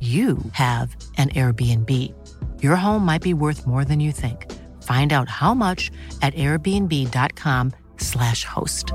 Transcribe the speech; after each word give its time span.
you 0.00 0.38
have 0.52 0.96
an 1.18 1.28
Airbnb. 1.28 1.90
Your 2.62 2.76
home 2.76 3.04
might 3.04 3.22
be 3.22 3.34
worth 3.34 3.66
more 3.66 3.84
than 3.84 4.00
you 4.00 4.12
think. 4.12 4.46
Find 4.82 5.12
out 5.12 5.28
how 5.28 5.54
much 5.54 5.90
at 6.22 6.34
airbnb.com/slash 6.34 8.44
host. 8.44 8.86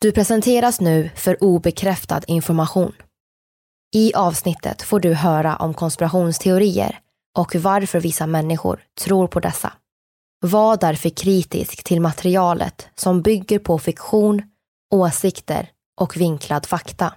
Du 0.00 0.12
presenteras 0.12 0.80
nu 0.80 1.10
för 1.16 1.44
obekräftad 1.44 2.20
information. 2.26 2.92
I 3.94 4.14
avsnittet 4.14 4.82
får 4.82 5.00
du 5.00 5.14
höra 5.14 5.56
om 5.56 5.74
konspirationsteorier 5.74 6.98
och 7.38 7.56
varför 7.56 8.00
vissa 8.00 8.26
människor 8.26 8.84
tror 9.00 9.28
på 9.28 9.40
dessa. 9.40 9.72
Var 10.40 10.76
därför 10.76 11.08
kritisk 11.08 11.84
till 11.84 12.00
materialet 12.00 12.88
som 12.94 13.22
bygger 13.22 13.58
på 13.58 13.78
fiktion 13.78 14.42
åsikter 14.90 15.70
och 16.00 16.16
vinklad 16.16 16.66
fakta. 16.66 17.14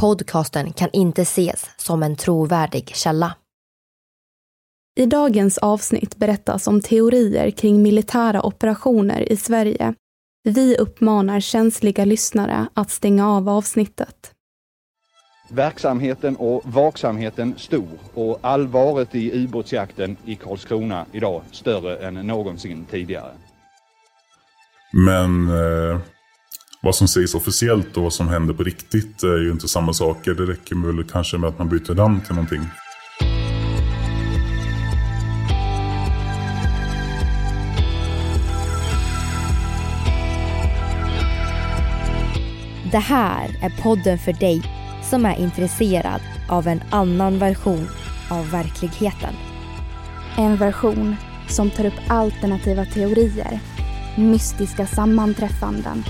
Podcasten 0.00 0.72
kan 0.72 0.88
inte 0.92 1.22
ses 1.22 1.66
som 1.76 2.02
en 2.02 2.16
trovärdig 2.16 2.96
källa. 2.96 3.34
I 4.98 5.06
dagens 5.06 5.58
avsnitt 5.58 6.16
berättas 6.16 6.66
om 6.66 6.80
teorier 6.80 7.50
kring 7.50 7.82
militära 7.82 8.42
operationer 8.42 9.32
i 9.32 9.36
Sverige. 9.36 9.94
Vi 10.44 10.76
uppmanar 10.76 11.40
känsliga 11.40 12.04
lyssnare 12.04 12.66
att 12.74 12.90
stänga 12.90 13.30
av 13.30 13.48
avsnittet. 13.48 14.32
Verksamheten 15.48 16.36
och 16.36 16.62
vaksamheten 16.64 17.54
stor 17.58 17.98
och 18.14 18.38
allvaret 18.40 19.14
i 19.14 19.44
ubåtsjakten 19.44 20.16
i 20.24 20.34
Karlskrona 20.36 21.06
idag 21.12 21.42
större 21.52 22.06
än 22.06 22.14
någonsin 22.14 22.86
tidigare. 22.90 23.32
Men 24.92 25.48
eh, 25.48 26.00
vad 26.86 26.94
som 26.94 27.08
sägs 27.08 27.34
officiellt 27.34 27.96
och 27.96 28.02
vad 28.02 28.12
som 28.12 28.28
händer 28.28 28.54
på 28.54 28.62
riktigt 28.62 29.22
är 29.22 29.38
ju 29.38 29.50
inte 29.50 29.68
samma 29.68 29.92
saker. 29.92 30.34
Det 30.34 30.46
räcker 30.46 30.86
väl 30.86 31.04
kanske 31.04 31.38
med 31.38 31.48
att 31.48 31.58
man 31.58 31.68
byter 31.68 31.94
namn 31.94 32.20
till 32.20 32.34
någonting. 32.34 32.60
Det 42.92 42.98
här 42.98 43.58
är 43.62 43.82
podden 43.82 44.18
för 44.18 44.32
dig 44.32 44.62
som 45.10 45.26
är 45.26 45.38
intresserad 45.38 46.20
av 46.48 46.66
en 46.66 46.82
annan 46.90 47.38
version 47.38 47.88
av 48.30 48.50
verkligheten. 48.50 49.34
En 50.36 50.56
version 50.56 51.16
som 51.48 51.70
tar 51.70 51.86
upp 51.86 52.00
alternativa 52.08 52.84
teorier, 52.84 53.60
mystiska 54.16 54.86
sammanträffanden 54.86 56.04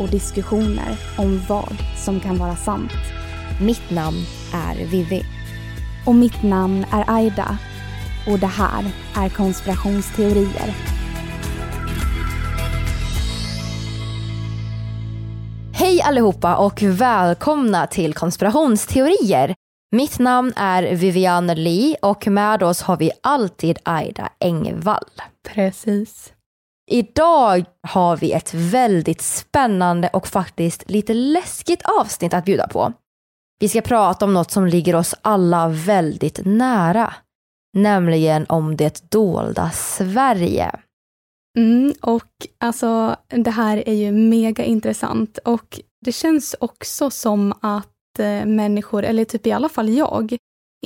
och 0.00 0.08
diskussioner 0.08 0.96
om 1.18 1.42
vad 1.48 1.76
som 1.96 2.20
kan 2.20 2.38
vara 2.38 2.56
sant. 2.56 2.92
Mitt 3.60 3.90
namn 3.90 4.18
är 4.54 4.86
Vivi. 4.86 5.24
Och 6.06 6.14
mitt 6.14 6.42
namn 6.42 6.86
är 6.92 7.04
Aida. 7.06 7.58
Och 8.26 8.38
det 8.38 8.46
här 8.46 8.84
är 9.16 9.28
konspirationsteorier. 9.28 10.74
Hej 15.74 16.02
allihopa 16.02 16.56
och 16.56 16.82
välkomna 16.82 17.86
till 17.86 18.14
konspirationsteorier. 18.14 19.54
Mitt 19.92 20.18
namn 20.18 20.52
är 20.56 20.94
Viviane 20.94 21.54
Lee 21.54 21.96
och 22.02 22.26
med 22.26 22.62
oss 22.62 22.82
har 22.82 22.96
vi 22.96 23.10
alltid 23.22 23.78
Aida 23.84 24.28
Engvall. 24.38 25.10
Precis. 25.54 26.32
Idag 26.92 27.64
har 27.82 28.16
vi 28.16 28.32
ett 28.32 28.54
väldigt 28.54 29.20
spännande 29.20 30.08
och 30.12 30.26
faktiskt 30.26 30.90
lite 30.90 31.14
läskigt 31.14 31.82
avsnitt 31.82 32.34
att 32.34 32.44
bjuda 32.44 32.68
på. 32.68 32.92
Vi 33.60 33.68
ska 33.68 33.80
prata 33.80 34.24
om 34.24 34.34
något 34.34 34.50
som 34.50 34.66
ligger 34.66 34.94
oss 34.94 35.14
alla 35.22 35.68
väldigt 35.68 36.40
nära, 36.44 37.14
nämligen 37.76 38.46
om 38.48 38.76
det 38.76 39.10
dolda 39.10 39.70
Sverige. 39.70 40.70
Mm, 41.58 41.94
och 42.00 42.46
alltså 42.58 43.16
det 43.28 43.50
här 43.50 43.88
är 43.88 43.94
ju 43.94 44.12
mega 44.12 44.64
intressant 44.64 45.38
och 45.38 45.80
det 46.04 46.12
känns 46.12 46.56
också 46.60 47.10
som 47.10 47.52
att 47.60 48.18
eh, 48.18 48.44
människor, 48.46 49.04
eller 49.04 49.24
typ 49.24 49.46
i 49.46 49.52
alla 49.52 49.68
fall 49.68 49.88
jag, 49.88 50.36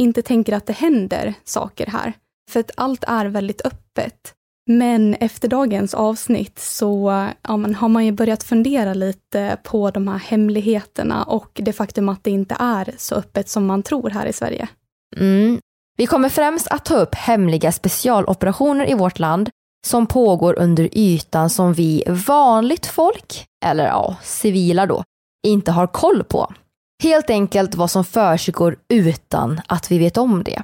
inte 0.01 0.23
tänker 0.23 0.53
att 0.53 0.67
det 0.67 0.73
händer 0.73 1.35
saker 1.45 1.87
här. 1.87 2.13
För 2.51 2.61
att 2.61 2.71
allt 2.77 3.05
är 3.05 3.27
väldigt 3.27 3.67
öppet. 3.67 4.35
Men 4.67 5.15
efter 5.15 5.49
dagens 5.49 5.95
avsnitt 5.95 6.59
så 6.59 7.29
ja, 7.43 7.57
man 7.57 7.75
har 7.75 7.89
man 7.89 8.07
ju 8.07 8.13
börjat 8.13 8.43
fundera 8.43 8.95
lite 8.95 9.59
på 9.63 9.91
de 9.91 10.09
här 10.09 10.19
hemligheterna 10.19 11.25
och 11.25 11.51
det 11.55 11.73
faktum 11.73 12.09
att 12.09 12.25
det 12.25 12.31
inte 12.31 12.57
är 12.59 12.95
så 12.99 13.15
öppet 13.15 13.49
som 13.49 13.67
man 13.67 13.83
tror 13.83 14.11
här 14.11 14.27
i 14.27 14.33
Sverige. 14.33 14.69
Mm. 15.17 15.61
Vi 15.97 16.07
kommer 16.07 16.29
främst 16.29 16.69
att 16.69 16.85
ta 16.85 16.97
upp 16.97 17.15
hemliga 17.15 17.73
specialoperationer 17.73 18.91
i 18.91 18.95
vårt 18.95 19.19
land 19.19 19.51
som 19.87 20.07
pågår 20.07 20.59
under 20.59 20.89
ytan 20.93 21.51
som 21.51 21.73
vi 21.73 22.05
vanligt 22.27 22.87
folk, 22.87 23.47
eller 23.65 23.87
ja, 23.87 24.17
civila 24.23 24.87
då, 24.87 25.05
inte 25.47 25.73
har 25.73 25.87
koll 25.87 26.25
på. 26.25 26.55
Helt 27.03 27.31
enkelt 27.31 27.75
vad 27.75 27.91
som 27.91 28.05
försiggår 28.05 28.77
utan 28.89 29.61
att 29.67 29.91
vi 29.91 29.99
vet 29.99 30.17
om 30.17 30.45
det. 30.45 30.63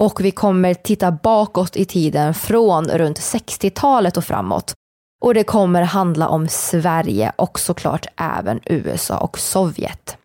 Och 0.00 0.20
vi 0.20 0.30
kommer 0.30 0.74
titta 0.74 1.12
bakåt 1.12 1.76
i 1.76 1.84
tiden 1.84 2.34
från 2.34 2.88
runt 2.88 3.20
60-talet 3.20 4.16
och 4.16 4.24
framåt. 4.24 4.74
Och 5.22 5.34
det 5.34 5.44
kommer 5.44 5.82
handla 5.82 6.28
om 6.28 6.48
Sverige 6.48 7.32
och 7.36 7.60
såklart 7.60 8.06
även 8.16 8.60
USA 8.64 9.18
och 9.18 9.38
Sovjet. 9.38 10.16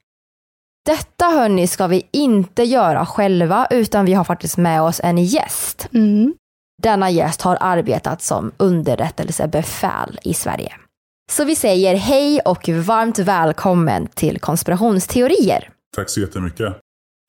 Detta 0.86 1.26
hörni 1.26 1.68
ska 1.68 1.88
vi 1.88 2.08
inte 2.12 2.64
göra 2.64 3.06
själva 3.06 3.68
utan 3.70 4.06
vi 4.06 4.14
har 4.14 4.24
faktiskt 4.24 4.58
med 4.58 4.82
oss 4.82 5.02
en 5.04 5.18
gäst. 5.18 5.88
Mm. 5.94 6.34
Denna 6.82 7.10
gäst 7.10 7.42
har 7.42 7.58
arbetat 7.62 8.22
som 8.22 8.52
underrättelsebefäl 8.58 10.20
i 10.24 10.34
Sverige. 10.34 10.74
Så 11.32 11.44
vi 11.44 11.56
säger 11.56 11.96
hej 11.96 12.40
och 12.40 12.70
varmt 12.70 13.20
välkommen 13.20 14.08
till 14.08 14.40
konspirationsteorier. 14.40 15.70
Tack 15.96 16.10
så 16.10 16.20
jättemycket. 16.20 16.76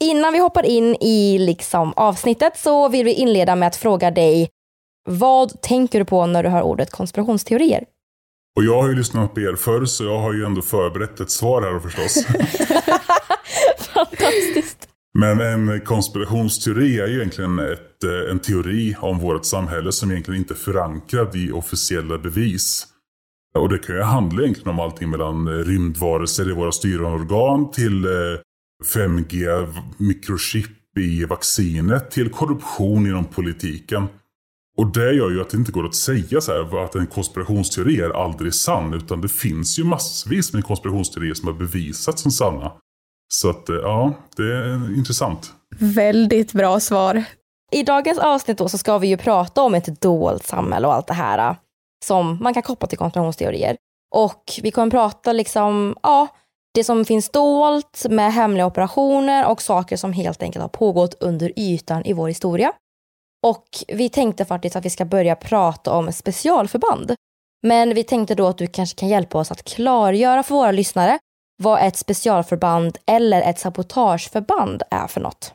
Innan 0.02 0.32
vi 0.32 0.38
hoppar 0.38 0.66
in 0.66 0.96
i 1.00 1.38
liksom 1.38 1.92
avsnittet 1.96 2.58
så 2.58 2.88
vill 2.88 3.04
vi 3.04 3.12
inleda 3.12 3.56
med 3.56 3.66
att 3.66 3.76
fråga 3.76 4.10
dig 4.10 4.48
vad 5.08 5.62
tänker 5.62 5.98
du 5.98 6.04
på 6.04 6.26
när 6.26 6.42
du 6.42 6.48
hör 6.48 6.62
ordet 6.62 6.90
konspirationsteorier? 6.90 7.84
Och 8.56 8.64
jag 8.64 8.82
har 8.82 8.88
ju 8.88 8.94
lyssnat 8.94 9.34
på 9.34 9.40
er 9.40 9.54
förr 9.54 9.84
så 9.84 10.04
jag 10.04 10.18
har 10.18 10.32
ju 10.32 10.44
ändå 10.44 10.62
förberett 10.62 11.20
ett 11.20 11.30
svar 11.30 11.62
här 11.62 11.80
förstås. 11.80 12.26
Fantastiskt. 13.94 14.88
Men 15.18 15.40
en 15.40 15.80
konspirationsteori 15.80 17.00
är 17.00 17.06
ju 17.06 17.16
egentligen 17.16 17.58
ett, 17.58 18.04
eh, 18.04 18.30
en 18.30 18.38
teori 18.38 18.96
om 19.00 19.18
vårt 19.18 19.44
samhälle 19.44 19.92
som 19.92 20.10
egentligen 20.10 20.40
inte 20.40 20.54
är 20.54 20.56
förankrad 20.56 21.36
i 21.36 21.52
officiella 21.52 22.18
bevis. 22.18 22.86
Och 23.58 23.68
det 23.68 23.78
kan 23.78 23.96
ju 23.96 24.02
handla 24.02 24.42
egentligen 24.42 24.70
om 24.70 24.80
allting 24.80 25.10
mellan 25.10 25.46
eh, 25.46 25.64
rymdvarelser 25.64 26.50
i 26.50 26.52
våra 26.52 26.72
styrande 26.72 27.18
organ 27.18 27.70
till 27.70 28.04
5G 28.82 29.66
mikrochip 29.96 30.98
i 30.98 31.24
vaccinet 31.24 32.10
till 32.10 32.30
korruption 32.30 33.06
inom 33.06 33.24
politiken. 33.24 34.08
Och 34.78 34.86
det 34.86 35.12
gör 35.12 35.30
ju 35.30 35.40
att 35.40 35.50
det 35.50 35.56
inte 35.56 35.72
går 35.72 35.86
att 35.86 35.94
säga 35.94 36.40
så 36.40 36.52
här, 36.52 36.84
att 36.84 36.94
en 36.94 37.06
konspirationsteori 37.06 38.00
är 38.00 38.24
aldrig 38.24 38.54
sann. 38.54 38.94
Utan 38.94 39.20
det 39.20 39.28
finns 39.28 39.78
ju 39.78 39.84
massvis 39.84 40.52
med 40.52 40.64
konspirationsteorier 40.64 41.34
som 41.34 41.48
har 41.48 41.54
bevisats 41.54 42.22
som 42.22 42.30
sanna. 42.30 42.72
Så 43.28 43.50
att 43.50 43.68
eh, 43.68 43.76
ja, 43.76 44.14
det 44.36 44.42
är 44.42 44.96
intressant. 44.96 45.52
Väldigt 45.78 46.52
bra 46.52 46.80
svar. 46.80 47.24
I 47.72 47.82
dagens 47.82 48.18
avsnitt 48.18 48.58
då 48.58 48.68
så 48.68 48.78
ska 48.78 48.98
vi 48.98 49.08
ju 49.08 49.16
prata 49.16 49.62
om 49.62 49.74
ett 49.74 50.00
dolt 50.00 50.46
samhälle 50.46 50.86
och 50.86 50.94
allt 50.94 51.06
det 51.06 51.14
här 51.14 51.50
eh, 51.50 51.56
som 52.04 52.38
man 52.40 52.54
kan 52.54 52.62
koppla 52.62 52.88
till 52.88 52.98
konspirationsteorier. 52.98 53.76
Och 54.14 54.44
vi 54.62 54.70
kommer 54.70 54.90
prata 54.90 55.32
liksom, 55.32 55.96
ja, 56.02 56.28
det 56.74 56.84
som 56.84 57.04
finns 57.04 57.30
dolt 57.30 58.06
med 58.10 58.32
hemliga 58.32 58.66
operationer 58.66 59.50
och 59.50 59.62
saker 59.62 59.96
som 59.96 60.12
helt 60.12 60.42
enkelt 60.42 60.62
har 60.62 60.68
pågått 60.68 61.14
under 61.20 61.52
ytan 61.56 62.04
i 62.04 62.12
vår 62.12 62.28
historia. 62.28 62.72
Och 63.46 63.66
vi 63.88 64.08
tänkte 64.08 64.44
faktiskt 64.44 64.76
att 64.76 64.84
vi 64.84 64.90
ska 64.90 65.04
börja 65.04 65.36
prata 65.36 65.92
om 65.92 66.12
specialförband. 66.12 67.14
Men 67.62 67.94
vi 67.94 68.04
tänkte 68.04 68.34
då 68.34 68.46
att 68.46 68.58
du 68.58 68.66
kanske 68.66 68.98
kan 68.98 69.08
hjälpa 69.08 69.38
oss 69.38 69.50
att 69.50 69.64
klargöra 69.64 70.42
för 70.42 70.54
våra 70.54 70.72
lyssnare 70.72 71.18
vad 71.62 71.86
ett 71.86 71.96
specialförband 71.96 72.98
eller 73.06 73.42
ett 73.42 73.58
sabotageförband 73.58 74.82
är 74.90 75.06
för 75.06 75.20
något. 75.20 75.54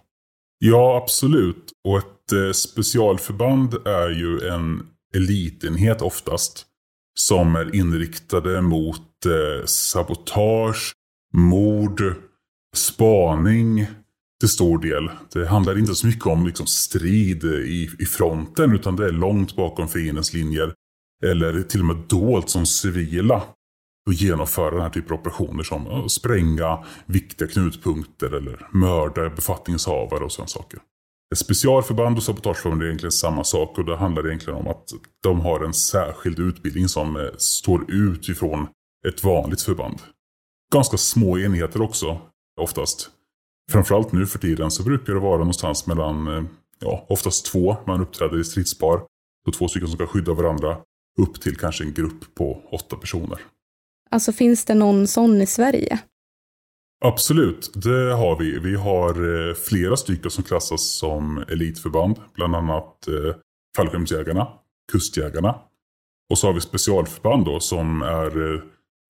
Ja, 0.59 1.01
absolut. 1.03 1.71
Och 1.87 1.97
ett 1.97 2.31
eh, 2.31 2.51
specialförband 2.51 3.73
är 3.73 4.09
ju 4.09 4.47
en 4.49 4.87
elitenhet 5.15 6.01
oftast. 6.01 6.65
Som 7.19 7.55
är 7.55 7.75
inriktade 7.75 8.61
mot 8.61 9.25
eh, 9.25 9.65
sabotage, 9.65 10.93
mord, 11.37 12.15
spaning 12.75 13.85
till 14.39 14.49
stor 14.49 14.79
del. 14.79 15.09
Det 15.33 15.47
handlar 15.47 15.77
inte 15.77 15.95
så 15.95 16.07
mycket 16.07 16.25
om 16.25 16.47
liksom, 16.47 16.67
strid 16.67 17.43
i, 17.43 17.89
i 17.99 18.05
fronten 18.05 18.73
utan 18.73 18.95
det 18.95 19.05
är 19.05 19.11
långt 19.11 19.55
bakom 19.55 19.87
fiendens 19.87 20.33
linjer. 20.33 20.73
Eller 21.25 21.63
till 21.63 21.79
och 21.79 21.85
med 21.85 21.97
dolt 22.09 22.49
som 22.49 22.65
civila 22.65 23.43
och 24.07 24.13
genomföra 24.13 24.71
den 24.71 24.81
här 24.81 24.89
typen 24.89 25.13
av 25.13 25.19
operationer 25.19 25.63
som 25.63 25.87
att 25.87 26.11
spränga 26.11 26.85
viktiga 27.05 27.47
knutpunkter 27.47 28.31
eller 28.31 28.67
mörda 28.71 29.29
befattningshavare 29.29 30.23
och 30.23 30.31
sådana 30.31 30.47
saker. 30.47 30.79
Ett 31.33 31.37
specialförband 31.37 32.17
och 32.17 32.23
sabotageförband 32.23 32.81
är 32.81 32.85
egentligen 32.85 33.11
samma 33.11 33.43
sak 33.43 33.77
och 33.77 33.85
det 33.85 33.97
handlar 33.97 34.27
egentligen 34.27 34.59
om 34.59 34.67
att 34.67 34.83
de 35.23 35.39
har 35.39 35.65
en 35.65 35.73
särskild 35.73 36.39
utbildning 36.39 36.87
som 36.87 37.15
eh, 37.15 37.29
står 37.37 37.91
ut 37.91 38.29
ifrån 38.29 38.67
ett 39.07 39.23
vanligt 39.23 39.61
förband. 39.61 40.01
Ganska 40.73 40.97
små 40.97 41.39
enheter 41.39 41.81
också, 41.81 42.21
oftast. 42.61 43.09
Framförallt 43.71 44.11
nu 44.11 44.25
för 44.25 44.39
tiden 44.39 44.71
så 44.71 44.83
brukar 44.83 45.13
det 45.13 45.19
vara 45.19 45.37
någonstans 45.37 45.87
mellan, 45.87 46.27
eh, 46.27 46.43
ja, 46.79 47.05
oftast 47.09 47.45
två 47.45 47.77
man 47.87 48.01
uppträder 48.01 48.39
i 48.39 48.43
stridspar. 48.43 49.01
Så 49.45 49.51
två 49.51 49.67
stycken 49.67 49.87
som 49.87 49.97
ska 49.97 50.07
skydda 50.07 50.33
varandra. 50.33 50.77
Upp 51.19 51.41
till 51.41 51.57
kanske 51.57 51.83
en 51.83 51.93
grupp 51.93 52.35
på 52.35 52.61
åtta 52.71 52.95
personer. 52.95 53.39
Alltså 54.09 54.31
finns 54.31 54.65
det 54.65 54.73
någon 54.73 55.07
sån 55.07 55.41
i 55.41 55.45
Sverige? 55.45 55.99
Absolut, 57.05 57.71
det 57.73 58.13
har 58.13 58.39
vi. 58.39 58.59
Vi 58.59 58.75
har 58.75 59.09
eh, 59.49 59.55
flera 59.55 59.97
stycken 59.97 60.31
som 60.31 60.43
klassas 60.43 60.91
som 60.91 61.37
elitförband. 61.37 62.21
Bland 62.33 62.55
annat 62.55 63.07
eh, 63.07 63.35
fallskärmsjägarna, 63.77 64.47
kustjägarna. 64.91 65.55
Och 66.29 66.37
så 66.37 66.47
har 66.47 66.53
vi 66.53 66.61
specialförband 66.61 67.45
då 67.45 67.59
som 67.59 68.01
är 68.01 68.61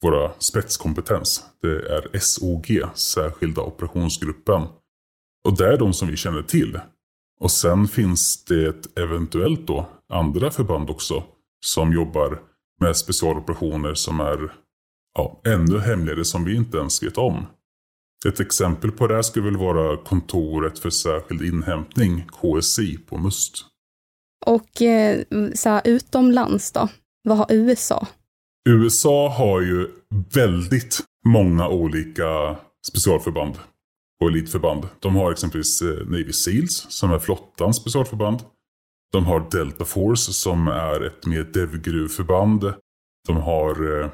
våra 0.04 0.32
spetskompetens. 0.40 1.46
Det 1.62 1.68
är 1.68 2.20
SOG, 2.20 2.82
Särskilda 2.94 3.62
operationsgruppen. 3.62 4.62
Och 5.46 5.58
det 5.58 5.74
är 5.74 5.78
de 5.78 5.94
som 5.94 6.08
vi 6.08 6.18
känner 6.18 6.42
till. 6.42 6.80
Och 7.40 7.52
sen 7.52 7.88
finns 7.88 8.46
det 8.46 8.98
eventuellt 9.00 9.68
då 9.68 9.90
andra 10.14 10.52
förband 10.52 10.90
också 10.90 11.24
som 11.66 11.94
jobbar 11.94 12.42
med 12.80 12.98
specialoperationer 12.98 13.94
som 13.94 14.20
är 14.20 14.54
ja, 15.14 15.42
ännu 15.46 15.80
hemligare 15.80 16.26
som 16.26 16.44
vi 16.46 16.56
inte 16.56 16.78
ens 16.78 17.04
vet 17.04 17.18
om. 17.18 17.46
Ett 18.28 18.40
exempel 18.40 18.92
på 18.92 19.08
det 19.08 19.16
här 19.16 19.22
skulle 19.22 19.46
väl 19.46 19.58
vara 19.58 19.98
kontoret 19.98 20.80
för 20.80 20.90
särskild 20.90 21.42
inhämtning, 21.42 22.28
KSI, 22.28 22.98
på 22.98 23.18
Must. 23.18 23.66
Och 24.46 24.82
eh, 24.82 25.24
så 25.56 25.70
här, 25.70 25.82
utomlands 25.86 26.72
då? 26.72 26.90
Vad 27.24 27.38
har 27.38 27.48
USA? 27.50 28.08
USA 28.68 29.30
har 29.30 29.62
ju 29.62 29.88
väldigt 30.34 31.00
många 31.26 31.68
olika 31.68 32.58
specialförband 32.88 33.56
och 34.22 34.28
elitförband. 34.28 34.88
De 35.00 35.16
har 35.16 35.32
exempelvis 35.32 35.82
eh, 35.82 36.06
Navy 36.06 36.34
Seals 36.34 36.86
som 36.90 37.12
är 37.12 37.20
flottans 37.20 37.78
specialförband. 37.78 38.40
De 39.12 39.26
har 39.26 39.50
Delta 39.52 39.86
Force 39.86 40.34
som 40.34 40.68
är 40.68 41.02
ett 41.02 41.26
mer 41.26 41.44
devgruvförband. 41.44 42.74
De 43.28 43.38
har 43.38 44.02
eh, 44.02 44.10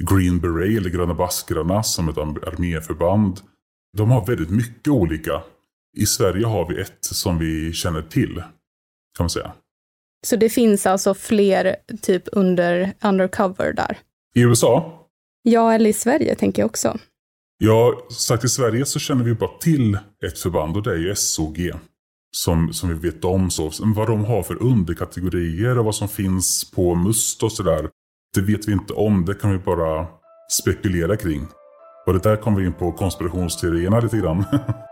Green 0.00 0.40
Beret 0.40 0.78
eller 0.78 0.90
Gröna 0.90 1.14
Baskrarna 1.14 1.82
som 1.82 2.08
ett 2.08 2.18
arméförband. 2.18 3.40
De 3.96 4.10
har 4.10 4.26
väldigt 4.26 4.50
mycket 4.50 4.88
olika. 4.88 5.42
I 5.96 6.06
Sverige 6.06 6.46
har 6.46 6.68
vi 6.68 6.80
ett 6.80 7.04
som 7.04 7.38
vi 7.38 7.72
känner 7.72 8.02
till. 8.02 8.34
Kan 9.16 9.24
man 9.24 9.30
säga. 9.30 9.52
Så 10.26 10.36
det 10.36 10.48
finns 10.48 10.86
alltså 10.86 11.14
fler 11.14 11.76
typ 12.02 12.22
under 12.32 12.92
undercover 13.04 13.72
där? 13.72 13.98
I 14.34 14.40
USA? 14.40 14.98
Ja, 15.42 15.72
eller 15.72 15.90
i 15.90 15.92
Sverige 15.92 16.34
tänker 16.34 16.62
jag 16.62 16.66
också. 16.66 16.98
Ja, 17.58 18.06
sagt 18.10 18.44
i 18.44 18.48
Sverige 18.48 18.84
så 18.84 18.98
känner 18.98 19.24
vi 19.24 19.34
bara 19.34 19.58
till 19.60 19.98
ett 20.26 20.38
förband 20.38 20.76
och 20.76 20.82
det 20.82 20.90
är 20.90 20.96
ju 20.96 21.14
SOG. 21.14 21.72
Som, 22.36 22.72
som 22.72 22.88
vi 22.88 22.94
vet 23.10 23.24
om. 23.24 23.50
Så, 23.50 23.70
vad 23.94 24.08
de 24.08 24.24
har 24.24 24.42
för 24.42 24.62
underkategorier 24.62 25.78
och 25.78 25.84
vad 25.84 25.94
som 25.94 26.08
finns 26.08 26.70
på 26.70 26.94
MUST 26.94 27.42
och 27.42 27.52
sådär. 27.52 27.88
Det 28.34 28.40
vet 28.40 28.68
vi 28.68 28.72
inte 28.72 28.92
om, 28.92 29.24
det 29.24 29.34
kan 29.34 29.52
vi 29.52 29.58
bara 29.58 30.06
spekulera 30.62 31.16
kring. 31.16 31.46
Och 32.06 32.12
det 32.12 32.22
där 32.22 32.36
kommer 32.36 32.60
vi 32.60 32.66
in 32.66 32.72
på 32.72 32.92
konspirationsteorierna 32.92 34.00
lite 34.00 34.16
grann. 34.16 34.44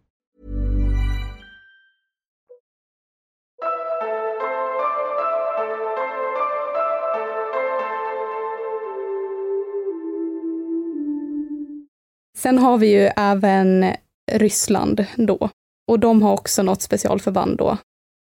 Sen 12.41 12.57
har 12.57 12.77
vi 12.77 12.87
ju 12.87 13.09
även 13.15 13.85
Ryssland 14.31 15.05
då. 15.15 15.49
Och 15.87 15.99
de 15.99 16.21
har 16.21 16.33
också 16.33 16.63
något 16.63 16.81
specialförband 16.81 17.57
då. 17.57 17.77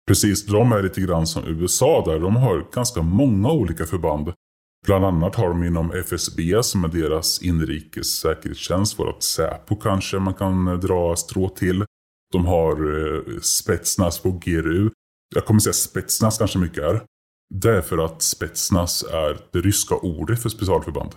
Precis, 0.08 0.46
de 0.46 0.72
är 0.72 0.82
lite 0.82 1.00
grann 1.00 1.26
som 1.26 1.44
USA 1.46 2.04
där. 2.06 2.18
De 2.18 2.36
har 2.36 2.66
ganska 2.72 3.02
många 3.02 3.52
olika 3.52 3.86
förband. 3.86 4.32
Bland 4.86 5.04
annat 5.04 5.34
har 5.34 5.48
de 5.48 5.64
inom 5.64 5.92
FSB 5.92 6.62
som 6.62 6.84
är 6.84 6.88
deras 6.88 7.42
inrikes 7.42 8.06
säkerhetstjänst, 8.06 8.98
vårat 8.98 9.22
Säpo 9.22 9.76
kanske 9.76 10.18
man 10.18 10.34
kan 10.34 10.80
dra 10.80 11.16
strå 11.16 11.48
till. 11.48 11.84
De 12.32 12.46
har 12.46 12.72
eh, 12.72 13.40
Spetsnaz 13.40 14.18
på 14.18 14.30
GRU. 14.30 14.90
Jag 15.34 15.44
kommer 15.44 15.60
säga 15.60 15.72
Spetsnaz 15.72 16.38
kanske 16.38 16.58
mycket 16.58 16.82
är. 16.82 17.02
Därför 17.54 17.98
att 17.98 18.22
Spetsnaz 18.22 19.02
är 19.02 19.38
det 19.52 19.60
ryska 19.60 19.94
ordet 19.94 20.42
för 20.42 20.48
specialförband. 20.48 21.10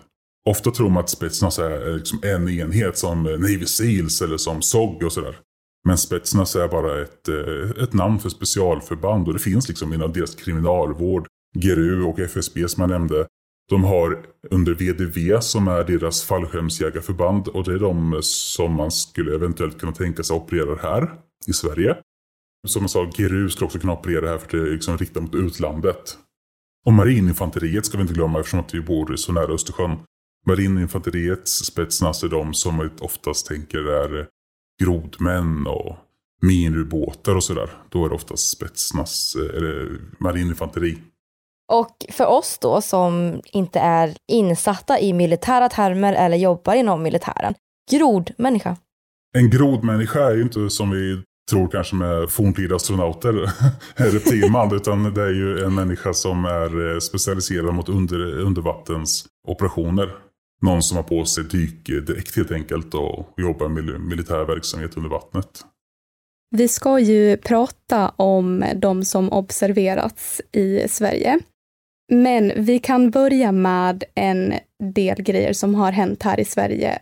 Ofta 0.49 0.71
tror 0.71 0.89
man 0.89 1.03
att 1.03 1.09
Spetsnaz 1.09 1.59
är 1.59 1.95
liksom 1.97 2.19
en 2.23 2.49
enhet 2.49 2.97
som 2.97 3.25
eh, 3.25 3.31
Navy 3.31 3.65
Seals 3.65 4.21
eller 4.21 4.37
som 4.37 4.61
SOG 4.61 5.03
och 5.03 5.11
sådär. 5.11 5.35
Men 5.87 5.97
Spetsnaz 5.97 6.55
är 6.55 6.67
bara 6.67 7.01
ett, 7.01 7.27
eh, 7.27 7.83
ett 7.83 7.93
namn 7.93 8.19
för 8.19 8.29
specialförband 8.29 9.27
och 9.27 9.33
det 9.33 9.39
finns 9.39 9.67
liksom 9.67 9.93
inom 9.93 10.13
deras 10.13 10.35
kriminalvård, 10.35 11.27
GRU 11.55 12.03
och 12.03 12.19
FSB 12.19 12.67
som 12.67 12.81
jag 12.81 12.89
nämnde. 12.89 13.27
De 13.69 13.83
har 13.83 14.25
under 14.49 14.73
VDV 14.73 15.39
som 15.39 15.67
är 15.67 15.83
deras 15.83 16.23
fallskärmsjägarförband 16.23 17.47
och 17.47 17.63
det 17.63 17.73
är 17.73 17.79
de 17.79 18.13
eh, 18.13 18.19
som 18.21 18.73
man 18.73 18.91
skulle 18.91 19.35
eventuellt 19.35 19.79
kunna 19.79 19.91
tänka 19.91 20.23
sig 20.23 20.35
operera 20.35 20.75
här 20.81 21.11
i 21.47 21.53
Sverige. 21.53 21.97
Som 22.67 22.81
jag 22.81 22.89
sa, 22.89 23.11
GRU 23.17 23.49
skulle 23.49 23.65
också 23.65 23.79
kunna 23.79 23.93
operera 23.93 24.29
här 24.29 24.37
för 24.37 24.57
det 24.57 24.69
är 24.69 24.73
liksom 24.73 24.97
riktat 24.97 25.23
mot 25.23 25.35
utlandet. 25.35 26.17
Och 26.85 26.93
marininfanteriet 26.93 27.85
ska 27.85 27.97
vi 27.97 28.01
inte 28.01 28.13
glömma 28.13 28.39
eftersom 28.39 28.59
att 28.59 28.73
vi 28.73 28.81
bor 28.81 29.15
så 29.15 29.31
nära 29.31 29.53
Östersjön. 29.53 29.97
Marininfanteriets 30.47 31.65
spetsnaz 31.65 32.23
är 32.23 32.27
de 32.27 32.53
som 32.53 32.75
man 32.75 32.91
oftast 32.99 33.47
tänker 33.47 33.79
är 33.79 34.27
grodmän 34.83 35.67
och 35.67 35.95
minubåtar 36.41 37.35
och 37.35 37.43
sådär. 37.43 37.69
Då 37.89 38.05
är 38.05 38.09
det 38.09 38.15
oftast 38.15 38.49
spetsnaz, 38.49 39.35
eller 39.35 39.99
marininfanteri. 40.17 40.97
Och 41.71 42.05
för 42.09 42.25
oss 42.25 42.57
då 42.61 42.81
som 42.81 43.41
inte 43.51 43.79
är 43.79 44.15
insatta 44.31 44.99
i 44.99 45.13
militära 45.13 45.69
termer 45.69 46.13
eller 46.13 46.37
jobbar 46.37 46.73
inom 46.73 47.03
militären, 47.03 47.53
grodmänniska. 47.91 48.77
En 49.37 49.49
grodmänniska 49.49 50.19
är 50.19 50.35
ju 50.35 50.41
inte 50.41 50.69
som 50.69 50.89
vi 50.89 51.21
tror 51.51 51.67
kanske 51.67 51.95
med 51.95 52.29
forntida 52.29 52.75
astronauter, 52.75 53.33
reptilman, 53.95 54.75
utan 54.75 55.13
det 55.13 55.21
är 55.21 55.33
ju 55.33 55.63
en 55.63 55.75
människa 55.75 56.13
som 56.13 56.45
är 56.45 56.99
specialiserad 56.99 57.73
mot 57.73 57.89
under, 57.89 58.39
undervattensoperationer. 58.39 60.09
Någon 60.63 60.83
som 60.83 60.97
har 60.97 61.03
på 61.03 61.25
sig 61.25 61.43
dykdräkt 61.43 62.35
helt 62.35 62.51
enkelt 62.51 62.93
och 62.93 63.33
jobbar 63.37 63.67
med 63.67 64.01
militär 64.01 64.45
verksamhet 64.45 64.97
under 64.97 65.09
vattnet. 65.09 65.65
Vi 66.55 66.67
ska 66.67 66.99
ju 66.99 67.37
prata 67.37 68.09
om 68.09 68.65
de 68.75 69.05
som 69.05 69.31
observerats 69.31 70.41
i 70.51 70.87
Sverige. 70.87 71.39
Men 72.11 72.51
vi 72.55 72.79
kan 72.79 73.11
börja 73.11 73.51
med 73.51 74.03
en 74.15 74.53
del 74.93 75.21
grejer 75.21 75.53
som 75.53 75.75
har 75.75 75.91
hänt 75.91 76.23
här 76.23 76.39
i 76.39 76.45
Sverige 76.45 76.99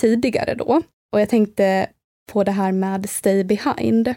tidigare 0.00 0.54
då. 0.54 0.82
Och 1.12 1.20
jag 1.20 1.28
tänkte 1.28 1.86
på 2.32 2.44
det 2.44 2.52
här 2.52 2.72
med 2.72 3.10
Stay 3.10 3.44
Behind. 3.44 4.14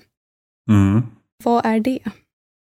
Mm. 0.71 1.01
Vad 1.43 1.65
är 1.65 1.79
det? 1.79 1.99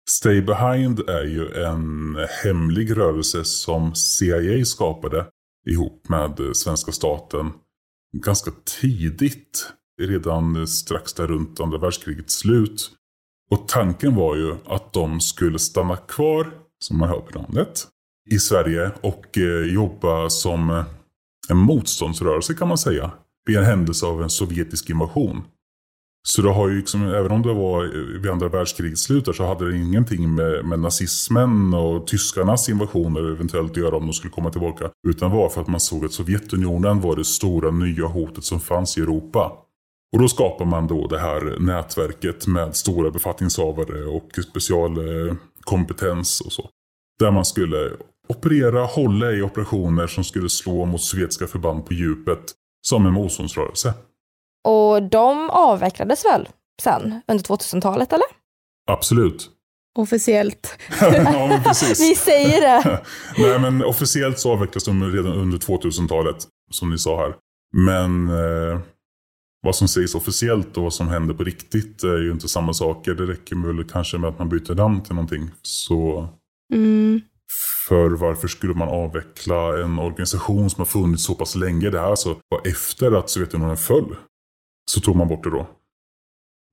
Stay 0.09 0.41
Behind 0.41 0.99
är 0.99 1.23
ju 1.23 1.63
en 1.63 2.17
hemlig 2.43 2.97
rörelse 2.97 3.43
som 3.43 3.95
CIA 3.95 4.65
skapade 4.65 5.25
ihop 5.69 6.09
med 6.09 6.39
eh, 6.39 6.51
svenska 6.51 6.91
staten 6.91 7.51
ganska 8.17 8.51
tidigt. 8.81 9.73
Redan 10.01 10.55
eh, 10.55 10.65
strax 10.65 11.13
där 11.13 11.27
runt 11.27 11.59
andra 11.59 11.77
världskrigets 11.77 12.33
slut. 12.33 12.91
Och 13.51 13.67
tanken 13.67 14.15
var 14.15 14.35
ju 14.35 14.55
att 14.65 14.93
de 14.93 15.19
skulle 15.19 15.59
stanna 15.59 15.97
kvar, 15.97 16.53
som 16.79 16.97
man 16.97 17.09
hör 17.09 17.19
på 17.19 17.39
namnet, 17.39 17.87
i 18.29 18.39
Sverige 18.39 18.91
och 19.01 19.37
eh, 19.37 19.73
jobba 19.73 20.29
som 20.29 20.83
en 21.49 21.57
motståndsrörelse 21.57 22.53
kan 22.53 22.67
man 22.67 22.77
säga. 22.77 23.11
Vid 23.45 23.57
en 23.57 23.63
händelse 23.63 24.05
av 24.05 24.23
en 24.23 24.29
sovjetisk 24.29 24.89
invasion. 24.89 25.43
Så 26.23 26.41
det 26.41 26.49
har 26.49 26.69
ju 26.69 26.77
liksom, 26.77 27.07
även 27.07 27.31
om 27.31 27.41
det 27.41 27.53
var 27.53 27.83
vid 28.19 28.31
andra 28.31 28.49
världskrigets 28.49 29.01
slut 29.01 29.25
där, 29.25 29.33
så 29.33 29.45
hade 29.45 29.71
det 29.71 29.77
ingenting 29.77 30.35
med, 30.35 30.65
med 30.65 30.79
nazismen 30.79 31.73
och 31.73 32.07
tyskarnas 32.07 32.69
invasioner 32.69 33.31
eventuellt 33.31 33.71
att 33.71 33.77
göra 33.77 33.95
om 33.95 34.05
de 34.05 34.13
skulle 34.13 34.31
komma 34.31 34.49
tillbaka. 34.49 34.89
Utan 35.07 35.31
var 35.31 35.49
för 35.49 35.61
att 35.61 35.67
man 35.67 35.79
såg 35.79 36.05
att 36.05 36.13
Sovjetunionen 36.13 37.01
var 37.01 37.15
det 37.15 37.25
stora 37.25 37.71
nya 37.71 38.05
hotet 38.05 38.43
som 38.43 38.59
fanns 38.59 38.97
i 38.97 39.01
Europa. 39.01 39.51
Och 40.13 40.19
då 40.19 40.27
skapar 40.27 40.65
man 40.65 40.87
då 40.87 41.07
det 41.07 41.19
här 41.19 41.59
nätverket 41.59 42.47
med 42.47 42.75
stora 42.75 43.11
befattningshavare 43.11 44.05
och 44.05 44.29
specialkompetens 44.49 46.41
eh, 46.41 46.45
och 46.45 46.51
så. 46.51 46.69
Där 47.19 47.31
man 47.31 47.45
skulle 47.45 47.91
operera, 48.29 48.85
hålla 48.85 49.31
i 49.31 49.41
operationer 49.41 50.07
som 50.07 50.23
skulle 50.23 50.49
slå 50.49 50.85
mot 50.85 51.01
sovjetiska 51.01 51.47
förband 51.47 51.85
på 51.85 51.93
djupet 51.93 52.51
som 52.87 53.05
en 53.05 53.13
motståndsrörelse. 53.13 53.93
Och 54.67 55.03
de 55.03 55.49
avvecklades 55.49 56.25
väl 56.25 56.49
sen 56.81 57.21
under 57.27 57.43
2000-talet 57.43 58.13
eller? 58.13 58.25
Absolut. 58.91 59.49
Officiellt. 59.99 60.77
ja. 61.01 61.61
Vi 61.99 62.15
säger 62.15 62.61
det. 62.61 63.01
Nej, 63.37 63.59
men 63.59 63.83
officiellt 63.83 64.39
så 64.39 64.51
avvecklas 64.51 64.83
de 64.83 65.11
redan 65.11 65.33
under 65.33 65.57
2000-talet, 65.57 66.35
som 66.71 66.89
ni 66.89 66.97
sa 66.97 67.17
här. 67.17 67.35
Men 67.73 68.27
eh, 68.27 68.79
vad 69.63 69.75
som 69.75 69.87
sägs 69.87 70.15
officiellt 70.15 70.77
och 70.77 70.83
vad 70.83 70.93
som 70.93 71.07
händer 71.07 71.33
på 71.33 71.43
riktigt 71.43 72.03
är 72.03 72.17
ju 72.17 72.31
inte 72.31 72.47
samma 72.49 72.73
saker. 72.73 73.13
Det 73.13 73.25
räcker 73.25 73.73
väl 73.73 73.83
kanske 73.89 74.17
med 74.17 74.29
att 74.29 74.39
man 74.39 74.49
byter 74.49 74.75
namn 74.75 75.03
till 75.03 75.15
någonting. 75.15 75.49
Så 75.61 76.27
Mm. 76.73 77.21
för 77.87 78.09
varför 78.09 78.47
skulle 78.47 78.73
man 78.73 78.89
avveckla 78.89 79.83
en 79.83 79.99
organisation 79.99 80.69
som 80.69 80.81
har 80.81 80.85
funnits 80.85 81.23
så 81.25 81.35
pass 81.35 81.55
länge? 81.55 81.89
Det 81.89 81.99
här 81.99 82.07
alltså 82.07 82.37
var 82.49 82.67
efter 82.67 83.11
att 83.11 83.29
Sovjetunionen 83.29 83.77
föll. 83.77 84.15
Så 84.93 85.01
tog 85.01 85.15
man 85.15 85.27
bort 85.27 85.43
det 85.43 85.49
då. 85.49 85.67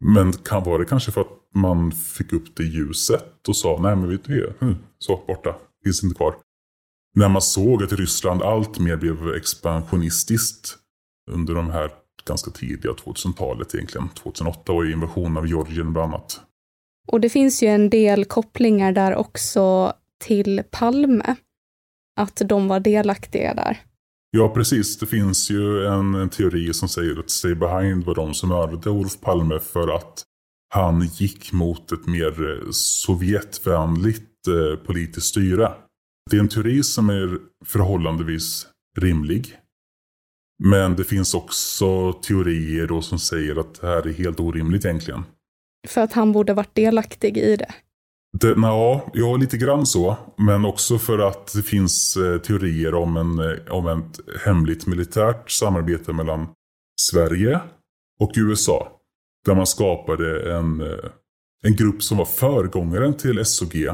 Men 0.05 0.33
kan, 0.33 0.65
var 0.65 0.79
det 0.79 0.85
kanske 0.85 1.13
för 1.13 1.21
att 1.21 1.55
man 1.55 1.93
fick 1.93 2.33
upp 2.33 2.57
det 2.57 2.63
ljuset 2.63 3.49
och 3.49 3.57
sa 3.57 3.79
nej 3.83 3.97
men 3.97 4.09
vet 4.09 4.25
du 4.25 4.41
det, 4.41 4.67
hm, 4.67 4.77
så 4.99 5.25
borta, 5.27 5.57
finns 5.85 6.05
inte 6.05 6.17
kvar. 6.17 6.35
När 7.15 7.29
man 7.29 7.43
såg 7.43 7.83
att 7.83 7.93
Ryssland 7.93 8.43
allt 8.43 8.79
mer 8.79 8.97
blev 8.97 9.35
expansionistiskt 9.35 10.77
under 11.31 11.55
de 11.55 11.71
här 11.71 11.91
ganska 12.27 12.51
tidiga 12.51 12.93
2000-talet 12.93 13.75
egentligen. 13.75 14.09
2008 14.09 14.73
var 14.73 14.85
ju 14.85 14.93
invasionen 14.93 15.37
av 15.37 15.47
Georgien 15.47 15.93
bland 15.93 16.15
annat. 16.15 16.41
Och 17.07 17.21
det 17.21 17.29
finns 17.29 17.63
ju 17.63 17.67
en 17.67 17.91
del 17.91 18.25
kopplingar 18.25 18.93
där 18.93 19.15
också 19.15 19.93
till 20.25 20.63
Palme. 20.71 21.37
Att 22.17 22.43
de 22.45 22.69
var 22.69 22.81
delaktiga 22.81 23.55
där. 23.55 23.83
Ja, 24.31 24.49
precis. 24.49 24.99
Det 24.99 25.07
finns 25.07 25.51
ju 25.51 25.87
en, 25.87 26.15
en 26.15 26.29
teori 26.29 26.75
som 26.75 26.89
säger 26.89 27.19
att 27.19 27.31
Stay 27.31 27.55
Behind 27.55 28.05
var 28.05 28.15
de 28.15 28.35
som 28.35 28.49
mördade 28.49 28.91
Olof 28.91 29.21
Palme 29.21 29.59
för 29.59 29.97
att 29.97 30.25
han 30.75 31.07
gick 31.07 31.53
mot 31.53 31.93
ett 31.93 32.07
mer 32.07 32.51
eh, 32.51 32.71
Sovjetvänligt 32.71 34.47
eh, 34.49 34.87
politiskt 34.87 35.27
styre. 35.27 35.73
Det 36.31 36.37
är 36.37 36.41
en 36.41 36.49
teori 36.49 36.83
som 36.83 37.11
är 37.11 37.39
förhållandevis 37.65 38.67
rimlig. 38.99 39.57
Men 40.65 40.97
det 40.97 41.05
finns 41.05 41.35
också 41.35 42.13
teorier 42.13 42.87
då 42.87 43.03
som 43.03 43.19
säger 43.19 43.61
att 43.61 43.81
det 43.81 43.87
här 43.87 44.07
är 44.07 44.13
helt 44.13 44.41
orimligt 44.41 44.85
egentligen. 44.85 45.25
För 45.89 46.01
att 46.01 46.13
han 46.13 46.33
borde 46.33 46.55
varit 46.55 46.75
delaktig 46.75 47.39
i 47.39 47.57
det. 47.57 47.75
Det, 48.33 48.55
ja, 48.57 49.11
ja, 49.15 49.37
lite 49.37 49.57
grann 49.57 49.87
så. 49.87 50.17
Men 50.37 50.65
också 50.65 50.99
för 50.99 51.19
att 51.19 51.53
det 51.55 51.63
finns 51.63 52.17
eh, 52.17 52.39
teorier 52.39 52.95
om, 52.95 53.17
en, 53.17 53.39
eh, 53.39 53.59
om 53.71 53.87
ett 53.87 54.21
hemligt 54.45 54.87
militärt 54.87 55.51
samarbete 55.51 56.13
mellan 56.13 56.47
Sverige 57.01 57.61
och 58.21 58.33
USA. 58.37 58.93
Där 59.47 59.55
man 59.55 59.67
skapade 59.67 60.53
en, 60.57 60.81
eh, 60.81 61.11
en 61.65 61.77
grupp 61.77 62.03
som 62.03 62.19
var 62.19 62.25
föregångaren 62.25 63.15
till 63.15 63.45
SOG. 63.45 63.89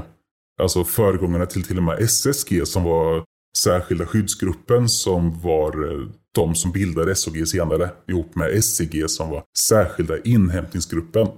Alltså 0.62 0.85
föregångaren 0.85 1.47
till 1.47 1.62
till 1.62 1.76
och 1.76 1.83
med 1.83 2.00
SSG 2.00 2.67
som 2.67 2.85
var 2.85 3.25
särskilda 3.57 4.07
skyddsgruppen 4.07 4.88
som 4.88 5.41
var 5.41 5.93
eh, 5.93 6.09
de 6.35 6.55
som 6.55 6.73
bildade 6.73 7.14
SOG 7.14 7.49
senare 7.49 7.91
ihop 8.09 8.35
med 8.35 8.64
SCG 8.64 9.09
som 9.09 9.31
var 9.31 9.43
särskilda 9.59 10.19
inhämtningsgruppen. 10.19 11.29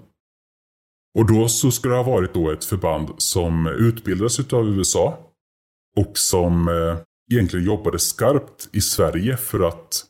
Och 1.16 1.26
då 1.26 1.49
så 1.49 1.70
skulle 1.70 1.94
det 1.94 2.02
ha 2.02 2.12
varit 2.12 2.35
då 2.35 2.50
ett 2.50 2.64
förband 2.64 3.11
som 3.18 3.66
utbildades 3.66 4.52
av 4.52 4.68
USA 4.68 5.18
och 5.96 6.18
som 6.18 6.68
eh, 6.68 6.99
egentligen 7.32 7.66
jobbade 7.66 7.99
skarpt 7.99 8.68
i 8.73 8.80
Sverige 8.80 9.37
för 9.37 9.68
att 9.68 10.04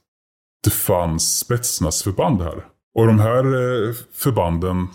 det 0.64 0.70
fanns 0.70 1.38
spetsnazförband 1.38 2.42
här. 2.42 2.64
Och 2.98 3.06
de 3.06 3.18
här 3.18 3.44
eh, 3.44 3.94
förbanden 4.12 4.88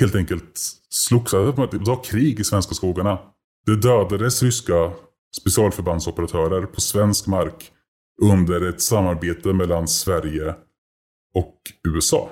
helt 0.00 0.14
enkelt 0.14 0.60
slogs, 0.90 1.30
det 1.30 1.78
var 1.78 2.04
krig 2.04 2.40
i 2.40 2.44
svenska 2.44 2.74
skogarna. 2.74 3.18
Det 3.66 3.76
dödades 3.76 4.42
ryska 4.42 4.92
specialförbandsoperatörer 5.40 6.66
på 6.66 6.80
svensk 6.80 7.26
mark 7.26 7.72
under 8.22 8.68
ett 8.68 8.82
samarbete 8.82 9.52
mellan 9.52 9.88
Sverige 9.88 10.54
och 11.34 11.58
USA. 11.88 12.30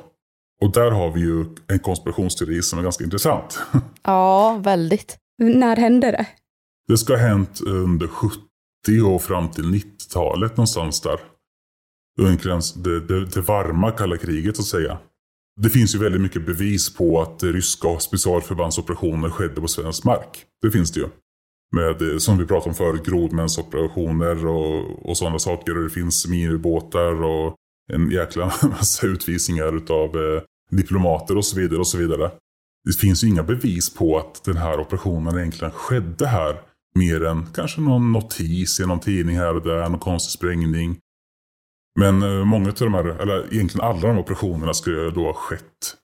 Och 0.62 0.72
där 0.72 0.90
har 0.90 1.12
vi 1.12 1.20
ju 1.20 1.44
en 1.68 1.78
konspirationsteori 1.78 2.62
som 2.62 2.78
är 2.78 2.82
ganska 2.82 3.04
intressant. 3.04 3.62
Ja, 4.02 4.60
väldigt. 4.64 5.16
När 5.38 5.76
hände 5.76 6.10
det? 6.10 6.26
Det 6.88 6.98
ska 6.98 7.12
ha 7.12 7.20
hänt 7.20 7.60
under 7.60 8.06
70 8.06 8.38
och 9.06 9.22
fram 9.22 9.50
till 9.50 9.64
90-talet 9.64 10.56
någonstans 10.56 11.00
där. 11.00 11.20
Det, 12.74 13.00
det, 13.00 13.24
det 13.26 13.40
varma 13.40 13.90
kalla 13.90 14.16
kriget 14.16 14.56
så 14.56 14.62
att 14.62 14.66
säga. 14.66 14.98
Det 15.60 15.70
finns 15.70 15.94
ju 15.94 15.98
väldigt 15.98 16.20
mycket 16.20 16.46
bevis 16.46 16.94
på 16.94 17.22
att 17.22 17.42
ryska 17.42 17.98
specialförbandsoperationer 17.98 19.30
skedde 19.30 19.60
på 19.60 19.68
svensk 19.68 20.04
mark. 20.04 20.44
Det 20.62 20.70
finns 20.70 20.92
det 20.92 21.00
ju. 21.00 21.06
Med, 21.76 22.22
som 22.22 22.38
vi 22.38 22.46
pratade 22.46 22.70
om 22.70 22.74
förut, 22.74 23.06
grodmänsoperationer 23.06 24.46
och, 24.46 25.08
och 25.10 25.16
sådana 25.16 25.38
saker. 25.38 25.76
Och 25.76 25.82
det 25.84 25.90
finns 25.90 26.26
minibåtar 26.28 27.22
och 27.22 27.56
en 27.92 28.10
jäkla 28.10 28.44
massa 28.62 29.06
utvisningar 29.06 29.76
utav 29.76 30.16
eh, 30.16 30.42
diplomater 30.76 31.36
och 31.36 31.44
så 31.44 31.56
vidare. 31.60 31.78
och 31.78 31.86
så 31.86 31.98
vidare. 31.98 32.30
Det 32.84 32.92
finns 33.00 33.24
ju 33.24 33.28
inga 33.28 33.42
bevis 33.42 33.94
på 33.94 34.18
att 34.18 34.44
den 34.44 34.56
här 34.56 34.80
operationen 34.80 35.38
egentligen 35.38 35.72
skedde 35.72 36.26
här. 36.26 36.60
Mer 36.94 37.24
än 37.24 37.46
kanske 37.54 37.80
någon 37.80 38.12
notis 38.12 38.80
i 38.80 38.86
någon 38.86 39.00
tidning 39.00 39.36
här 39.36 39.56
och 39.56 39.62
där, 39.62 39.88
någon 39.88 39.98
konstig 39.98 40.32
sprängning. 40.32 40.98
Men 41.98 42.22
eh, 42.22 42.44
många 42.44 42.68
av 42.68 42.74
de 42.74 42.94
här, 42.94 43.04
eller 43.04 43.54
egentligen 43.54 43.86
alla 43.86 44.00
de 44.00 44.06
här 44.06 44.18
operationerna 44.18 44.74
skulle 44.74 45.10
då 45.10 45.24
ha 45.24 45.34
skett 45.34 45.96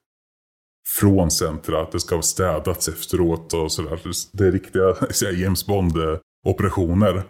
från 0.99 1.31
centret. 1.31 1.77
Att 1.77 1.91
det 1.91 1.99
ska 1.99 2.15
ha 2.15 2.21
städats 2.21 2.87
efteråt 2.87 3.53
och 3.53 3.71
sådär. 3.71 3.99
Det 4.31 4.47
är 4.47 4.51
riktiga 4.51 4.95
James 5.31 5.67
Bond-operationer. 5.67 7.23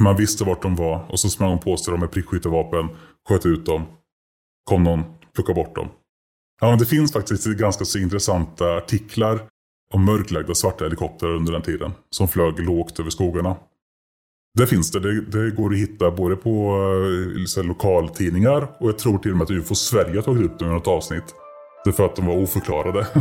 Man 0.00 0.16
visste 0.16 0.44
vart 0.44 0.62
de 0.62 0.76
var 0.76 1.10
och 1.10 1.20
så 1.20 1.30
sprang 1.30 1.50
de 1.50 1.58
på 1.60 1.76
sig 1.76 1.90
dem 1.90 2.00
med 2.00 2.10
prickskyttevapen, 2.10 2.88
sköt 3.28 3.46
ut 3.46 3.66
dem. 3.66 3.86
Kom 4.64 4.82
någon, 4.82 5.02
plockade 5.34 5.54
bort 5.54 5.74
dem. 5.74 5.88
Ja, 6.64 6.76
det 6.76 6.86
finns 6.86 7.12
faktiskt 7.12 7.46
ganska 7.46 7.84
så 7.84 7.98
intressanta 7.98 8.76
artiklar 8.76 9.40
om 9.94 10.04
mörklagda 10.04 10.54
svarta 10.54 10.84
helikoptrar 10.84 11.30
under 11.30 11.52
den 11.52 11.62
tiden. 11.62 11.92
Som 12.10 12.28
flög 12.28 12.58
lågt 12.58 13.00
över 13.00 13.10
skogarna. 13.10 13.56
Det 14.58 14.66
finns 14.66 14.90
det. 14.90 15.00
det. 15.00 15.20
Det, 15.20 15.50
går 15.50 15.72
att 15.72 15.78
hitta 15.78 16.10
både 16.10 16.36
på 16.36 16.78
liksom, 17.34 17.68
lokaltidningar 17.68 18.68
och 18.80 18.88
jag 18.88 18.98
tror 18.98 19.18
till 19.18 19.30
och 19.30 19.36
med 19.36 19.44
att 19.44 19.50
UFO 19.50 19.74
Sverige 19.74 20.14
har 20.16 20.22
tagit 20.22 20.44
upp 20.44 20.58
det 20.58 20.64
i 20.64 20.68
något 20.68 20.86
avsnitt. 20.86 21.24
Det 21.84 21.90
är 21.90 21.94
för 21.94 22.06
att 22.06 22.16
de 22.16 22.26
var 22.26 22.42
oförklarade. 22.42 23.06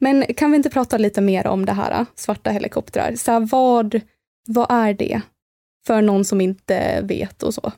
Men 0.00 0.24
kan 0.36 0.50
vi 0.50 0.56
inte 0.56 0.70
prata 0.70 0.98
lite 0.98 1.20
mer 1.20 1.46
om 1.46 1.66
det 1.66 1.72
här, 1.72 2.00
eh, 2.00 2.06
svarta 2.14 2.50
helikoptrar? 2.50 3.14
Så 3.16 3.32
här, 3.32 3.48
vad, 3.50 4.00
vad 4.48 4.66
är 4.70 4.94
det? 4.94 5.20
För 5.86 6.02
någon 6.02 6.24
som 6.24 6.40
inte 6.40 7.00
vet 7.02 7.42
och 7.42 7.54
så. 7.54 7.72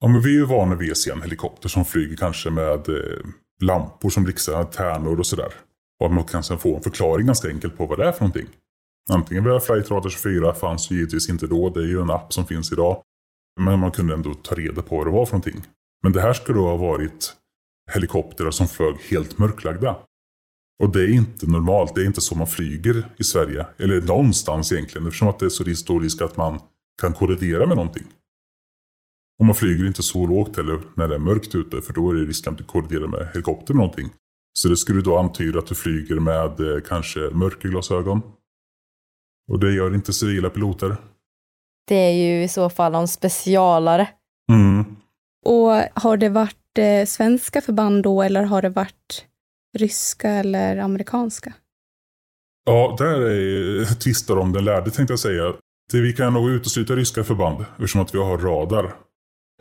Ja, 0.00 0.08
men 0.08 0.20
vi 0.20 0.28
är 0.28 0.38
ju 0.38 0.44
vana 0.44 0.74
vid 0.74 0.90
att 0.90 0.96
se 0.96 1.10
en 1.10 1.22
helikopter 1.22 1.68
som 1.68 1.84
flyger 1.84 2.16
kanske 2.16 2.50
med 2.50 2.88
eh, 2.88 3.24
lampor 3.60 4.10
som 4.10 4.24
blixtrar, 4.24 4.64
tärnor 4.64 5.18
och 5.18 5.26
sådär. 5.26 5.52
Och 6.00 6.12
man 6.12 6.24
kan 6.24 6.42
sen 6.42 6.58
få 6.58 6.76
en 6.76 6.82
förklaring 6.82 7.26
ganska 7.26 7.48
enkelt 7.48 7.76
på 7.76 7.86
vad 7.86 7.98
det 7.98 8.04
är 8.04 8.12
för 8.12 8.20
någonting. 8.20 8.48
Antingen 9.10 9.44
via 9.44 9.60
Flight 9.60 9.90
Radar 9.90 10.10
24 10.10 10.54
fanns 10.54 10.90
ju 10.90 10.96
givetvis 10.96 11.28
inte 11.28 11.46
då. 11.46 11.70
Det 11.70 11.80
är 11.80 11.86
ju 11.86 12.00
en 12.00 12.10
app 12.10 12.32
som 12.32 12.46
finns 12.46 12.72
idag. 12.72 13.02
Men 13.60 13.78
man 13.78 13.90
kunde 13.90 14.14
ändå 14.14 14.34
ta 14.34 14.54
reda 14.54 14.82
på 14.82 14.96
vad 14.96 15.06
det 15.06 15.10
var 15.10 15.26
för 15.26 15.32
någonting. 15.32 15.62
Men 16.02 16.12
det 16.12 16.20
här 16.20 16.32
skulle 16.32 16.58
då 16.58 16.66
ha 16.66 16.76
varit 16.76 17.32
helikoptrar 17.92 18.50
som 18.50 18.68
flög 18.68 18.96
helt 19.10 19.38
mörklagda. 19.38 19.96
Och 20.82 20.92
det 20.92 21.02
är 21.02 21.08
inte 21.08 21.46
normalt. 21.46 21.94
Det 21.94 22.02
är 22.02 22.06
inte 22.06 22.20
så 22.20 22.34
man 22.34 22.46
flyger 22.46 23.08
i 23.16 23.24
Sverige. 23.24 23.66
Eller 23.78 24.02
någonstans 24.02 24.72
egentligen. 24.72 25.06
Eftersom 25.06 25.28
att 25.28 25.38
det 25.38 25.46
är 25.46 25.50
så 25.50 25.74
stor 25.74 26.00
risk 26.00 26.22
att 26.22 26.36
man 26.36 26.60
kan 27.00 27.12
kollidera 27.12 27.66
med 27.66 27.76
någonting. 27.76 28.04
Och 29.38 29.44
man 29.44 29.54
flyger 29.54 29.86
inte 29.86 30.02
så 30.02 30.26
lågt 30.26 30.56
heller 30.56 30.80
när 30.94 31.08
det 31.08 31.14
är 31.14 31.18
mörkt 31.18 31.54
ute. 31.54 31.82
För 31.82 31.92
då 31.92 32.10
är 32.10 32.14
det 32.14 32.24
risken 32.24 32.52
att 32.52 32.58
du 32.58 32.64
kolliderar 32.64 33.06
med 33.06 33.28
helikopter 33.32 33.74
eller 33.74 33.80
någonting. 33.80 34.10
Så 34.52 34.68
det 34.68 34.76
skulle 34.76 35.00
då 35.00 35.18
antyda 35.18 35.58
att 35.58 35.66
du 35.66 35.74
flyger 35.74 36.20
med 36.20 36.60
eh, 36.60 36.80
kanske 36.88 37.20
mörkerglasögon. 37.20 38.22
Och 39.50 39.58
det 39.58 39.72
gör 39.72 39.94
inte 39.94 40.12
civila 40.12 40.50
piloter. 40.50 40.96
Det 41.88 41.94
är 41.94 42.12
ju 42.12 42.42
i 42.42 42.48
så 42.48 42.70
fall 42.70 42.92
någon 42.92 43.08
specialare. 43.08 44.08
Mm. 44.52 44.84
Och 45.46 45.70
har 45.94 46.16
det 46.16 46.28
varit 46.28 46.78
eh, 46.78 47.06
svenska 47.06 47.60
förband 47.60 48.02
då 48.02 48.22
eller 48.22 48.42
har 48.42 48.62
det 48.62 48.68
varit 48.68 49.24
ryska 49.78 50.30
eller 50.30 50.76
amerikanska? 50.76 51.52
Ja, 52.64 52.96
där 52.98 53.20
är 53.20 53.84
tvistar 53.84 54.36
om 54.36 54.52
den 54.52 54.64
lärde 54.64 54.90
tänkte 54.90 55.12
jag 55.12 55.18
säga. 55.18 55.54
Det, 55.92 56.00
vi 56.00 56.12
kan 56.12 56.32
nog 56.32 56.50
utesluta 56.50 56.96
ryska 56.96 57.24
förband 57.24 57.64
eftersom 57.70 58.00
att 58.00 58.14
vi 58.14 58.18
har 58.18 58.38
radar. 58.38 58.94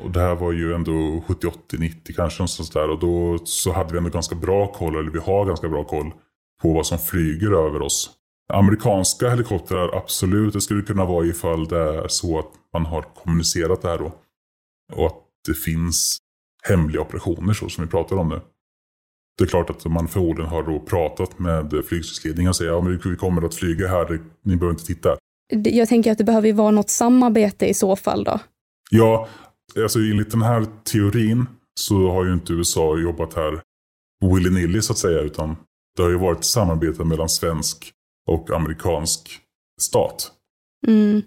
Och 0.01 0.11
det 0.11 0.19
här 0.19 0.35
var 0.35 0.51
ju 0.51 0.73
ändå 0.73 1.23
70, 1.27 1.47
80, 1.47 1.77
90 1.77 2.15
kanske 2.15 2.39
någonstans 2.39 2.69
där. 2.69 2.89
Och 2.89 2.99
då 2.99 3.37
så 3.45 3.73
hade 3.73 3.91
vi 3.91 3.97
ändå 3.97 4.09
ganska 4.09 4.35
bra 4.35 4.73
koll, 4.73 4.95
eller 4.95 5.11
vi 5.11 5.19
har 5.19 5.45
ganska 5.45 5.69
bra 5.69 5.83
koll 5.83 6.11
på 6.61 6.73
vad 6.73 6.85
som 6.85 6.99
flyger 6.99 7.51
över 7.51 7.81
oss. 7.81 8.09
Amerikanska 8.53 9.29
helikoptrar, 9.29 9.97
absolut. 9.97 10.53
Det 10.53 10.61
skulle 10.61 10.81
kunna 10.81 11.05
vara 11.05 11.25
ifall 11.25 11.67
det 11.67 11.79
är 11.79 12.07
så 12.07 12.39
att 12.39 12.51
man 12.73 12.85
har 12.85 13.01
kommunicerat 13.01 13.81
det 13.81 13.87
här 13.87 13.97
då. 13.97 14.11
Och 14.93 15.05
att 15.05 15.23
det 15.47 15.53
finns 15.53 16.17
hemliga 16.63 17.01
operationer 17.01 17.53
så 17.53 17.69
som 17.69 17.83
vi 17.83 17.89
pratar 17.89 18.15
om 18.15 18.29
nu. 18.29 18.41
Det 19.37 19.43
är 19.43 19.47
klart 19.47 19.69
att 19.69 19.85
man 19.85 20.07
förmodligen 20.07 20.49
har 20.51 20.63
då 20.63 20.79
pratat 20.79 21.39
med 21.39 21.73
flygstridsledningen 21.87 22.49
och 22.49 22.55
säger 22.55 22.71
ja 22.71 22.81
men 22.81 22.99
vi 23.05 23.15
kommer 23.15 23.45
att 23.45 23.55
flyga 23.55 23.87
här, 23.87 24.19
ni 24.41 24.55
behöver 24.55 24.73
inte 24.73 24.85
titta. 24.85 25.17
Jag 25.49 25.89
tänker 25.89 26.11
att 26.11 26.17
det 26.17 26.23
behöver 26.23 26.53
vara 26.53 26.71
något 26.71 26.89
samarbete 26.89 27.65
i 27.65 27.73
så 27.73 27.95
fall 27.95 28.23
då. 28.23 28.39
Ja, 28.89 29.27
alltså 29.83 29.99
enligt 29.99 30.31
den 30.31 30.41
här 30.41 30.65
teorin 30.83 31.45
så 31.79 32.11
har 32.11 32.25
ju 32.25 32.33
inte 32.33 32.53
USA 32.53 32.97
jobbat 32.97 33.33
här 33.33 33.61
willy-nilly 34.25 34.81
så 34.81 34.93
att 34.93 34.99
säga 34.99 35.19
utan 35.19 35.55
det 35.97 36.03
har 36.03 36.09
ju 36.09 36.17
varit 36.17 36.43
samarbete 36.43 37.03
mellan 37.03 37.29
svensk 37.29 37.91
och 38.27 38.51
amerikansk 38.51 39.39
stat. 39.81 40.31
Mm. 40.87 41.21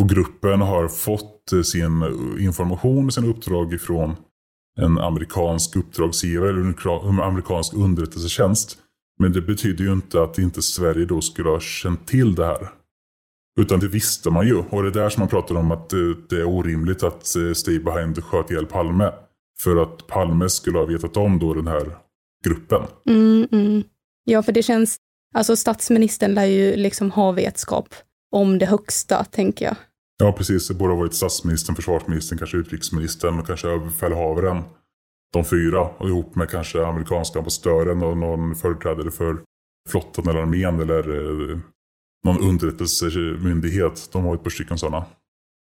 Och 0.00 0.08
gruppen 0.08 0.60
har 0.60 0.88
fått 0.88 1.52
eh, 1.52 1.62
sin 1.62 2.02
information, 2.40 3.12
sin 3.12 3.24
uppdrag 3.24 3.74
ifrån 3.74 4.16
en 4.80 4.98
amerikansk 4.98 5.76
uppdragsgivare 5.76 6.48
eller 6.48 7.08
en 7.08 7.20
amerikansk 7.20 7.74
underrättelsetjänst. 7.74 8.78
Men 9.20 9.32
det 9.32 9.40
betyder 9.40 9.84
ju 9.84 9.92
inte 9.92 10.22
att 10.22 10.38
inte 10.38 10.62
Sverige 10.62 11.04
då 11.06 11.20
skulle 11.20 11.48
ha 11.48 11.60
känt 11.60 12.06
till 12.06 12.34
det 12.34 12.46
här. 12.46 12.68
Utan 13.60 13.80
det 13.80 13.88
visste 13.88 14.30
man 14.30 14.46
ju. 14.46 14.56
Och 14.56 14.82
det 14.82 14.88
är 14.88 14.92
där 14.92 15.10
som 15.10 15.20
man 15.20 15.28
pratar 15.28 15.54
om 15.54 15.70
att 15.70 15.90
det, 16.28 16.36
är 16.36 16.44
orimligt 16.44 17.02
att 17.02 17.36
eh, 17.36 17.52
Steve 17.52 17.84
Behind 17.84 18.24
sköt 18.24 18.50
ihjäl 18.50 18.66
Palme. 18.66 19.12
För 19.58 19.82
att 19.82 20.06
Palme 20.06 20.48
skulle 20.48 20.78
ha 20.78 20.84
vetat 20.84 21.16
om 21.16 21.38
då 21.38 21.54
den 21.54 21.66
här 21.66 21.96
gruppen. 22.44 22.82
Mm, 23.06 23.48
mm. 23.52 23.82
Ja, 24.24 24.42
för 24.42 24.52
det 24.52 24.62
känns 24.62 24.98
Alltså 25.34 25.56
statsministern 25.56 26.34
lär 26.34 26.44
ju 26.44 26.76
liksom 26.76 27.10
ha 27.10 27.32
vetskap 27.32 27.88
om 28.32 28.58
det 28.58 28.66
högsta, 28.66 29.24
tänker 29.24 29.64
jag. 29.64 29.76
Ja, 30.18 30.32
precis. 30.32 30.68
Det 30.68 30.74
borde 30.74 30.92
ha 30.92 30.98
varit 30.98 31.14
statsministern, 31.14 31.76
försvarsministern, 31.76 32.38
kanske 32.38 32.56
utrikesministern 32.56 33.38
och 33.38 33.46
kanske 33.46 33.68
överbefälhavaren. 33.68 34.62
De 35.32 35.44
fyra 35.44 35.80
och 35.80 36.08
ihop 36.08 36.34
med 36.34 36.50
kanske 36.50 36.86
amerikanska 36.86 37.38
ambassadören 37.38 38.02
och 38.02 38.16
någon 38.16 38.54
företrädare 38.54 39.10
för 39.10 39.38
flottan 39.88 40.28
eller 40.28 40.40
armén 40.40 40.80
eller 40.80 40.98
eh, 41.50 41.58
någon 42.24 42.40
underrättelsemyndighet. 42.40 44.08
De 44.12 44.24
har 44.24 44.34
ett 44.34 44.42
par 44.42 44.50
stycken 44.50 44.78
sådana. 44.78 45.06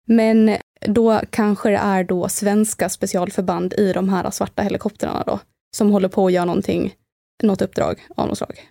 Men 0.07 0.57
då 0.87 1.21
kanske 1.31 1.71
det 1.71 1.77
är 1.77 2.05
då 2.05 2.29
svenska 2.29 2.89
specialförband 2.89 3.73
i 3.73 3.93
de 3.93 4.09
här 4.09 4.31
svarta 4.31 4.63
helikoptrarna 4.63 5.25
då, 5.27 5.41
som 5.77 5.91
håller 5.91 6.09
på 6.09 6.27
att 6.27 6.33
göra 6.33 6.45
någonting, 6.45 6.95
något 7.43 7.63
uppdrag 7.63 8.07
av 8.17 8.29
något 8.29 8.39
slag. 8.39 8.69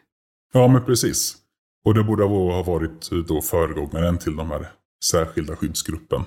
Ja, 0.53 0.67
men 0.67 0.85
precis. 0.85 1.37
Och 1.85 1.93
det 1.93 2.03
borde 2.03 2.23
ha 2.23 2.63
varit 2.63 3.09
då 3.27 3.41
föregångaren 3.41 4.17
till 4.17 4.35
de 4.35 4.51
här 4.51 4.67
särskilda 5.11 5.55
skyddsgruppen. 5.55 6.23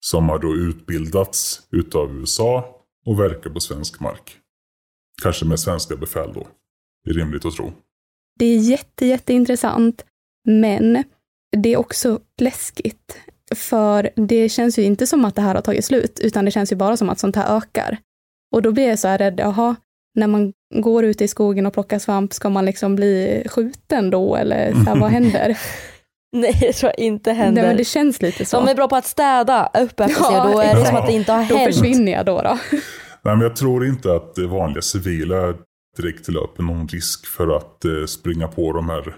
Som 0.00 0.28
har 0.28 0.38
då 0.38 0.54
utbildats 0.54 1.62
utav 1.70 2.16
USA 2.16 2.76
och 3.06 3.20
verkar 3.20 3.50
på 3.50 3.60
svensk 3.60 4.00
mark. 4.00 4.36
Kanske 5.22 5.44
med 5.44 5.60
svenska 5.60 5.96
befäl 5.96 6.32
då. 6.34 6.46
Det 7.04 7.10
är 7.10 7.14
rimligt 7.14 7.44
att 7.44 7.54
tro. 7.54 7.72
Det 8.38 8.44
är 8.44 8.58
jätte, 8.58 9.06
jätteintressant, 9.06 10.04
men 10.44 11.04
det 11.56 11.72
är 11.72 11.76
också 11.76 12.20
läskigt. 12.40 13.18
För 13.54 14.10
det 14.16 14.48
känns 14.48 14.78
ju 14.78 14.82
inte 14.82 15.06
som 15.06 15.24
att 15.24 15.34
det 15.34 15.42
här 15.42 15.54
har 15.54 15.62
tagit 15.62 15.84
slut, 15.84 16.20
utan 16.22 16.44
det 16.44 16.50
känns 16.50 16.72
ju 16.72 16.76
bara 16.76 16.96
som 16.96 17.10
att 17.10 17.18
sånt 17.18 17.36
här 17.36 17.56
ökar. 17.56 17.98
Och 18.54 18.62
då 18.62 18.72
blir 18.72 18.88
jag 18.88 18.98
så 18.98 19.08
här 19.08 19.18
rädd, 19.18 19.34
jaha, 19.40 19.76
när 20.14 20.26
man 20.26 20.52
går 20.74 21.04
ute 21.04 21.24
i 21.24 21.28
skogen 21.28 21.66
och 21.66 21.72
plockar 21.72 21.98
svamp, 21.98 22.32
ska 22.32 22.48
man 22.48 22.64
liksom 22.64 22.96
bli 22.96 23.42
skjuten 23.46 24.10
då, 24.10 24.36
eller 24.36 24.72
så 24.72 24.78
här, 24.78 24.96
vad 24.96 25.10
händer? 25.10 25.58
Nej, 26.36 26.58
det 26.60 26.72
tror 26.72 26.92
jag 26.96 27.04
inte 27.06 27.32
händer. 27.32 27.62
Nej, 27.62 27.68
men 27.68 27.76
det 27.76 27.84
känns 27.84 28.22
lite 28.22 28.44
så. 28.44 28.56
De 28.56 28.68
är 28.68 28.74
bra 28.74 28.88
på 28.88 28.96
att 28.96 29.06
städa 29.06 29.70
upp 29.74 30.00
efter 30.00 30.24
sig 30.24 30.40
och 30.40 30.52
då 30.52 30.60
är 30.60 30.74
det 30.74 30.86
som 30.86 30.96
att 30.96 31.06
det 31.06 31.12
inte 31.12 31.32
har 31.32 31.38
då 31.48 31.56
hänt. 31.56 31.66
Då 31.68 31.72
försvinner 31.72 32.12
jag 32.12 32.26
då. 32.26 32.42
då. 32.42 32.58
Nej, 33.24 33.36
men 33.36 33.40
jag 33.40 33.56
tror 33.56 33.86
inte 33.86 34.14
att 34.14 34.38
vanliga 34.38 34.82
civila 34.82 35.54
direkt 35.96 36.28
löper 36.28 36.62
någon 36.62 36.88
risk 36.88 37.26
för 37.26 37.56
att 37.56 37.84
eh, 37.84 38.06
springa 38.06 38.48
på 38.48 38.72
de 38.72 38.88
här 38.88 39.16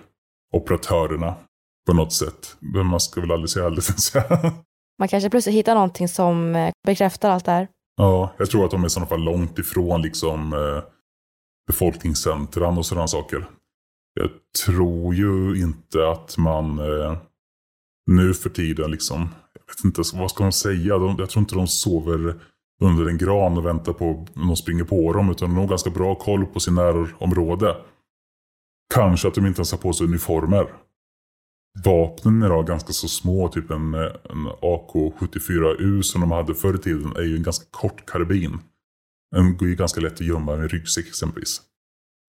operatörerna 0.55 1.35
på 1.87 1.93
något 1.93 2.13
sätt. 2.13 2.57
Men 2.61 2.87
man 2.87 3.01
ska 3.01 3.21
väl 3.21 3.31
aldrig 3.31 3.51
säga 3.51 3.67
aldrig. 3.67 3.85
Man 4.99 5.09
kanske 5.09 5.31
plötsligt 5.31 5.55
hittar 5.55 5.75
någonting 5.75 6.09
som 6.09 6.55
eh, 6.57 6.73
bekräftar 6.87 7.31
allt 7.31 7.45
det 7.45 7.53
här. 7.53 7.69
Ja, 7.97 8.35
jag 8.39 8.51
tror 8.51 8.65
att 8.65 8.71
de 8.71 8.83
är 8.83 8.87
i 8.87 8.91
sådana 8.91 9.09
fall 9.09 9.25
långt 9.25 9.59
ifrån 9.59 10.03
liksom 10.03 10.53
eh, 10.53 10.83
befolkningscentran 11.67 12.79
och 12.79 12.87
sådana 12.87 13.09
saker. 13.09 13.47
Jag 14.15 14.31
tror 14.65 15.15
ju 15.15 15.63
inte 15.63 16.09
att 16.09 16.37
man 16.37 16.79
eh, 16.79 17.17
nu 18.11 18.35
för 18.35 18.51
tiden 18.51 18.91
liksom, 18.91 19.29
jag 19.53 19.75
vet 19.75 19.85
inte, 19.85 20.17
vad 20.17 20.31
ska 20.31 20.43
man 20.43 20.53
säga? 20.53 20.99
De, 20.99 21.17
jag 21.19 21.31
tror 21.31 21.41
inte 21.41 21.55
de 21.55 21.67
sover 21.67 22.41
under 22.81 23.07
en 23.07 23.19
gran 23.19 23.59
och 23.59 23.67
väntar 23.67 23.93
på 23.93 24.11
att 24.11 24.37
någon 24.37 24.57
springer 24.57 24.85
på 24.85 25.13
dem. 25.13 25.31
Utan 25.31 25.49
de 25.49 25.59
har 25.59 25.67
ganska 25.67 25.91
bra 25.91 26.15
koll 26.15 26.47
på 26.47 26.61
sin 26.61 26.75
närområde. 26.75 27.77
Kanske 28.95 29.29
att 29.29 29.35
de 29.35 29.47
inte 29.47 29.59
ens 29.59 29.73
har 29.73 29.79
på 29.79 29.93
sig 29.93 30.07
uniformer. 30.07 30.75
Vapnen 31.85 32.43
är 32.43 32.47
idag 32.47 32.67
ganska 32.67 32.93
så 32.93 33.09
små. 33.09 33.49
Typ 33.49 33.71
en, 33.71 33.95
en 33.95 34.49
AK74U 34.63 36.03
som 36.03 36.21
de 36.21 36.31
hade 36.31 36.55
förr 36.55 36.75
i 36.75 36.79
tiden 36.79 37.17
är 37.17 37.23
ju 37.23 37.37
en 37.37 37.43
ganska 37.43 37.67
kort 37.71 38.07
karbin. 38.07 38.59
Den 39.37 39.57
går 39.57 39.69
ju 39.69 39.75
ganska 39.75 40.01
lätt 40.01 40.13
att 40.13 40.21
gömma 40.21 40.53
i 40.53 40.59
en 40.59 40.69
ryggsäck 40.69 41.07
exempelvis. 41.07 41.61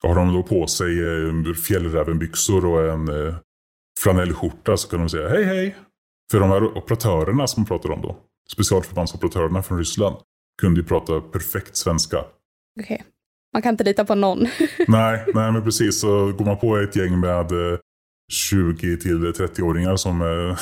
Har 0.04 0.16
de 0.16 0.34
då 0.34 0.44
på 0.44 0.68
sig 0.68 1.04
eh, 1.04 1.54
fjällrävenbyxor 1.68 2.66
och 2.66 2.94
en 2.94 3.28
eh, 3.28 3.36
flanellskjorta 4.04 4.78
så 4.78 4.90
kan 4.90 5.00
de 5.00 5.10
säga 5.10 5.30
hej 5.30 5.44
hej. 5.44 5.76
För 6.32 6.40
de 6.40 6.50
här 6.50 6.78
operatörerna 6.78 7.48
som 7.48 7.62
man 7.62 7.68
pratar 7.68 7.92
om 7.92 8.02
då, 8.02 8.18
specialförbandsoperatörerna 8.52 9.64
från 9.64 9.78
Ryssland, 9.78 10.16
kunde 10.62 10.80
ju 10.80 10.88
prata 10.88 11.22
perfekt 11.22 11.78
svenska. 11.78 12.18
Okej, 12.20 12.84
okay 12.84 13.15
man 13.56 13.62
kan 13.62 13.74
inte 13.74 13.84
lita 13.84 14.06
på 14.06 14.16
någon. 14.16 14.40
nej, 14.88 15.26
nej, 15.34 15.52
men 15.52 15.64
precis. 15.64 16.00
Så 16.00 16.32
går 16.32 16.46
man 16.46 16.58
på 16.58 16.78
ett 16.78 16.96
gäng 16.96 17.20
med 17.20 17.52
20 18.32 18.98
till 18.98 19.34
30-åringar 19.34 19.96
som, 19.96 20.22
eh, 20.22 20.60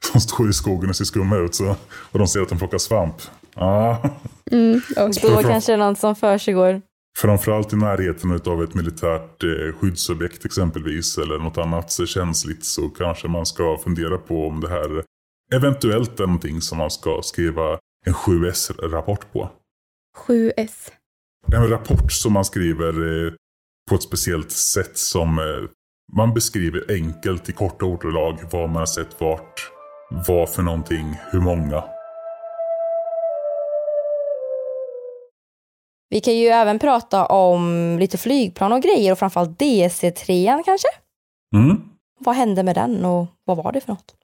som 0.12 0.20
står 0.20 0.50
i 0.50 0.52
skogen 0.52 0.90
och 0.90 0.96
ser 0.96 1.04
skumma 1.04 1.36
ut 1.36 1.54
så, 1.54 1.76
och 1.90 2.18
de 2.18 2.28
ser 2.28 2.40
att 2.40 2.48
de 2.48 2.58
plockar 2.58 2.78
svamp. 2.78 3.14
Ah. 3.54 3.96
Mm, 4.50 4.80
och 4.96 5.10
då 5.22 5.42
kanske 5.42 5.72
det 5.72 5.74
är 5.74 5.76
något 5.76 5.98
som 5.98 6.16
försiggår. 6.16 6.82
Framförallt 7.18 7.72
i 7.72 7.76
närheten 7.76 8.40
av 8.46 8.62
ett 8.62 8.74
militärt 8.74 9.44
eh, 9.44 9.78
skyddsobjekt 9.80 10.44
exempelvis 10.44 11.18
eller 11.18 11.38
något 11.38 11.58
annat 11.58 12.08
känsligt 12.08 12.64
så 12.64 12.88
kanske 12.88 13.28
man 13.28 13.46
ska 13.46 13.78
fundera 13.84 14.18
på 14.18 14.46
om 14.48 14.60
det 14.60 14.68
här 14.68 15.02
eventuellt 15.54 16.20
är 16.20 16.26
någonting 16.26 16.60
som 16.60 16.78
man 16.78 16.90
ska 16.90 17.20
skriva 17.22 17.78
en 18.06 18.14
7S-rapport 18.14 19.32
på. 19.32 19.50
7S? 20.26 20.90
En 21.54 21.68
rapport 21.68 22.12
som 22.12 22.32
man 22.32 22.44
skriver 22.44 23.26
eh, 23.26 23.32
på 23.90 23.94
ett 23.94 24.02
speciellt 24.02 24.52
sätt 24.52 24.98
som 24.98 25.38
eh, 25.38 25.44
man 26.16 26.34
beskriver 26.34 26.84
enkelt 26.88 27.48
i 27.48 27.52
korta 27.52 27.84
ordalag 27.84 28.38
vad 28.52 28.68
man 28.68 28.76
har 28.76 28.86
sett 28.86 29.20
vart, 29.20 29.70
vad 30.26 30.48
för 30.48 30.62
någonting, 30.62 31.14
hur 31.30 31.40
många. 31.40 31.84
Vi 36.10 36.20
kan 36.20 36.36
ju 36.36 36.46
även 36.46 36.78
prata 36.78 37.26
om 37.26 37.96
lite 38.00 38.18
flygplan 38.18 38.72
och 38.72 38.82
grejer 38.82 39.12
och 39.12 39.18
framförallt 39.18 39.60
DC-3 39.60 40.62
kanske? 40.64 40.88
Mm. 41.54 41.76
Vad 42.20 42.34
hände 42.34 42.62
med 42.62 42.74
den 42.74 43.04
och 43.04 43.26
vad 43.44 43.56
var 43.56 43.72
det 43.72 43.80
för 43.80 43.92
något? 43.92 44.14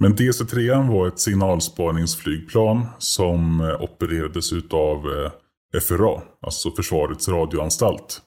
Men 0.00 0.16
DC-3 0.16 0.92
var 0.92 1.08
ett 1.08 1.20
signalspaningsflygplan 1.20 2.86
som 2.98 3.60
eh, 3.60 3.82
opererades 3.82 4.52
utav 4.52 5.30
FRA, 5.80 6.22
alltså 6.40 6.70
Försvarets 6.70 7.28
radioanstalt. 7.28 8.22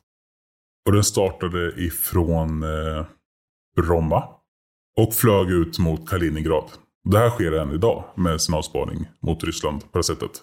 Och 0.86 0.92
den 0.92 1.04
startade 1.04 1.74
ifrån 1.78 2.64
eh, 2.64 3.06
Bromma 3.76 4.24
och 4.98 5.14
flög 5.14 5.52
ut 5.52 5.80
mot 5.80 6.10
Kaliningrad. 6.10 6.72
Det 7.04 7.18
här 7.18 7.30
sker 7.30 7.52
än 7.52 7.72
idag 7.72 8.04
med 8.16 8.42
signalspaning 8.42 9.06
mot 9.22 9.44
Ryssland 9.44 9.92
på 9.92 9.98
det 9.98 10.04
sättet. 10.04 10.42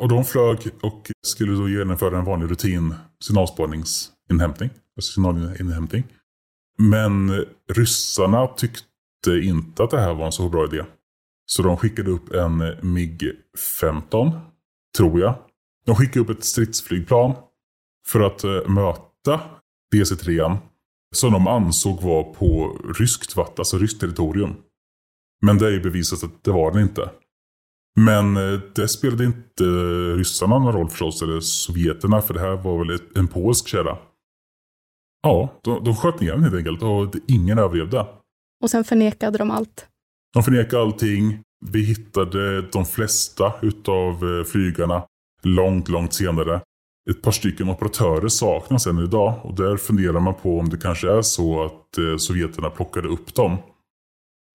Och 0.00 0.08
de 0.08 0.24
flög 0.24 0.58
och 0.82 1.10
skulle 1.26 1.52
då 1.52 1.68
genomföra 1.68 2.18
en 2.18 2.24
vanlig 2.24 2.50
rutin 2.50 2.94
signalspaningsinhämtning. 3.24 4.70
Alltså 4.96 5.12
signalinhämtning. 5.12 6.04
Men 6.78 7.44
ryssarna 7.72 8.46
tyckte 8.46 9.30
inte 9.30 9.84
att 9.84 9.90
det 9.90 10.00
här 10.00 10.14
var 10.14 10.26
en 10.26 10.32
så 10.32 10.48
bra 10.48 10.64
idé. 10.64 10.84
Så 11.46 11.62
de 11.62 11.76
skickade 11.76 12.10
upp 12.10 12.32
en 12.32 12.62
MIG-15, 12.82 14.40
tror 14.96 15.20
jag. 15.20 15.34
De 15.86 15.96
skickade 15.96 16.20
upp 16.20 16.38
ett 16.38 16.44
stridsflygplan 16.44 17.34
för 18.08 18.20
att 18.20 18.44
uh, 18.44 18.68
möta 18.68 19.40
DC-3 19.94 20.58
som 21.14 21.32
de 21.32 21.48
ansåg 21.48 22.02
var 22.02 22.22
på 22.22 22.78
ryskt 22.98 23.36
vatten, 23.36 23.54
alltså 23.58 23.78
ryskt 23.78 24.00
territorium. 24.00 24.54
Men 25.42 25.58
det 25.58 25.66
är 25.66 25.70
ju 25.70 25.80
bevisat 25.80 26.24
att 26.24 26.44
det 26.44 26.50
var 26.50 26.72
den 26.72 26.82
inte. 26.82 27.10
Men 28.00 28.36
eh, 28.36 28.60
det 28.74 28.88
spelade 28.88 29.24
inte 29.24 29.64
ryssarna 30.16 30.58
någon 30.58 30.72
roll 30.72 30.88
förstås, 30.88 31.22
eller 31.22 31.40
sovjeterna, 31.40 32.22
för 32.22 32.34
det 32.34 32.40
här 32.40 32.56
var 32.56 32.78
väl 32.78 33.00
en 33.14 33.28
polsk 33.28 33.68
kärra. 33.68 33.98
Ja, 35.22 35.60
de, 35.62 35.84
de 35.84 35.96
sköt 35.96 36.20
ner 36.20 36.32
den 36.32 36.42
helt 36.42 36.54
enkelt 36.54 36.82
och 36.82 37.14
ingen 37.28 37.58
överlevde. 37.58 38.06
Och 38.62 38.70
sen 38.70 38.84
förnekade 38.84 39.38
de 39.38 39.50
allt? 39.50 39.86
De 40.34 40.42
förnekade 40.42 40.82
allting. 40.82 41.42
Vi 41.66 41.84
hittade 41.84 42.62
de 42.62 42.84
flesta 42.84 43.52
utav 43.62 44.38
eh, 44.38 44.44
flygarna 44.44 45.02
långt, 45.46 45.88
långt 45.88 46.14
senare. 46.14 46.60
Ett 47.10 47.22
par 47.22 47.30
stycken 47.30 47.70
operatörer 47.70 48.28
saknas 48.28 48.86
än 48.86 48.98
idag 48.98 49.40
och 49.42 49.54
där 49.54 49.76
funderar 49.76 50.20
man 50.20 50.34
på 50.34 50.58
om 50.58 50.68
det 50.68 50.78
kanske 50.78 51.10
är 51.10 51.22
så 51.22 51.64
att 51.64 51.98
eh, 51.98 52.16
sovjeterna 52.16 52.70
plockade 52.70 53.08
upp 53.08 53.34
dem 53.34 53.56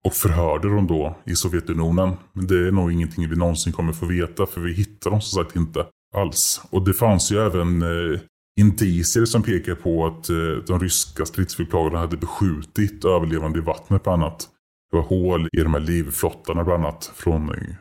och 0.04 0.12
förhörde 0.14 0.68
dem 0.68 0.86
då 0.86 1.16
i 1.24 1.34
Sovjetunionen. 1.34 2.12
Men 2.32 2.46
det 2.46 2.68
är 2.68 2.72
nog 2.72 2.92
ingenting 2.92 3.28
vi 3.28 3.36
någonsin 3.36 3.72
kommer 3.72 3.92
få 3.92 4.06
veta 4.06 4.46
för 4.46 4.60
vi 4.60 4.72
hittar 4.72 5.10
dem 5.10 5.20
som 5.20 5.44
sagt 5.44 5.56
inte 5.56 5.86
alls. 6.14 6.62
Och 6.70 6.84
det 6.84 6.92
fanns 6.92 7.32
ju 7.32 7.38
även 7.38 7.82
eh, 7.82 8.20
indicier 8.60 9.24
som 9.24 9.42
pekar 9.42 9.74
på 9.74 10.06
att 10.06 10.30
eh, 10.30 10.64
de 10.66 10.80
ryska 10.80 11.26
stridsflygplanen 11.26 11.94
hade 11.94 12.16
beskjutit 12.16 13.04
överlevande 13.04 13.58
i 13.58 13.62
vattnet 13.62 14.02
bland 14.02 14.22
annat. 14.22 14.48
Det 14.90 14.96
var 14.96 15.04
hål 15.04 15.48
i 15.52 15.60
de 15.60 15.74
här 15.74 15.80
livflottarna 15.80 16.64
bland 16.64 16.84
annat 16.84 17.12
från, 17.14 17.48
eh, 17.50 17.74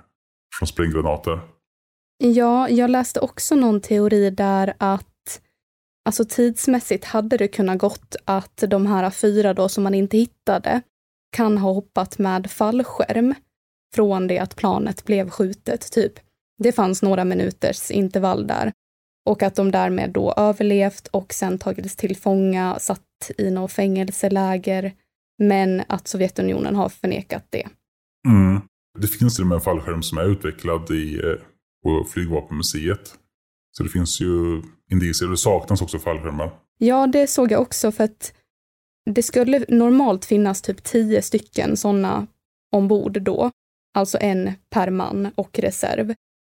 från 0.59 0.67
spränggranater. 0.67 1.39
Ja, 2.23 2.69
jag 2.69 2.89
läste 2.89 3.19
också 3.19 3.55
någon 3.55 3.81
teori 3.81 4.29
där 4.29 4.73
att 4.77 5.07
Alltså 6.05 6.25
tidsmässigt 6.25 7.05
hade 7.05 7.37
det 7.37 7.47
kunnat 7.47 7.77
gått 7.77 8.15
att 8.25 8.63
de 8.67 8.85
här 8.85 9.09
fyra 9.09 9.53
då 9.53 9.69
som 9.69 9.83
man 9.83 9.93
inte 9.93 10.17
hittade 10.17 10.81
kan 11.35 11.57
ha 11.57 11.73
hoppat 11.73 12.17
med 12.17 12.51
fallskärm 12.51 13.35
från 13.95 14.27
det 14.27 14.39
att 14.39 14.55
planet 14.55 15.05
blev 15.05 15.29
skjutet, 15.29 15.91
typ. 15.91 16.13
Det 16.63 16.71
fanns 16.71 17.01
några 17.01 17.25
minuters 17.25 17.91
intervall 17.91 18.47
där. 18.47 18.71
Och 19.29 19.43
att 19.43 19.55
de 19.55 19.71
därmed 19.71 20.09
då 20.11 20.33
överlevt 20.37 21.07
och 21.07 21.33
sen 21.33 21.57
tagits 21.59 21.95
till 21.95 22.17
fånga, 22.17 22.79
satt 22.79 23.31
i 23.37 23.51
något 23.51 23.71
fängelseläger. 23.71 24.93
Men 25.37 25.83
att 25.87 26.07
Sovjetunionen 26.07 26.75
har 26.75 26.89
förnekat 26.89 27.45
det. 27.49 27.67
Mm. 28.27 28.61
Det 28.99 29.07
finns 29.07 29.35
till 29.35 29.43
och 29.43 29.47
med 29.47 29.55
en 29.55 29.61
fallskärm 29.61 30.03
som 30.03 30.17
är 30.17 30.31
utvecklad 30.31 30.91
i, 30.91 31.19
eh, 31.19 31.50
på 31.83 32.05
Flygvapenmuseet. 32.09 33.15
Så 33.71 33.83
det 33.83 33.89
finns 33.89 34.21
ju 34.21 34.61
indicier. 34.91 35.29
Det 35.29 35.37
saknas 35.37 35.81
också 35.81 35.99
fallskärmar. 35.99 36.51
Ja, 36.77 37.07
det 37.07 37.27
såg 37.27 37.51
jag 37.51 37.61
också 37.61 37.91
för 37.91 38.03
att 38.03 38.33
det 39.05 39.23
skulle 39.23 39.65
normalt 39.69 40.25
finnas 40.25 40.61
typ 40.61 40.83
tio 40.83 41.21
stycken 41.21 41.77
sådana 41.77 42.27
ombord 42.71 43.21
då, 43.21 43.51
alltså 43.93 44.17
en 44.21 44.51
per 44.69 44.89
man 44.89 45.31
och 45.35 45.59
reserv. 45.59 46.13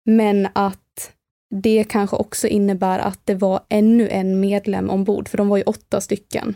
Men 0.05 0.49
att 0.53 1.13
det 1.55 1.85
kanske 1.85 2.17
också 2.17 2.49
innebär 2.49 2.99
att 2.99 3.21
det 3.25 3.35
var 3.35 3.61
ännu 3.69 4.09
en 4.09 4.41
medlem 4.41 4.91
ombord, 4.91 5.29
för 5.29 5.39
de 5.39 5.49
var 5.49 5.57
ju 5.57 5.63
åtta 5.63 6.01
stycken. 6.01 6.55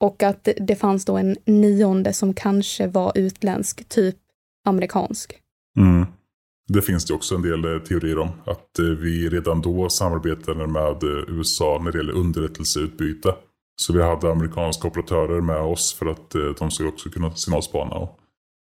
Och 0.00 0.22
att 0.22 0.48
det 0.60 0.76
fanns 0.76 1.04
då 1.04 1.16
en 1.16 1.36
nionde 1.44 2.12
som 2.12 2.34
kanske 2.34 2.86
var 2.86 3.12
utländsk, 3.14 3.88
typ 3.88 4.16
amerikansk. 4.66 5.40
Mm. 5.78 6.06
Det 6.68 6.82
finns 6.82 7.04
det 7.04 7.14
också 7.14 7.34
en 7.34 7.42
del 7.42 7.64
eh, 7.64 7.78
teorier 7.78 8.18
om. 8.18 8.28
Att 8.46 8.78
eh, 8.78 8.84
vi 8.84 9.28
redan 9.28 9.60
då 9.60 9.88
samarbetade 9.88 10.66
med 10.66 11.02
eh, 11.02 11.24
USA 11.28 11.80
när 11.84 11.92
det 11.92 11.98
gäller 11.98 12.12
underrättelseutbyte. 12.12 13.34
Så 13.76 13.92
vi 13.92 14.02
hade 14.02 14.30
amerikanska 14.30 14.88
operatörer 14.88 15.40
med 15.40 15.60
oss 15.60 15.94
för 15.94 16.06
att 16.06 16.30
de 16.58 16.70
skulle 16.70 16.88
också 16.88 17.10
kunna 17.10 17.34
signalspana 17.34 17.94
och 17.94 18.18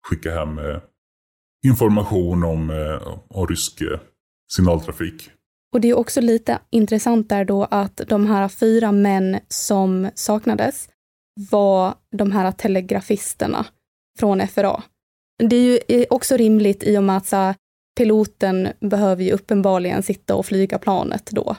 skicka 0.09 0.31
hem 0.31 0.61
information 1.67 2.45
om, 2.45 2.71
om 3.29 3.47
rysk 3.47 3.83
signaltrafik. 4.53 5.31
Och 5.73 5.81
det 5.81 5.89
är 5.89 5.99
också 5.99 6.21
lite 6.21 6.59
intressant 6.71 7.29
där 7.29 7.45
då 7.45 7.65
att 7.71 8.01
de 8.09 8.27
här 8.27 8.49
fyra 8.49 8.93
män 8.93 9.39
som 9.49 10.11
saknades 10.15 10.89
var 11.51 11.95
de 12.17 12.33
här 12.33 12.53
telegrafisterna 12.53 13.67
från 14.19 14.49
FRA. 14.49 14.83
Det 15.39 15.57
är 15.57 15.99
ju 15.99 16.07
också 16.11 16.37
rimligt 16.37 16.85
i 16.85 16.99
och 16.99 17.05
med 17.05 17.17
att 17.17 17.27
så 17.27 17.55
piloten 17.97 18.69
behöver 18.81 19.25
ju 19.25 19.33
uppenbarligen 19.33 20.03
sitta 20.03 20.35
och 20.35 20.47
flyga 20.47 20.79
planet 20.79 21.31
då 21.31 21.57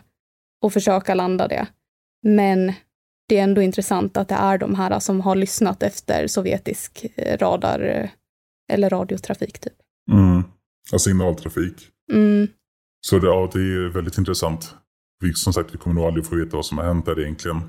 och 0.61 0.73
försöka 0.73 1.13
landa 1.13 1.47
det. 1.47 1.67
Men 2.23 2.73
det 3.29 3.37
är 3.37 3.43
ändå 3.43 3.61
intressant 3.61 4.17
att 4.17 4.29
det 4.29 4.35
är 4.35 4.57
de 4.57 4.75
här 4.75 4.99
som 4.99 5.21
har 5.21 5.35
lyssnat 5.35 5.83
efter 5.83 6.27
sovjetisk 6.27 7.05
eh, 7.15 7.37
radar 7.37 7.79
eh, 7.79 8.09
eller 8.71 8.89
radiotrafik 8.89 9.59
typ. 9.59 9.73
Mm. 10.11 10.43
Ja, 10.91 10.99
signaltrafik. 10.99 11.89
Mm. 12.11 12.47
Så 13.01 13.19
det, 13.19 13.27
ja, 13.27 13.49
det 13.53 13.59
är 13.59 13.89
väldigt 13.89 14.17
intressant. 14.17 14.75
Vi, 15.19 15.33
som 15.33 15.53
sagt, 15.53 15.73
vi 15.73 15.77
kommer 15.77 15.95
nog 15.95 16.05
aldrig 16.05 16.25
få 16.25 16.35
veta 16.35 16.55
vad 16.57 16.65
som 16.65 16.77
har 16.77 16.85
hänt 16.85 17.05
där 17.05 17.19
egentligen. 17.19 17.61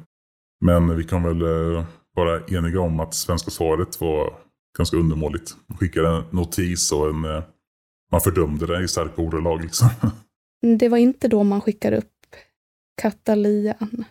Men 0.64 0.96
vi 0.96 1.04
kan 1.04 1.22
väl 1.22 1.42
eh, 1.42 1.84
vara 2.16 2.40
eniga 2.46 2.80
om 2.80 3.00
att 3.00 3.14
svenska 3.14 3.50
svaret 3.50 4.00
var 4.00 4.38
ganska 4.78 4.96
undermåligt. 4.96 5.56
Man 5.66 5.78
skickade 5.78 6.08
en 6.08 6.24
notis 6.30 6.92
och 6.92 7.08
en, 7.08 7.24
man 8.12 8.20
fördömde 8.20 8.66
det 8.66 8.84
i 8.84 8.88
starka 8.88 9.22
ordalag. 9.22 9.62
Liksom. 9.62 9.88
Det 10.78 10.88
var 10.88 10.98
inte 10.98 11.28
då 11.28 11.44
man 11.44 11.60
skickade 11.60 11.96
upp 11.96 12.36
Katalian? 13.02 14.04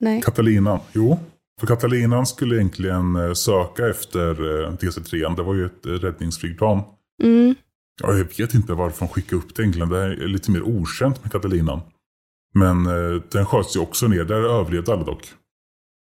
Nej. 0.00 0.22
Katalinan, 0.22 0.80
jo. 0.92 1.18
För 1.60 1.66
Katalinan 1.66 2.26
skulle 2.26 2.56
egentligen 2.56 3.16
eh, 3.16 3.32
söka 3.32 3.88
efter 3.88 4.34
DC-3. 4.76 5.36
Det 5.36 5.42
var 5.42 5.54
ju 5.54 5.66
ett 5.66 5.86
räddningsflygplan. 5.86 6.82
Mm. 7.22 7.54
Ja, 8.02 8.14
jag 8.14 8.38
vet 8.38 8.54
inte 8.54 8.72
varför 8.72 9.06
de 9.06 9.08
skickade 9.08 9.42
upp 9.42 9.54
det 9.56 9.62
egentligen. 9.62 9.88
Det 9.88 9.98
är 9.98 10.16
lite 10.16 10.50
mer 10.50 10.62
okänt 10.62 11.22
med 11.22 11.32
Katalinan. 11.32 11.80
Men 12.54 12.86
eh, 12.86 13.22
den 13.32 13.46
sköts 13.46 13.76
ju 13.76 13.80
också 13.80 14.08
ner. 14.08 14.24
Där 14.24 14.60
överlevde 14.60 14.92
alla 14.92 15.04
dock. 15.04 15.32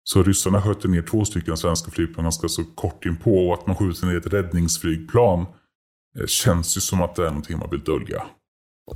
Så 0.04 0.24
ryssarna 0.24 0.62
sköt 0.62 0.84
ner 0.84 1.02
två 1.02 1.26
stycken 1.26 1.58
svenska 1.58 1.92
flygplan 1.92 2.24
ganska 2.24 2.48
så 2.48 2.64
kort 2.64 3.06
inpå. 3.06 3.48
Och 3.48 3.54
att 3.54 3.68
man 3.68 3.76
skjuter 3.76 4.08
ner 4.08 4.18
ett 4.18 4.34
räddningsflygplan 4.34 5.42
eh, 5.42 5.48
känns 6.28 6.78
ju 6.78 6.82
som 6.82 7.02
att 7.02 7.16
det 7.16 7.22
är 7.22 7.30
någonting 7.30 7.60
man 7.60 7.70
vill 7.70 7.84
dölja. 7.84 8.24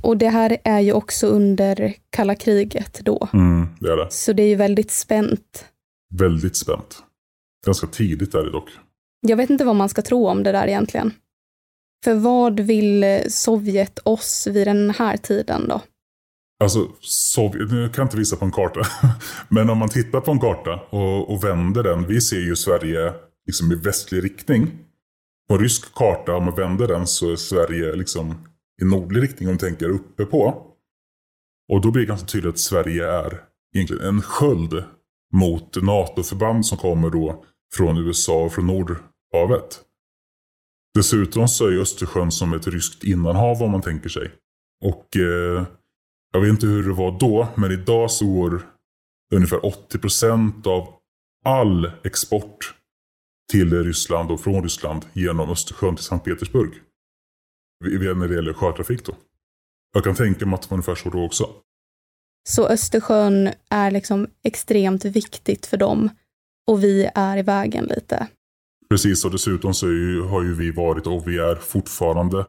Och 0.02 0.16
det 0.16 0.28
här 0.28 0.58
är 0.64 0.80
ju 0.80 0.92
också 0.92 1.26
under 1.26 1.94
kalla 2.10 2.34
kriget 2.34 3.00
då. 3.04 3.28
Mm, 3.32 3.66
det 3.80 3.92
är 3.92 3.96
det. 3.96 4.12
Så 4.12 4.32
det 4.32 4.42
är 4.42 4.48
ju 4.48 4.54
väldigt 4.54 4.90
spänt. 4.90 5.64
Väldigt 6.18 6.56
spänt. 6.56 7.02
Ganska 7.66 7.86
tidigt 7.86 8.34
är 8.34 8.44
det 8.44 8.50
dock. 8.50 8.68
Jag 9.20 9.36
vet 9.36 9.50
inte 9.50 9.64
vad 9.64 9.76
man 9.76 9.88
ska 9.88 10.02
tro 10.02 10.28
om 10.28 10.42
det 10.42 10.52
där 10.52 10.66
egentligen. 10.66 11.12
För 12.04 12.14
vad 12.14 12.60
vill 12.60 13.22
Sovjet 13.28 13.98
oss 14.04 14.46
vid 14.50 14.66
den 14.66 14.90
här 14.90 15.16
tiden 15.16 15.68
då? 15.68 15.80
Alltså, 16.62 16.88
Sovjet, 17.00 17.70
nu 17.70 17.88
kan 17.88 18.02
jag 18.02 18.04
inte 18.04 18.16
visa 18.16 18.36
på 18.36 18.44
en 18.44 18.52
karta. 18.52 18.80
Men 19.48 19.70
om 19.70 19.78
man 19.78 19.88
tittar 19.88 20.20
på 20.20 20.30
en 20.30 20.40
karta 20.40 20.80
och, 20.90 21.34
och 21.34 21.44
vänder 21.44 21.82
den. 21.82 22.06
Vi 22.06 22.20
ser 22.20 22.40
ju 22.40 22.56
Sverige 22.56 23.12
liksom 23.46 23.72
i 23.72 23.74
västlig 23.74 24.24
riktning. 24.24 24.78
På 25.52 25.56
en 25.56 25.62
rysk 25.62 25.94
karta, 25.94 26.34
om 26.36 26.44
man 26.44 26.54
vänder 26.54 26.88
den 26.88 27.06
så 27.06 27.32
är 27.32 27.36
Sverige 27.36 27.96
liksom 27.96 28.48
i 28.82 28.84
nordlig 28.84 29.22
riktning 29.22 29.48
om 29.48 29.52
man 29.52 29.58
tänker 29.58 29.88
uppe 29.88 30.24
på. 30.24 30.66
Och 31.72 31.80
då 31.80 31.90
blir 31.90 32.02
det 32.02 32.08
ganska 32.08 32.26
tydligt 32.26 32.54
att 32.54 32.58
Sverige 32.58 33.08
är 33.08 33.40
egentligen 33.74 34.04
en 34.04 34.22
sköld 34.22 34.84
mot 35.32 35.82
NATO-förband 35.82 36.66
som 36.66 36.78
kommer 36.78 37.10
då 37.10 37.44
från 37.74 37.98
USA 37.98 38.44
och 38.44 38.52
från 38.52 38.66
Nordhavet. 38.66 39.80
Dessutom 40.94 41.48
så 41.48 41.66
är 41.66 41.80
Östersjön 41.80 42.32
som 42.32 42.52
ett 42.52 42.66
ryskt 42.66 43.04
innanhav 43.04 43.62
om 43.62 43.70
man 43.70 43.82
tänker 43.82 44.08
sig. 44.08 44.30
Och 44.84 45.16
eh, 45.16 45.66
jag 46.32 46.40
vet 46.40 46.50
inte 46.50 46.66
hur 46.66 46.88
det 46.88 46.94
var 46.94 47.18
då, 47.20 47.48
men 47.54 47.72
idag 47.72 48.10
så 48.10 48.26
går 48.26 48.66
ungefär 49.34 49.58
80% 49.58 50.66
av 50.66 50.88
all 51.44 51.90
export 52.04 52.74
till 53.52 53.84
Ryssland 53.84 54.30
och 54.30 54.40
från 54.40 54.62
Ryssland 54.62 55.04
genom 55.12 55.50
Östersjön 55.50 55.96
till 55.96 56.04
Sankt 56.04 56.24
Petersburg. 56.24 56.70
När 57.84 58.28
det 58.28 58.34
gäller 58.34 58.52
sjötrafik 58.52 59.04
då. 59.06 59.14
Jag 59.94 60.04
kan 60.04 60.14
tänka 60.14 60.46
mig 60.46 60.54
att 60.54 60.62
det 60.62 60.70
var 60.70 60.74
ungefär 60.74 60.94
så 60.94 61.10
då 61.10 61.24
också. 61.24 61.48
Så 62.48 62.68
Östersjön 62.68 63.50
är 63.70 63.90
liksom 63.90 64.26
extremt 64.44 65.04
viktigt 65.04 65.66
för 65.66 65.76
dem 65.76 66.10
och 66.66 66.84
vi 66.84 67.10
är 67.14 67.36
i 67.36 67.42
vägen 67.42 67.84
lite? 67.84 68.26
Precis, 68.90 69.24
och 69.24 69.30
dessutom 69.30 69.74
så 69.74 69.86
ju, 69.86 70.22
har 70.22 70.42
ju 70.42 70.54
vi 70.54 70.70
varit 70.70 71.06
och 71.06 71.28
vi 71.28 71.38
är 71.38 71.54
fortfarande 71.54 72.46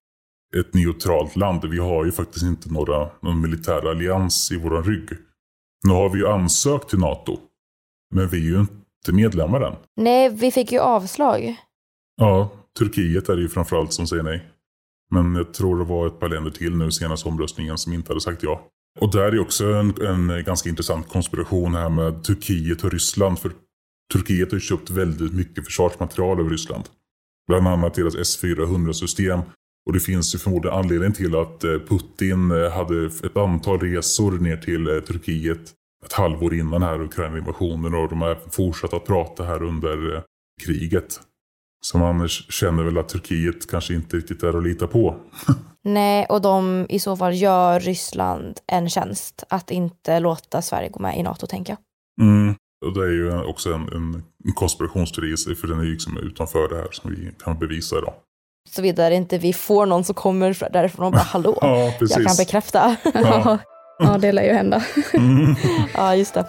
ett 0.55 0.73
neutralt 0.73 1.35
land. 1.35 1.65
Vi 1.65 1.77
har 1.77 2.05
ju 2.05 2.11
faktiskt 2.11 2.45
inte 2.45 2.73
några, 2.73 3.09
någon 3.21 3.41
militär 3.41 3.89
allians 3.89 4.51
i 4.51 4.57
våran 4.57 4.83
rygg. 4.83 5.09
Nu 5.87 5.93
har 5.93 6.09
vi 6.09 6.19
ju 6.19 6.27
ansökt 6.27 6.89
till 6.89 6.99
NATO. 6.99 7.39
Men 8.15 8.27
vi 8.27 8.37
är 8.37 8.51
ju 8.51 8.59
inte 8.59 8.82
medlemmar 9.11 9.61
än. 9.61 9.75
Nej, 9.95 10.29
vi 10.29 10.51
fick 10.51 10.71
ju 10.71 10.79
avslag. 10.79 11.55
Ja, 12.15 12.51
Turkiet 12.79 13.29
är 13.29 13.35
det 13.35 13.41
ju 13.41 13.49
framförallt 13.49 13.93
som 13.93 14.07
säger 14.07 14.23
nej. 14.23 14.45
Men 15.11 15.35
jag 15.35 15.53
tror 15.53 15.79
det 15.79 15.85
var 15.85 16.07
ett 16.07 16.19
par 16.19 16.29
länder 16.29 16.51
till 16.51 16.77
nu 16.77 16.91
senaste 16.91 17.29
omröstningen 17.29 17.77
som 17.77 17.93
inte 17.93 18.09
hade 18.09 18.21
sagt 18.21 18.43
ja. 18.43 18.67
Och 18.99 19.11
där 19.11 19.31
är 19.31 19.39
också 19.39 19.65
en, 19.65 20.01
en 20.01 20.43
ganska 20.45 20.69
intressant 20.69 21.09
konspiration 21.09 21.75
här 21.75 21.89
med 21.89 22.23
Turkiet 22.23 22.83
och 22.83 22.91
Ryssland. 22.91 23.39
För 23.39 23.51
Turkiet 24.13 24.51
har 24.51 24.55
ju 24.55 24.61
köpt 24.61 24.89
väldigt 24.89 25.33
mycket 25.33 25.65
försvarsmaterial 25.65 26.39
över 26.39 26.49
Ryssland. 26.49 26.83
Bland 27.47 27.67
annat 27.67 27.93
deras 27.93 28.15
S-400-system. 28.15 29.39
Och 29.85 29.93
det 29.93 29.99
finns 29.99 30.35
ju 30.35 30.39
förmodligen 30.39 30.77
anledning 30.77 31.13
till 31.13 31.35
att 31.35 31.63
eh, 31.63 31.79
Putin 31.79 32.51
eh, 32.51 32.71
hade 32.71 33.05
ett 33.05 33.37
antal 33.37 33.79
resor 33.79 34.31
ner 34.31 34.57
till 34.57 34.87
eh, 34.87 34.99
Turkiet 34.99 35.73
ett 36.05 36.13
halvår 36.13 36.53
innan 36.53 36.83
här 36.83 37.01
Ukraina-invasionen 37.01 37.93
och 37.93 38.09
de 38.09 38.21
har 38.21 38.37
fortsatt 38.51 38.93
att 38.93 39.05
prata 39.05 39.43
här 39.43 39.63
under 39.63 40.23
kriget. 40.65 41.19
Så 41.85 41.97
man 41.97 42.27
känner 42.27 42.83
väl 42.83 42.97
att 42.97 43.09
Turkiet 43.09 43.71
kanske 43.71 43.93
inte 43.93 44.17
riktigt 44.17 44.43
är 44.43 44.57
att 44.57 44.63
lita 44.63 44.87
på. 44.87 45.15
Nej, 45.83 46.25
och 46.29 46.41
de 46.41 46.85
i 46.89 46.99
så 46.99 47.17
fall 47.17 47.35
gör 47.35 47.79
Ryssland 47.79 48.59
en 48.67 48.89
tjänst 48.89 49.43
att 49.49 49.71
inte 49.71 50.19
låta 50.19 50.61
Sverige 50.61 50.89
gå 50.89 50.99
med 50.99 51.19
i 51.19 51.23
NATO, 51.23 51.47
tänker 51.47 51.73
jag. 51.73 52.27
Mm. 52.27 52.55
Och 52.85 52.93
det 52.93 53.05
är 53.05 53.11
ju 53.11 53.43
också 53.43 53.73
en, 53.73 53.81
en, 53.93 54.23
konspirationsteori, 54.55 55.55
för 55.55 55.67
den 55.67 55.79
är 55.79 55.83
ju 55.83 55.91
liksom 55.91 56.17
utanför 56.17 56.69
det 56.69 56.75
här 56.75 56.87
som 56.91 57.11
vi 57.11 57.31
kan 57.43 57.59
bevisa 57.59 57.97
idag. 57.97 58.13
Såvida 58.69 59.11
inte 59.11 59.37
vi 59.37 59.53
får 59.53 59.85
någon 59.85 60.03
som 60.03 60.15
kommer 60.15 60.71
därifrån 60.73 61.05
och 61.05 61.11
bara 61.11 61.21
hallå, 61.21 61.57
ja, 61.61 61.93
jag 61.99 62.25
kan 62.25 62.35
bekräfta. 62.37 62.95
Ja, 63.13 63.59
ja 63.99 64.17
det 64.17 64.31
lär 64.31 64.43
ju 64.43 64.53
hända. 64.53 64.83
Mm. 65.13 65.55
ja, 65.93 66.15
just 66.15 66.33
det. 66.33 66.45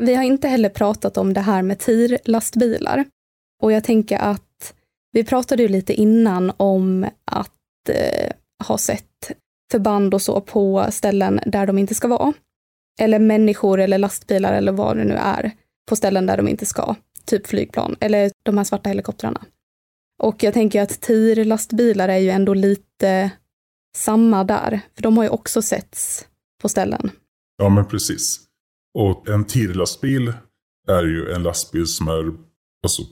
Vi 0.00 0.14
har 0.14 0.22
inte 0.22 0.48
heller 0.48 0.68
pratat 0.68 1.16
om 1.16 1.34
det 1.34 1.40
här 1.40 1.62
med 1.62 1.78
TIR-lastbilar. 1.78 3.04
Och 3.62 3.72
jag 3.72 3.84
tänker 3.84 4.18
att 4.18 4.74
vi 5.12 5.24
pratade 5.24 5.62
ju 5.62 5.68
lite 5.68 5.94
innan 5.94 6.52
om 6.56 7.06
att 7.24 7.88
eh, 7.88 8.32
ha 8.68 8.78
sett 8.78 9.32
förband 9.70 10.14
och 10.14 10.22
så 10.22 10.40
på 10.40 10.86
ställen 10.90 11.40
där 11.46 11.66
de 11.66 11.78
inte 11.78 11.94
ska 11.94 12.08
vara. 12.08 12.32
Eller 12.98 13.18
människor 13.18 13.80
eller 13.80 13.98
lastbilar 13.98 14.52
eller 14.52 14.72
vad 14.72 14.96
det 14.96 15.04
nu 15.04 15.14
är 15.14 15.52
på 15.88 15.96
ställen 15.96 16.26
där 16.26 16.36
de 16.36 16.48
inte 16.48 16.66
ska. 16.66 16.94
Typ 17.24 17.46
flygplan 17.46 17.96
eller 18.00 18.30
de 18.42 18.56
här 18.56 18.64
svarta 18.64 18.88
helikoptrarna. 18.88 19.44
Och 20.22 20.42
jag 20.42 20.54
tänker 20.54 20.82
att 20.82 21.00
TIR-lastbilar 21.00 22.08
är 22.08 22.18
ju 22.18 22.30
ändå 22.30 22.54
lite 22.54 23.30
samma 23.96 24.44
där, 24.44 24.80
för 24.94 25.02
de 25.02 25.16
har 25.16 25.24
ju 25.24 25.30
också 25.30 25.62
setts 25.62 26.26
på 26.62 26.68
ställen. 26.68 27.10
Ja, 27.56 27.68
men 27.68 27.86
precis. 27.86 28.40
Och 28.94 29.28
en 29.28 29.44
TIR-lastbil 29.44 30.32
är 30.88 31.02
ju 31.02 31.32
en 31.32 31.42
lastbil 31.42 31.86
som 31.86 32.08
är, 32.08 32.32
alltså, 32.82 33.02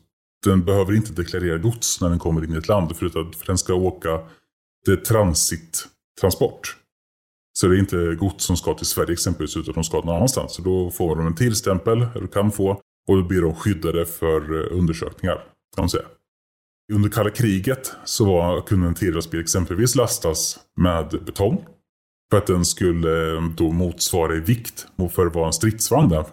den 0.44 0.64
behöver 0.64 0.96
inte 0.96 1.12
deklarera 1.12 1.58
gods 1.58 2.00
när 2.00 2.08
den 2.08 2.18
kommer 2.18 2.44
in 2.44 2.54
i 2.54 2.56
ett 2.56 2.68
land. 2.68 2.96
För, 2.96 3.06
att, 3.06 3.36
för 3.36 3.46
den 3.46 3.58
ska 3.58 3.74
åka, 3.74 4.28
det 4.86 4.92
är 4.92 4.96
transittransport. 4.96 6.76
Så 7.58 7.66
det 7.66 7.76
är 7.76 7.78
inte 7.78 8.14
gods 8.14 8.44
som 8.44 8.56
ska 8.56 8.74
till 8.74 8.86
Sverige 8.86 9.12
exempelvis, 9.12 9.56
utan 9.56 9.74
de 9.74 9.84
ska 9.84 9.96
någon 9.96 10.16
annanstans. 10.16 10.54
Så 10.54 10.62
då 10.62 10.90
får 10.90 11.16
de 11.16 11.26
en 11.26 11.34
tillstämpel, 11.34 12.06
eller 12.14 12.26
kan 12.26 12.52
få, 12.52 12.70
och 13.08 13.16
då 13.16 13.22
blir 13.22 13.42
de 13.42 13.54
skyddade 13.54 14.06
för 14.06 14.40
eh, 14.54 14.78
undersökningar. 14.78 15.34
Kan 15.76 15.82
man 15.82 15.88
säga. 15.88 16.04
Under 16.92 17.08
kalla 17.10 17.30
kriget 17.30 17.92
så 18.04 18.24
var, 18.24 18.60
kunde 18.60 18.86
en 18.86 18.94
TIR-lastbil 18.94 19.40
exempelvis 19.40 19.94
lastas 19.94 20.58
med 20.80 21.08
betong. 21.08 21.64
För 22.30 22.38
att 22.38 22.46
den 22.46 22.64
skulle 22.64 23.36
eh, 23.36 23.42
då 23.56 23.72
motsvara 23.72 24.34
i 24.34 24.40
vikt 24.40 24.86
för 25.14 25.26
att 25.26 25.34
vara 25.34 25.46
en 25.46 25.52
stridsvagn 25.52 26.08
där. 26.08 26.24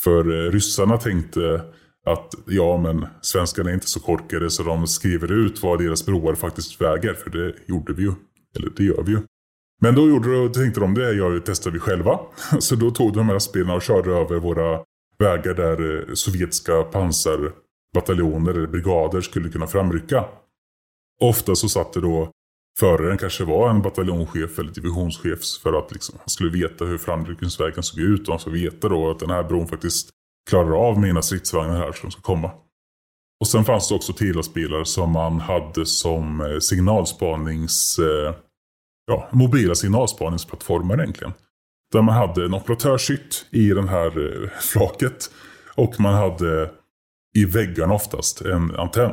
För 0.00 0.46
eh, 0.46 0.50
ryssarna 0.50 0.96
tänkte 0.96 1.64
att 2.06 2.34
ja 2.46 2.76
men 2.76 3.06
svenskarna 3.20 3.70
är 3.70 3.74
inte 3.74 3.90
så 3.90 4.00
korkade 4.00 4.50
så 4.50 4.62
de 4.62 4.86
skriver 4.86 5.32
ut 5.32 5.62
vad 5.62 5.78
deras 5.78 6.06
broar 6.06 6.34
faktiskt 6.34 6.80
väger. 6.80 7.14
För 7.14 7.30
det 7.30 7.54
gjorde 7.66 7.92
vi 7.92 8.02
ju. 8.02 8.12
Eller 8.56 8.70
det 8.76 8.84
gör 8.84 9.02
vi 9.02 9.12
ju. 9.12 9.20
Men 9.80 9.94
då 9.94 10.08
gjorde, 10.08 10.54
tänkte 10.54 10.80
de 10.80 10.94
det 10.94 11.14
gör, 11.14 11.42
testar 11.46 11.70
vi 11.70 11.78
själva. 11.78 12.20
Så 12.58 12.74
då 12.74 12.90
tog 12.90 13.12
de 13.12 13.26
här 13.26 13.34
lastbilarna 13.34 13.74
och 13.74 13.82
körde 13.82 14.10
över 14.10 14.36
våra 14.36 14.80
vägar 15.18 15.54
där 15.54 16.08
eh, 16.08 16.14
sovjetiska 16.14 16.82
pansarbataljoner 16.82 18.54
eller 18.54 18.66
brigader 18.66 19.20
skulle 19.20 19.48
kunna 19.48 19.66
framrycka. 19.66 20.24
Ofta 21.22 21.54
så 21.54 21.68
satt 21.68 21.92
det 21.92 22.00
då 22.00 22.30
föraren 22.78 23.18
kanske 23.18 23.44
var 23.44 23.70
en 23.70 23.82
bataljonschef 23.82 24.58
eller 24.58 24.72
divisionschef 24.72 25.40
för 25.62 25.78
att 25.78 25.92
liksom, 25.92 26.18
han 26.18 26.28
skulle 26.28 26.50
veta 26.50 26.84
hur 26.84 26.98
framryckningsvägen 26.98 27.82
såg 27.82 28.00
ut 28.00 28.28
och 28.28 28.32
han 28.32 28.40
skulle 28.40 28.64
veta 28.64 28.88
då 28.88 29.10
att 29.10 29.18
den 29.18 29.30
här 29.30 29.42
bron 29.42 29.66
faktiskt 29.66 30.10
klarar 30.50 30.88
av 30.88 31.00
mina 31.00 31.22
stridsvagnar 31.22 31.76
här 31.76 31.92
som 31.92 32.10
ska 32.10 32.20
komma. 32.20 32.50
Och 33.40 33.48
sen 33.48 33.64
fanns 33.64 33.88
det 33.88 33.94
också 33.94 34.12
TILAS-bilar 34.12 34.84
som 34.84 35.10
man 35.10 35.40
hade 35.40 35.86
som 35.86 36.40
eh, 36.40 36.58
signalspanings... 36.58 37.98
Eh, 37.98 38.34
ja, 39.06 39.28
mobila 39.32 39.74
signalspaningsplattformar 39.74 41.00
egentligen. 41.00 41.32
Där 41.92 42.02
man 42.02 42.14
hade 42.14 42.44
en 42.44 42.54
operatörshytt 42.54 43.46
i 43.50 43.68
den 43.68 43.88
här 43.88 44.06
eh, 44.06 44.48
flaket. 44.60 45.30
Och 45.74 46.00
man 46.00 46.14
hade 46.14 46.70
i 47.36 47.44
väggarna 47.44 47.94
oftast 47.94 48.40
en 48.40 48.76
antenn. 48.76 49.12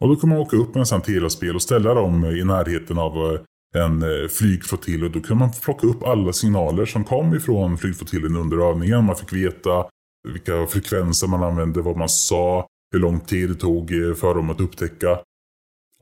Och 0.00 0.08
då 0.08 0.16
kunde 0.16 0.36
man 0.36 0.44
åka 0.44 0.56
upp 0.56 0.74
med 0.74 0.80
en 0.80 0.86
sån 0.86 1.00
telespel 1.00 1.54
och 1.54 1.62
ställa 1.62 1.94
dem 1.94 2.24
eh, 2.24 2.30
i 2.30 2.44
närheten 2.44 2.98
av 2.98 3.16
eh, 3.16 3.40
en 3.82 4.02
eh, 4.02 4.28
flygflottilj. 4.28 5.04
Och 5.04 5.10
då 5.10 5.20
kunde 5.20 5.44
man 5.44 5.52
plocka 5.52 5.86
upp 5.86 6.02
alla 6.02 6.32
signaler 6.32 6.84
som 6.84 7.04
kom 7.04 7.34
ifrån 7.34 7.78
flygflottiljen 7.78 8.36
under 8.36 8.70
övningen. 8.70 9.04
Man 9.04 9.16
fick 9.16 9.32
veta 9.32 9.86
vilka 10.28 10.66
frekvenser 10.66 11.26
man 11.26 11.42
använde, 11.42 11.82
vad 11.82 11.96
man 11.96 12.08
sa, 12.08 12.66
hur 12.92 13.00
lång 13.00 13.20
tid 13.20 13.48
det 13.48 13.54
tog 13.54 13.90
för 14.20 14.34
dem 14.34 14.50
att 14.50 14.60
upptäcka. 14.60 15.18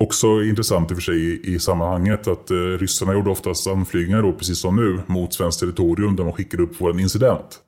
Också 0.02 0.42
intressant 0.42 0.90
i 0.90 0.94
och 0.94 0.98
för 0.98 1.02
sig 1.02 1.54
i, 1.54 1.58
sammanhanget 1.58 2.28
att 2.28 2.50
eh, 2.50 2.56
ryssarna 2.56 3.12
gjorde 3.12 3.30
oftast 3.30 3.66
anflygningar 3.66 4.22
då, 4.22 4.32
precis 4.32 4.58
som 4.58 4.76
nu, 4.76 5.00
mot 5.06 5.34
svenskt 5.34 5.60
territorium 5.60 6.16
där 6.16 6.24
man 6.24 6.32
skickade 6.32 6.62
upp 6.62 6.74
vår 6.78 7.00
incident. 7.00 7.60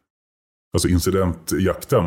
Alltså 0.73 0.89
incidentjakten. 0.89 2.05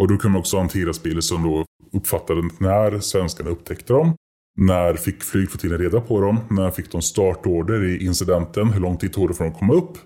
Och 0.00 0.08
då 0.08 0.16
kunde 0.16 0.28
man 0.28 0.40
också 0.40 0.56
ha 0.56 0.68
en 0.74 1.22
som 1.22 1.42
då 1.42 1.64
uppfattade 1.92 2.48
när 2.58 3.00
svenskarna 3.00 3.50
upptäckte 3.50 3.92
dem. 3.92 4.14
När 4.56 4.94
fick 4.94 5.22
flygflottiljen 5.22 5.80
reda 5.80 6.00
på 6.00 6.20
dem? 6.20 6.40
När 6.50 6.70
fick 6.70 6.92
de 6.92 7.02
startorder 7.02 7.84
i 7.84 8.06
incidenten? 8.06 8.72
Hur 8.72 8.80
lång 8.80 8.96
tid 8.96 9.12
tog 9.12 9.28
det 9.28 9.34
för 9.34 9.44
dem 9.44 9.52
att 9.52 9.58
komma 9.58 9.74
upp? 9.74 9.98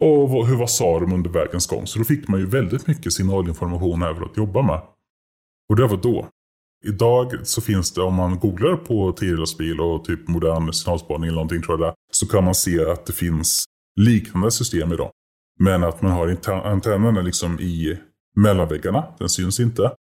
Och 0.00 0.46
hur 0.46 0.56
vad 0.56 0.70
sa 0.70 1.00
de 1.00 1.12
under 1.12 1.30
vägens 1.30 1.66
gång? 1.66 1.86
Så 1.86 1.98
då 1.98 2.04
fick 2.04 2.28
man 2.28 2.40
ju 2.40 2.46
väldigt 2.46 2.86
mycket 2.86 3.12
signalinformation 3.12 4.02
över 4.02 4.22
att 4.22 4.36
jobba 4.36 4.62
med. 4.62 4.80
Och 5.68 5.76
det 5.76 5.86
var 5.86 5.96
då. 5.96 6.28
Idag 6.84 7.46
så 7.46 7.60
finns 7.60 7.92
det, 7.92 8.02
om 8.02 8.14
man 8.14 8.38
googlar 8.38 8.76
på 8.76 9.12
T-lastbil 9.12 9.80
och 9.80 10.04
typ 10.04 10.28
modern 10.28 10.72
signalspaning 10.72 11.24
eller 11.24 11.34
någonting 11.34 11.62
tror 11.62 11.80
jag 11.80 11.88
det 11.88 11.94
Så 12.12 12.26
kan 12.26 12.44
man 12.44 12.54
se 12.54 12.84
att 12.84 13.06
det 13.06 13.12
finns 13.12 13.64
liknande 14.00 14.50
system 14.50 14.92
idag. 14.92 15.10
Men 15.60 15.84
att 15.84 16.02
man 16.02 16.12
har 16.12 16.38
antennerna 16.48 17.20
liksom 17.20 17.60
i 17.60 17.98
mellanväggarna. 18.36 19.04
Den 19.18 19.28
syns 19.28 19.60
inte. 19.60 19.92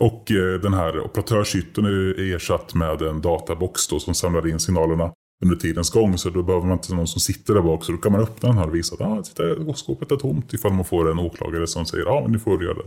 Och 0.00 0.30
eh, 0.30 0.60
den 0.60 0.74
här 0.74 1.00
operatörshytten 1.00 1.84
är 1.84 2.34
ersatt 2.34 2.74
med 2.74 3.02
en 3.02 3.20
databox 3.20 3.88
då 3.88 4.00
som 4.00 4.14
samlar 4.14 4.48
in 4.48 4.60
signalerna 4.60 5.12
under 5.44 5.56
tidens 5.56 5.90
gång. 5.90 6.18
Så 6.18 6.30
då 6.30 6.42
behöver 6.42 6.66
man 6.66 6.76
inte 6.76 6.94
någon 6.94 7.06
som 7.06 7.20
sitter 7.20 7.54
där 7.54 7.62
bak. 7.62 7.84
Så 7.84 7.92
då 7.92 7.98
kan 7.98 8.12
man 8.12 8.20
öppna 8.20 8.48
den 8.48 8.58
här 8.58 8.66
och 8.66 8.74
visa 8.74 8.94
att 8.94 9.40
ah, 9.40 9.74
skåpet 9.74 10.12
är 10.12 10.16
tomt. 10.16 10.54
Ifall 10.54 10.72
man 10.72 10.84
får 10.84 11.10
en 11.10 11.18
åklagare 11.18 11.66
som 11.66 11.86
säger 11.86 12.04
att 12.04 12.24
ah, 12.24 12.28
nu 12.28 12.38
får 12.38 12.58
du 12.58 12.66
göra 12.66 12.82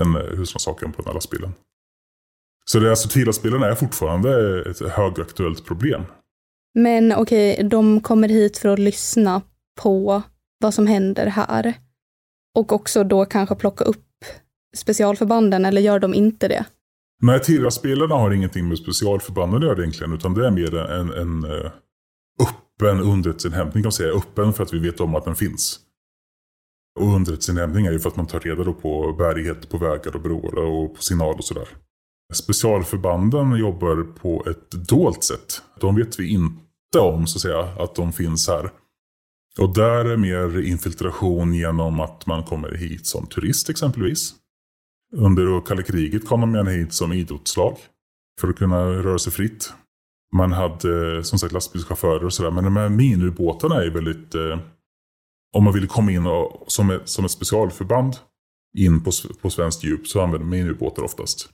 en 0.00 0.16
eh, 0.16 0.36
husrannsakan 0.36 0.92
på 0.92 1.02
den 1.02 1.06
här 1.06 1.14
lastbilen. 1.14 1.52
Så 2.70 2.78
det 2.78 2.86
är 2.86 2.90
alltså 2.90 3.08
TILA-spelen 3.08 3.62
är 3.62 3.74
fortfarande 3.74 4.60
ett 4.70 4.80
högaktuellt 4.80 5.64
problem. 5.64 6.02
Men 6.74 7.12
okej, 7.12 7.52
okay, 7.52 7.68
de 7.68 8.00
kommer 8.00 8.28
hit 8.28 8.58
för 8.58 8.68
att 8.68 8.78
lyssna 8.78 9.42
på 9.80 10.22
vad 10.60 10.74
som 10.74 10.86
händer 10.86 11.26
här. 11.26 11.74
Och 12.54 12.72
också 12.72 13.04
då 13.04 13.24
kanske 13.24 13.54
plocka 13.54 13.84
upp 13.84 14.04
specialförbanden, 14.76 15.64
eller 15.64 15.80
gör 15.80 15.98
de 15.98 16.14
inte 16.14 16.48
det? 16.48 16.64
Nej, 17.22 17.40
TILA-spelarna 17.40 18.14
har 18.14 18.30
ingenting 18.30 18.68
med 18.68 18.78
specialförbanden 18.78 19.62
att 19.62 19.66
göra 19.66 19.78
egentligen, 19.78 20.12
utan 20.12 20.34
det 20.34 20.46
är 20.46 20.50
mer 20.50 20.74
en, 20.76 21.10
en, 21.10 21.18
en 21.18 21.44
eh, 21.44 21.70
öppen 22.40 23.00
underrättelseinhämtning 23.00 23.82
kan 23.82 23.86
man 23.86 23.92
säga. 23.92 24.12
Öppen 24.12 24.52
för 24.52 24.62
att 24.62 24.74
vi 24.74 24.78
vet 24.78 25.00
om 25.00 25.14
att 25.14 25.24
den 25.24 25.36
finns. 25.36 25.80
Och 27.00 27.06
underrättelseinhämtning 27.06 27.86
är 27.86 27.92
ju 27.92 27.98
för 27.98 28.08
att 28.08 28.16
man 28.16 28.26
tar 28.26 28.40
reda 28.40 28.72
på 28.72 29.12
bärighet 29.18 29.70
på 29.70 29.78
vägar 29.78 30.16
och 30.16 30.22
broar 30.22 30.58
och 30.58 30.96
på 30.96 31.02
signal 31.02 31.34
och 31.34 31.44
sådär. 31.44 31.68
Specialförbanden 32.34 33.56
jobbar 33.56 34.02
på 34.02 34.44
ett 34.50 34.70
dolt 34.70 35.24
sätt. 35.24 35.62
De 35.80 35.96
vet 35.96 36.20
vi 36.20 36.28
inte 36.28 36.98
om 36.98 37.26
så 37.26 37.36
att 37.36 37.42
säga, 37.42 37.60
att 37.60 37.94
de 37.94 38.12
finns 38.12 38.48
här. 38.48 38.70
Och 39.58 39.74
där 39.74 40.04
är 40.04 40.16
mer 40.16 40.60
infiltration 40.60 41.54
genom 41.54 42.00
att 42.00 42.26
man 42.26 42.44
kommer 42.44 42.74
hit 42.74 43.06
som 43.06 43.26
turist 43.26 43.70
exempelvis. 43.70 44.34
Under 45.16 45.60
kalla 45.66 45.82
kriget 45.82 46.26
kom 46.26 46.40
de 46.40 46.54
gärna 46.54 46.70
hit 46.70 46.92
som 46.92 47.12
idrottslag. 47.12 47.78
För 48.40 48.48
att 48.48 48.56
kunna 48.56 48.84
röra 48.84 49.18
sig 49.18 49.32
fritt. 49.32 49.72
Man 50.36 50.52
hade 50.52 51.24
som 51.24 51.38
sagt 51.38 51.52
lastbilschaufförer 51.52 52.24
och 52.24 52.32
sådär. 52.32 52.50
Men 52.50 52.64
de 52.64 52.76
här 52.76 52.88
minubåtarna 52.88 53.82
är 53.82 53.90
väldigt... 53.90 54.34
Eh, 54.34 54.58
om 55.56 55.64
man 55.64 55.72
vill 55.72 55.88
komma 55.88 56.12
in 56.12 56.26
och, 56.26 56.64
som, 56.66 56.90
ett, 56.90 57.08
som 57.08 57.24
ett 57.24 57.30
specialförband 57.30 58.16
in 58.78 59.04
på, 59.04 59.10
på 59.42 59.50
svenskt 59.50 59.84
djup 59.84 60.06
så 60.06 60.20
använder 60.20 60.46
man 60.46 60.50
minubåtar 60.50 61.02
oftast. 61.02 61.48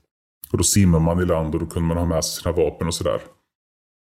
Och 0.52 0.58
då 0.58 0.64
simmar 0.64 1.00
man 1.00 1.20
i 1.20 1.24
land 1.24 1.54
och 1.54 1.60
då 1.60 1.66
kunde 1.66 1.88
man 1.88 1.96
ha 1.96 2.06
med 2.06 2.24
sig 2.24 2.42
sina 2.42 2.52
vapen 2.56 2.86
och 2.86 2.94
sådär. 2.94 3.20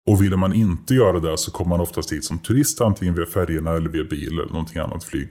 Och 0.06 0.22
ville 0.22 0.36
man 0.36 0.54
inte 0.54 0.94
göra 0.94 1.20
det 1.20 1.38
så 1.38 1.50
kom 1.50 1.68
man 1.68 1.80
oftast 1.80 2.12
hit 2.12 2.24
som 2.24 2.38
turist 2.38 2.80
antingen 2.80 3.14
via 3.14 3.26
färgerna 3.26 3.70
eller 3.70 3.90
via 3.90 4.04
bil 4.04 4.32
eller 4.32 4.52
någonting 4.52 4.78
annat 4.78 5.04
flyg. 5.04 5.28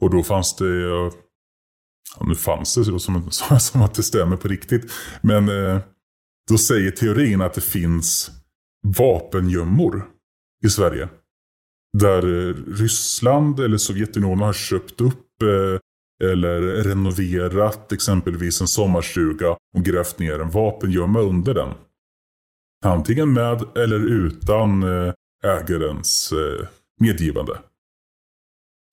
Och 0.00 0.10
då 0.10 0.22
fanns 0.22 0.56
det, 0.56 0.80
ja, 2.18 2.24
nu 2.24 2.34
fanns 2.34 2.74
det 2.74 3.00
som, 3.00 3.30
som 3.60 3.82
att 3.82 3.94
det 3.94 4.02
stämmer 4.02 4.36
på 4.36 4.48
riktigt. 4.48 4.92
Men 5.22 5.48
eh, 5.48 5.80
då 6.48 6.58
säger 6.58 6.90
teorin 6.90 7.40
att 7.40 7.54
det 7.54 7.60
finns 7.60 8.30
vapengömmor 8.98 10.10
i 10.64 10.68
Sverige. 10.68 11.08
Där 11.98 12.48
eh, 12.48 12.54
Ryssland 12.66 13.60
eller 13.60 13.76
Sovjetunionen 13.76 14.44
har 14.44 14.52
köpt 14.52 15.00
upp 15.00 15.42
eh, 15.42 15.80
eller 16.20 16.60
renoverat 16.60 17.92
exempelvis 17.92 18.60
en 18.60 18.68
sommarstuga 18.68 19.50
och 19.50 19.84
grävt 19.84 20.18
ner 20.18 20.38
en 20.38 20.50
vapengömma 20.50 21.20
under 21.20 21.54
den. 21.54 21.68
Antingen 22.84 23.32
med 23.32 23.76
eller 23.76 24.00
utan 24.00 24.82
eh, 24.82 25.12
ägarens 25.44 26.32
eh, 26.32 26.66
medgivande. 27.00 27.58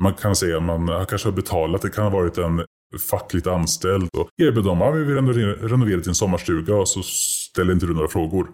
Man 0.03 0.13
kan 0.13 0.35
säga 0.35 0.57
att 0.57 0.63
man 0.63 1.05
kanske 1.05 1.27
har 1.27 1.35
betalat. 1.35 1.81
Det 1.81 1.89
kan 1.89 2.03
ha 2.03 2.11
varit 2.11 2.37
en 2.37 2.65
fackligt 3.09 3.47
anställd 3.47 4.09
och 4.13 4.29
erbjöd 4.37 4.65
dem 4.65 4.81
att 4.81 4.95
vi 4.95 5.03
vill 5.03 5.15
renovera 5.55 5.99
din 5.99 6.15
sommarstuga 6.15 6.75
och 6.75 6.89
så 6.89 7.03
ställer 7.03 7.73
inte 7.73 7.85
du 7.85 7.93
några 7.93 8.07
frågor. 8.07 8.47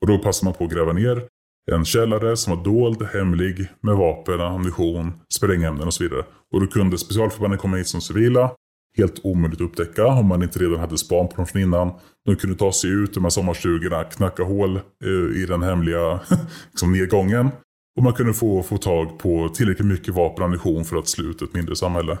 Och 0.00 0.06
då 0.06 0.18
passar 0.18 0.44
man 0.44 0.54
på 0.54 0.64
att 0.64 0.70
gräva 0.70 0.92
ner 0.92 1.28
en 1.70 1.84
källare 1.84 2.36
som 2.36 2.56
var 2.56 2.64
dold, 2.64 3.02
hemlig, 3.02 3.68
med 3.80 3.96
vapen, 3.96 4.40
ammunition, 4.40 5.12
sprängämnen 5.34 5.86
och 5.86 5.94
så 5.94 6.02
vidare. 6.02 6.24
Och 6.52 6.60
då 6.60 6.66
kunde 6.66 6.98
specialförbanden 6.98 7.58
komma 7.58 7.76
hit 7.76 7.88
som 7.88 8.00
civila. 8.00 8.50
Helt 8.98 9.20
omöjligt 9.24 9.60
att 9.60 9.66
upptäcka 9.66 10.06
om 10.06 10.26
man 10.26 10.42
inte 10.42 10.58
redan 10.58 10.80
hade 10.80 10.98
span 10.98 11.28
på 11.28 11.36
dem 11.36 11.46
från 11.46 11.62
innan. 11.62 11.92
De 12.26 12.36
kunde 12.36 12.56
ta 12.56 12.72
sig 12.72 12.90
ut 12.90 13.10
ur 13.10 13.14
de 13.14 13.22
här 13.24 13.30
sommarstugorna, 13.30 14.04
knacka 14.04 14.42
hål 14.42 14.76
eh, 14.76 15.42
i 15.42 15.46
den 15.48 15.62
hemliga 15.62 16.20
liksom, 16.70 16.92
nedgången. 16.92 17.50
Och 17.96 18.02
man 18.02 18.12
kunde 18.12 18.34
få, 18.34 18.62
få 18.62 18.78
tag 18.78 19.18
på 19.18 19.48
tillräckligt 19.48 19.86
mycket 19.86 20.14
vapen 20.14 20.42
och 20.42 20.44
ammunition 20.44 20.84
för 20.84 20.96
att 20.96 21.08
slå 21.08 21.30
ut 21.30 21.42
ett 21.42 21.54
mindre 21.54 21.76
samhälle. 21.76 22.18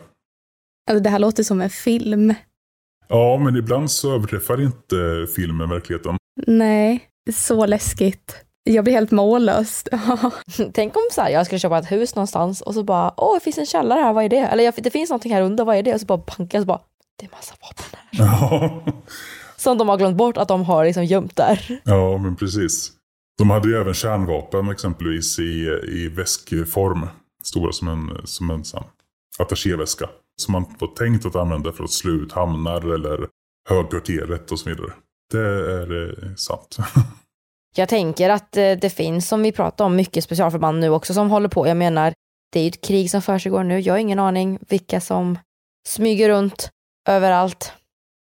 Alltså 0.90 1.02
det 1.02 1.10
här 1.10 1.18
låter 1.18 1.42
som 1.42 1.60
en 1.60 1.70
film. 1.70 2.34
Ja, 3.08 3.38
men 3.38 3.56
ibland 3.56 3.90
så 3.90 4.14
överträffar 4.14 4.60
inte 4.60 5.26
filmen 5.36 5.70
verkligheten. 5.70 6.16
Nej, 6.46 7.08
så 7.32 7.66
läskigt. 7.66 8.44
Jag 8.64 8.84
blir 8.84 8.94
helt 8.94 9.10
mållös. 9.10 9.84
Tänk 10.72 10.96
om 10.96 11.02
så 11.12 11.20
här, 11.20 11.30
jag 11.30 11.46
skulle 11.46 11.58
köpa 11.58 11.78
ett 11.78 11.92
hus 11.92 12.14
någonstans 12.14 12.60
och 12.60 12.74
så 12.74 12.82
bara, 12.82 13.14
åh, 13.16 13.34
det 13.34 13.40
finns 13.40 13.58
en 13.58 13.66
källare 13.66 14.00
här, 14.00 14.12
vad 14.12 14.24
är 14.24 14.28
det? 14.28 14.36
Eller 14.36 14.82
det 14.82 14.90
finns 14.90 15.10
någonting 15.10 15.32
här 15.32 15.42
under, 15.42 15.64
vad 15.64 15.76
är 15.76 15.82
det? 15.82 15.94
Och 15.94 16.00
så 16.00 16.06
bara 16.06 16.22
bankar 16.38 16.58
och 16.58 16.62
så 16.62 16.66
bara, 16.66 16.80
det 17.18 17.26
är 17.26 17.30
massa 17.30 17.54
vapen 17.60 17.98
här. 18.12 18.92
Som 19.56 19.78
de 19.78 19.88
har 19.88 19.96
glömt 19.96 20.16
bort 20.16 20.36
att 20.36 20.48
de 20.48 20.64
har 20.64 20.84
liksom 20.84 21.04
gömt 21.04 21.36
där. 21.36 21.80
Ja, 21.84 22.18
men 22.18 22.36
precis. 22.36 22.92
De 23.38 23.50
hade 23.50 23.68
ju 23.68 23.76
även 23.76 23.94
kärnvapen 23.94 24.70
exempelvis 24.70 25.38
i, 25.38 25.80
i 25.88 26.08
väskform. 26.08 27.06
Stora 27.44 27.72
som 27.72 27.88
en, 27.88 28.26
som 28.26 28.50
en 28.50 28.64
sån 28.64 28.84
attachéväska. 29.38 30.08
Som 30.36 30.52
man 30.52 30.64
var 30.78 30.88
tänkt 30.88 31.26
att 31.26 31.36
använda 31.36 31.72
för 31.72 31.84
att 31.84 31.90
slå 31.90 32.12
ut 32.12 32.32
hamnar 32.32 32.94
eller 32.94 33.28
högkvarteret 33.68 34.52
och 34.52 34.58
så 34.58 34.68
vidare. 34.68 34.92
Det 35.30 35.40
är 35.40 36.08
eh, 36.08 36.34
sant. 36.34 36.76
Jag 37.76 37.88
tänker 37.88 38.30
att 38.30 38.56
eh, 38.56 38.72
det 38.80 38.94
finns, 38.96 39.28
som 39.28 39.42
vi 39.42 39.52
pratar 39.52 39.84
om, 39.84 39.96
mycket 39.96 40.24
specialförband 40.24 40.80
nu 40.80 40.88
också 40.88 41.14
som 41.14 41.30
håller 41.30 41.48
på. 41.48 41.66
Jag 41.66 41.76
menar, 41.76 42.14
det 42.52 42.58
är 42.58 42.62
ju 42.62 42.68
ett 42.68 42.80
krig 42.80 43.10
som 43.10 43.22
försiggår 43.22 43.64
nu. 43.64 43.80
Jag 43.80 43.94
har 43.94 43.98
ingen 43.98 44.18
aning 44.18 44.58
vilka 44.68 45.00
som 45.00 45.38
smyger 45.88 46.28
runt 46.28 46.70
överallt. 47.08 47.72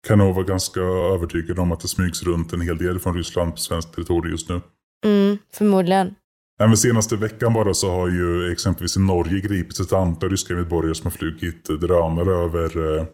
Kan 0.06 0.18
nog 0.18 0.34
vara 0.34 0.44
ganska 0.44 0.80
övertygad 0.80 1.58
om 1.58 1.72
att 1.72 1.80
det 1.80 1.88
smygs 1.88 2.22
runt 2.22 2.52
en 2.52 2.60
hel 2.60 2.78
del 2.78 2.98
från 2.98 3.14
Ryssland 3.14 3.52
på 3.52 3.56
svenskt 3.56 3.94
territorium 3.94 4.30
just 4.30 4.48
nu. 4.48 4.60
Mm, 5.04 5.38
förmodligen. 5.52 6.14
Även 6.60 6.76
senaste 6.76 7.16
veckan 7.16 7.52
bara 7.52 7.74
så 7.74 7.90
har 7.90 8.08
ju 8.08 8.52
exempelvis 8.52 8.96
i 8.96 9.00
Norge 9.00 9.40
gripits 9.40 9.80
ett 9.80 9.92
antal 9.92 10.30
ryska 10.30 10.54
medborgare 10.54 10.94
som 10.94 11.06
har 11.06 11.10
flugit 11.10 11.64
drönare 11.64 12.34
över 12.34 12.98
eh, 12.98 13.06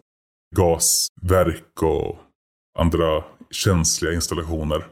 gasverk 0.55 1.81
och 1.81 2.17
andra 2.79 3.23
känsliga 3.51 4.13
installationer. 4.13 4.85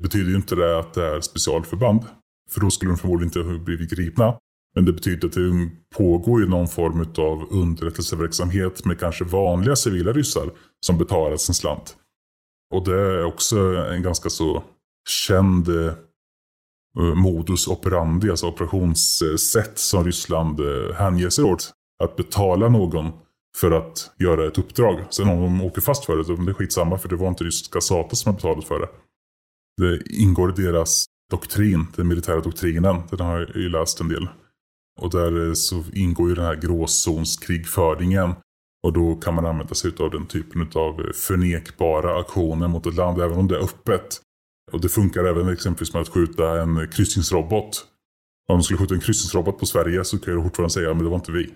Betyder 0.00 0.30
ju 0.30 0.36
inte 0.36 0.54
det 0.54 0.78
att 0.78 0.94
det 0.94 1.04
är 1.04 1.20
specialförband. 1.20 2.04
För 2.50 2.60
då 2.60 2.70
skulle 2.70 2.90
de 2.90 2.96
förmodligen 2.96 3.28
inte 3.28 3.52
ha 3.52 3.64
blivit 3.64 3.90
gripna. 3.90 4.38
Men 4.74 4.84
det 4.84 4.92
betyder 4.92 5.28
att 5.28 5.34
det 5.34 5.70
pågår 5.96 6.40
ju 6.40 6.48
någon 6.48 6.68
form 6.68 7.06
av 7.18 7.48
underrättelseverksamhet 7.50 8.84
med 8.84 9.00
kanske 9.00 9.24
vanliga 9.24 9.76
civila 9.76 10.12
ryssar 10.12 10.50
som 10.86 10.98
betalas 10.98 11.48
en 11.48 11.54
slant. 11.54 11.96
Och 12.74 12.84
det 12.84 12.94
är 12.94 13.24
också 13.24 13.58
en 13.76 14.02
ganska 14.02 14.30
så 14.30 14.64
känd 15.08 15.68
eh, 15.68 15.94
modus 17.14 17.68
operandi, 17.68 18.30
alltså 18.30 18.46
operationssätt 18.46 19.78
som 19.78 20.04
Ryssland 20.04 20.60
eh, 20.60 20.94
hänger 20.94 21.30
sig 21.30 21.44
åt. 21.44 21.72
Att 22.02 22.16
betala 22.16 22.68
någon 22.68 23.12
för 23.56 23.70
att 23.70 24.10
göra 24.18 24.46
ett 24.46 24.58
uppdrag. 24.58 25.00
Sen 25.10 25.28
om 25.28 25.40
de 25.40 25.60
åker 25.60 25.80
fast 25.80 26.04
för 26.04 26.16
det, 26.16 26.44
det 26.44 26.50
är 26.50 26.54
skitsamma 26.54 26.98
för 26.98 27.08
det 27.08 27.16
var 27.16 27.28
inte 27.28 27.44
ryska 27.44 27.80
staten 27.80 28.16
som 28.16 28.32
har 28.32 28.36
betalat 28.36 28.64
för 28.64 28.80
det. 28.80 28.88
Det 29.76 30.00
ingår 30.10 30.50
i 30.50 30.62
deras 30.62 31.04
doktrin, 31.30 31.86
den 31.96 32.08
militära 32.08 32.40
doktrinen. 32.40 33.02
Den 33.10 33.20
har 33.20 33.40
jag 33.40 33.56
ju 33.56 33.68
läst 33.68 34.00
en 34.00 34.08
del. 34.08 34.28
Och 35.00 35.10
där 35.10 35.46
eh, 35.48 35.52
så 35.52 35.84
ingår 35.92 36.28
ju 36.28 36.34
den 36.34 36.44
här 36.44 36.56
gråzonskrigföringen. 36.56 38.34
Och 38.82 38.92
då 38.92 39.16
kan 39.16 39.34
man 39.34 39.46
använda 39.46 39.74
sig 39.74 39.92
av 39.98 40.10
den 40.10 40.26
typen 40.26 40.70
av 40.74 41.00
eh, 41.00 41.12
förnekbara 41.12 42.20
aktioner 42.20 42.68
mot 42.68 42.86
ett 42.86 42.94
land, 42.94 43.20
även 43.20 43.38
om 43.38 43.48
det 43.48 43.56
är 43.56 43.62
öppet. 43.62 44.20
Och 44.72 44.80
det 44.80 44.88
funkar 44.88 45.24
även 45.24 45.48
exempelvis 45.48 45.94
med 45.94 46.02
att 46.02 46.08
skjuta 46.08 46.62
en 46.62 46.88
kryssningsrobot. 46.88 47.86
Om 48.48 48.56
de 48.56 48.62
skulle 48.62 48.78
skjuta 48.78 48.94
en 48.94 49.00
kryssningsrobot 49.00 49.58
på 49.58 49.66
Sverige 49.66 50.04
så 50.04 50.18
kan 50.18 50.34
jag 50.34 50.42
fortfarande 50.42 50.72
säga 50.72 50.90
att 50.90 50.98
det 50.98 51.04
var 51.04 51.14
inte 51.14 51.32
vi. 51.32 51.54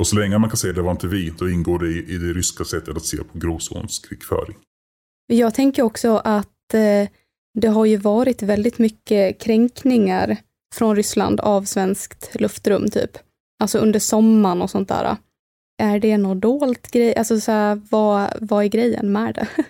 Och 0.00 0.06
så 0.06 0.16
länge 0.16 0.38
man 0.38 0.50
kan 0.50 0.56
säga 0.56 0.72
det 0.72 0.82
var 0.82 0.90
inte 0.90 1.06
vi, 1.06 1.30
då 1.38 1.50
ingår 1.50 1.78
det 1.78 1.88
i, 1.88 2.14
i 2.14 2.18
det 2.18 2.32
ryska 2.32 2.64
sättet 2.64 2.96
att 2.96 3.04
se 3.04 3.16
på 3.16 3.38
gråzonskrigföring. 3.38 4.56
Jag 5.26 5.54
tänker 5.54 5.82
också 5.82 6.16
att 6.16 6.48
Eh, 6.74 7.08
det 7.54 7.68
har 7.68 7.84
ju 7.84 7.96
varit 7.96 8.42
väldigt 8.42 8.78
mycket 8.78 9.40
kränkningar 9.40 10.36
från 10.74 10.96
Ryssland 10.96 11.40
av 11.40 11.62
svenskt 11.62 12.30
luftrum 12.34 12.90
typ. 12.90 13.18
Alltså 13.62 13.78
under 13.78 14.00
sommaren 14.00 14.62
och 14.62 14.70
sånt 14.70 14.88
där. 14.88 15.16
Är 15.82 15.98
det 15.98 16.18
något 16.18 16.42
dolt 16.42 16.90
grej? 16.90 17.16
Alltså 17.16 17.40
så 17.40 17.52
här, 17.52 17.80
vad, 17.90 18.32
vad 18.40 18.64
är 18.64 18.68
grejen 18.68 19.12
med 19.12 19.34
det? 19.34 19.48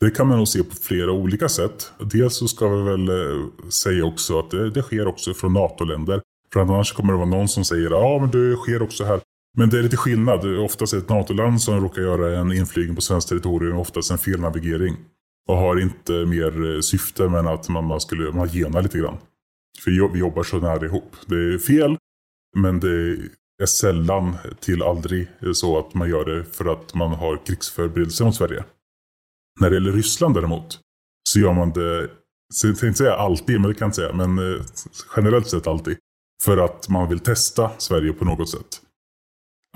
Det 0.00 0.10
kan 0.10 0.26
man 0.26 0.38
nog 0.38 0.48
se 0.48 0.62
på 0.62 0.74
flera 0.74 1.12
olika 1.12 1.48
sätt. 1.48 1.92
Dels 2.12 2.36
så 2.36 2.48
ska 2.48 2.68
vi 2.68 2.82
väl 2.82 3.08
eh, 3.08 3.68
säga 3.70 4.04
också 4.04 4.38
att 4.38 4.50
det, 4.50 4.70
det 4.70 4.82
sker 4.82 5.06
också 5.06 5.34
från 5.34 5.52
NATO-länder. 5.52 6.22
För 6.52 6.60
annars 6.60 6.92
kommer 6.92 7.12
det 7.12 7.16
vara 7.16 7.28
någon 7.28 7.48
som 7.48 7.64
säger 7.64 7.90
ja 7.90 8.18
men 8.20 8.30
det 8.30 8.56
sker 8.56 8.82
också 8.82 9.04
här. 9.04 9.20
Men 9.58 9.70
det 9.70 9.78
är 9.78 9.82
lite 9.82 9.96
skillnad. 9.96 10.58
Oftast 10.58 10.92
är 10.92 10.96
det 10.96 11.02
ett 11.02 11.08
NATO-land 11.08 11.62
som 11.62 11.80
råkar 11.80 12.02
göra 12.02 12.38
en 12.38 12.52
inflygning 12.52 12.96
på 12.96 13.02
svenskt 13.02 13.28
territorium, 13.28 13.78
oftast 13.78 14.10
en 14.10 14.18
felnavigering. 14.18 14.96
Och 15.48 15.56
har 15.56 15.80
inte 15.80 16.12
mer 16.12 16.74
eh, 16.74 16.80
syfte 16.80 17.24
än 17.24 17.46
att 17.46 17.68
man, 17.68 17.84
man 17.84 18.00
skulle 18.00 18.32
man 18.32 18.48
genar 18.48 18.82
lite 18.82 18.98
grann. 18.98 19.18
För 19.84 19.90
vi 20.12 20.18
jobbar 20.18 20.42
så 20.42 20.58
nära 20.58 20.86
ihop. 20.86 21.16
Det 21.26 21.54
är 21.54 21.58
fel, 21.58 21.96
men 22.56 22.80
det 22.80 23.18
är 23.62 23.66
sällan 23.66 24.36
till 24.60 24.82
aldrig 24.82 25.28
så 25.54 25.78
att 25.78 25.94
man 25.94 26.08
gör 26.10 26.24
det 26.24 26.44
för 26.44 26.72
att 26.72 26.94
man 26.94 27.12
har 27.12 27.46
krigsförberedelser 27.46 28.24
mot 28.24 28.34
Sverige. 28.34 28.64
När 29.60 29.70
det 29.70 29.76
gäller 29.76 29.92
Ryssland 29.92 30.34
däremot, 30.34 30.80
så 31.28 31.38
gör 31.38 31.52
man 31.52 31.70
det, 31.70 32.00
jag 32.00 32.10
tänkte 32.60 32.86
inte 32.86 32.98
säga 32.98 33.14
alltid, 33.14 33.60
men 33.60 33.68
det 33.68 33.74
kan 33.74 33.86
jag 33.86 33.88
inte 33.88 33.96
säga, 33.96 34.12
men 34.12 34.38
eh, 34.38 34.62
generellt 35.16 35.48
sett 35.48 35.66
alltid. 35.66 35.98
För 36.42 36.56
att 36.56 36.88
man 36.88 37.08
vill 37.08 37.20
testa 37.20 37.70
Sverige 37.78 38.12
på 38.12 38.24
något 38.24 38.48
sätt. 38.48 38.80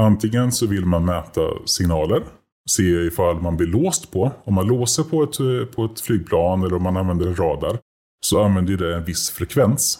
Antingen 0.00 0.52
så 0.52 0.66
vill 0.66 0.86
man 0.86 1.04
mäta 1.04 1.66
signaler, 1.66 2.24
se 2.70 2.82
ifall 2.82 3.40
man 3.40 3.56
blir 3.56 3.66
låst 3.66 4.10
på. 4.10 4.32
Om 4.44 4.54
man 4.54 4.66
låser 4.66 5.02
på 5.02 5.22
ett, 5.22 5.40
eh, 5.40 5.74
på 5.74 5.84
ett 5.84 6.00
flygplan 6.00 6.62
eller 6.62 6.76
om 6.76 6.82
man 6.82 6.96
använder 6.96 7.26
en 7.26 7.36
radar, 7.36 7.78
så 8.26 8.42
använder 8.42 8.76
det 8.76 8.96
en 8.96 9.04
viss 9.04 9.30
frekvens. 9.30 9.98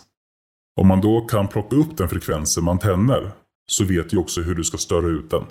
Om 0.81 0.87
man 0.87 1.01
då 1.01 1.21
kan 1.21 1.49
plocka 1.49 1.77
upp 1.77 1.97
den 1.97 2.09
frekvensen 2.09 2.65
med 2.65 2.73
antenner, 2.73 3.33
så 3.71 3.85
vet 3.85 4.11
du 4.11 4.19
också 4.19 4.41
hur 4.41 4.55
du 4.55 4.65
ska 4.65 4.79
störa 4.79 5.07
ut 5.07 5.31
den. 5.31 5.45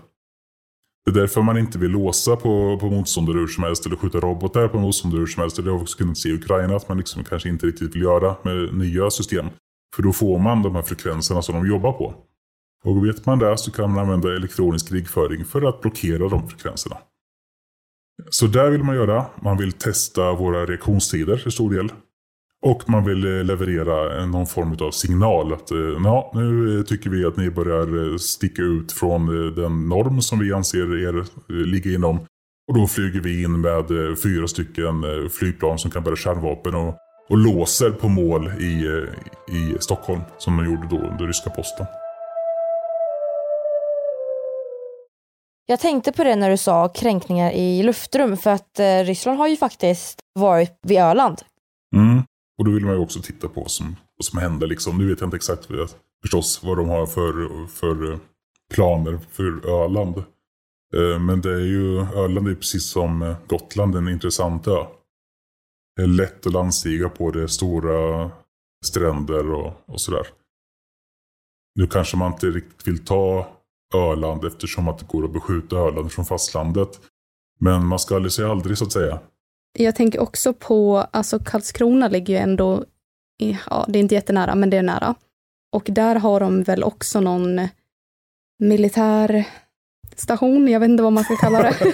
Det 1.05 1.11
är 1.11 1.16
därför 1.16 1.41
man 1.41 1.57
inte 1.57 1.80
vill 1.80 1.91
låsa 1.91 2.36
på, 2.36 2.78
på 2.80 2.89
motståndare 2.89 3.38
hur 3.38 3.47
som 3.47 3.64
helst 3.64 3.86
eller 3.86 3.95
skjuta 3.95 4.20
robotar 4.20 4.68
på 4.68 4.80
motståndare 4.80 5.20
hur 5.20 5.28
som 5.28 5.41
helst. 5.41 5.55
Det 5.55 5.72
har 5.72 5.78
vi 5.78 5.84
också 5.84 5.97
kunnat 5.97 6.18
se 6.18 6.30
i 6.30 6.34
Ukraina 6.34 6.76
att 6.76 6.89
man 6.89 6.97
liksom 6.97 7.24
kanske 7.24 7.49
inte 7.49 7.66
riktigt 7.66 7.95
vill 7.95 8.01
göra 8.01 8.36
med 8.43 8.74
nya 8.74 9.09
system. 9.09 9.45
För 9.95 10.03
då 10.03 10.14
får 10.14 10.39
man 10.39 10.61
de 10.61 10.76
här 10.76 10.82
frekvenserna 10.82 11.41
som 11.41 11.55
de 11.55 11.68
jobbar 11.68 11.91
på. 11.91 12.14
Och 12.84 13.07
vet 13.07 13.25
man 13.25 13.39
det 13.39 13.57
så 13.57 13.71
kan 13.71 13.91
man 13.91 14.03
använda 14.03 14.36
elektronisk 14.36 14.89
krigföring 14.89 15.45
för 15.45 15.61
att 15.61 15.81
blockera 15.81 16.29
de 16.29 16.49
frekvenserna. 16.49 16.97
Så 18.29 18.47
där 18.47 18.69
vill 18.69 18.84
man 18.84 18.95
göra. 18.95 19.25
Man 19.41 19.57
vill 19.57 19.71
testa 19.71 20.34
våra 20.34 20.65
reaktionstider 20.65 21.38
till 21.38 21.51
stor 21.51 21.73
del. 21.73 21.91
Och 22.65 22.89
man 22.89 23.05
vill 23.05 23.25
eh, 23.25 23.43
leverera 23.43 24.25
någon 24.25 24.47
form 24.47 24.77
av 24.81 24.91
signal. 24.91 25.53
Att 25.53 25.71
eh, 25.71 25.77
ja, 26.03 26.31
nu 26.34 26.77
eh, 26.79 26.84
tycker 26.84 27.09
vi 27.09 27.25
att 27.25 27.38
ni 27.38 27.49
börjar 27.49 28.17
sticka 28.17 28.61
ut 28.61 28.91
från 28.91 29.25
den 29.55 29.89
norm 29.89 30.21
som 30.21 30.39
vi 30.39 30.53
anser 30.53 31.07
er 31.07 31.25
ligga 31.65 31.91
inom. 31.91 32.19
Och 32.67 32.77
då 32.77 32.88
flyger 32.88 33.19
vi 33.19 33.43
in 33.43 33.61
med 33.61 33.86
fyra 34.23 34.47
stycken 34.47 35.03
flygplan 35.29 35.79
som 35.79 35.91
kan 35.91 36.03
bära 36.03 36.15
kärnvapen 36.15 36.75
och, 36.75 36.95
och 37.29 37.38
låser 37.38 37.91
på 37.91 38.09
mål 38.09 38.47
i, 38.47 38.86
i 39.51 39.77
Stockholm. 39.79 40.21
Som 40.38 40.55
man 40.55 40.65
gjorde 40.65 40.88
då 40.89 40.97
under 40.97 41.27
ryska 41.27 41.49
posten. 41.49 41.86
Jag 45.66 45.80
tänkte 45.80 46.11
på 46.11 46.24
det 46.24 46.36
när 46.36 46.49
du 46.49 46.57
sa 46.57 46.88
kränkningar 46.88 47.51
i 47.51 47.84
luftrum 47.84 48.38
för 48.38 48.49
att 48.49 48.80
eh, 48.80 48.99
Ryssland 49.03 49.38
har 49.38 49.47
ju 49.47 49.57
faktiskt 49.57 50.20
varit 50.34 50.80
vid 50.82 50.97
Öland. 50.97 51.41
Mm. 51.95 52.24
Och 52.57 52.66
då 52.66 52.72
vill 52.72 52.86
man 52.86 52.93
ju 52.93 52.99
också 52.99 53.22
titta 53.22 53.47
på 53.47 53.61
vad 53.61 53.72
som, 53.72 53.95
vad 54.18 54.26
som 54.26 54.39
händer. 54.39 54.68
Liksom. 54.68 54.97
Nu 54.97 55.09
vet 55.09 55.20
jag 55.20 55.28
inte 55.28 55.38
exakt 55.38 55.68
förstås 56.22 56.64
vad 56.64 56.78
de 56.78 56.89
har 56.89 57.05
för, 57.05 57.68
för 57.68 58.11
eh, 58.11 58.20
planer 58.74 59.20
för 59.32 59.70
Öland. 59.70 60.18
Eh, 60.95 61.20
men 61.20 61.41
det 61.41 61.53
är 61.53 61.66
ju, 61.66 61.99
Öland 61.99 62.47
är 62.47 62.55
precis 62.55 62.86
som 62.86 63.22
eh, 63.22 63.36
Gotland 63.47 63.95
en 63.95 64.07
intressant 64.07 64.68
ö. 64.68 64.86
Det 65.95 66.01
är 66.01 66.07
lätt 66.07 66.45
att 66.47 66.53
landstiga 66.53 67.09
på 67.09 67.32
det, 67.32 67.47
stora 67.47 68.32
stränder 68.86 69.51
och, 69.51 69.74
och 69.86 70.01
sådär. 70.01 70.28
Nu 71.76 71.88
kanske 71.88 72.18
man 72.18 72.34
inte 72.34 72.47
riktigt 72.47 72.88
vill 72.88 73.05
ta 73.05 73.53
Öland 73.94 74.46
eftersom 74.46 74.88
att 74.88 75.00
det 75.00 75.06
går 75.08 75.26
att 75.26 75.34
beskjuta 75.34 75.76
Öland 75.76 76.12
från 76.12 76.26
fastlandet. 76.26 77.00
Men 77.60 77.86
man 77.86 78.00
ska 78.00 78.16
aldrig 78.16 78.32
säga 78.32 78.52
aldrig 78.52 78.78
så 78.78 78.86
att 78.86 78.91
säga. 78.91 79.20
Jag 79.80 79.96
tänker 79.96 80.20
också 80.20 80.54
på, 80.54 80.98
alltså 81.12 81.39
Karlskrona 81.39 82.08
ligger 82.08 82.34
ju 82.34 82.39
ändå, 82.39 82.84
i, 83.41 83.58
ja 83.70 83.86
det 83.88 84.00
är 84.00 84.02
inte 84.02 84.16
jättenära, 84.16 84.56
men 84.56 84.70
det 84.70 84.78
är 84.78 84.84
nära. 84.84 85.16
Och 85.72 85.84
där 85.86 86.16
har 86.16 86.39
de 86.39 86.64
väl 86.64 86.84
också 86.84 87.22
någon 87.22 87.68
militär 88.60 89.46
station, 90.16 90.68
jag 90.68 90.80
vet 90.80 90.89
inte 90.89 91.04
vad 91.04 91.14
man 91.14 91.24
ska 91.24 91.36
kalla 91.36 91.62
det. 91.62 91.76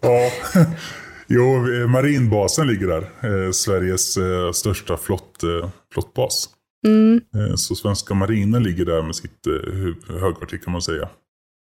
ja, 0.00 0.30
jo, 1.28 1.44
marinbasen 1.88 2.66
ligger 2.66 2.86
där. 2.86 3.02
Eh, 3.02 3.50
Sveriges 3.50 4.16
eh, 4.16 4.52
största 4.52 4.96
flott, 4.96 5.42
eh, 5.42 5.70
flottbas. 5.92 6.48
Mm. 6.86 7.20
Eh, 7.34 7.54
så 7.54 7.74
svenska 7.74 8.14
marinen 8.14 8.62
ligger 8.62 8.84
där 8.84 9.02
med 9.02 9.16
sitt 9.16 9.46
eh, 9.46 10.20
högkvarter 10.20 10.56
kan 10.56 10.72
man 10.72 10.82
säga. 10.82 11.08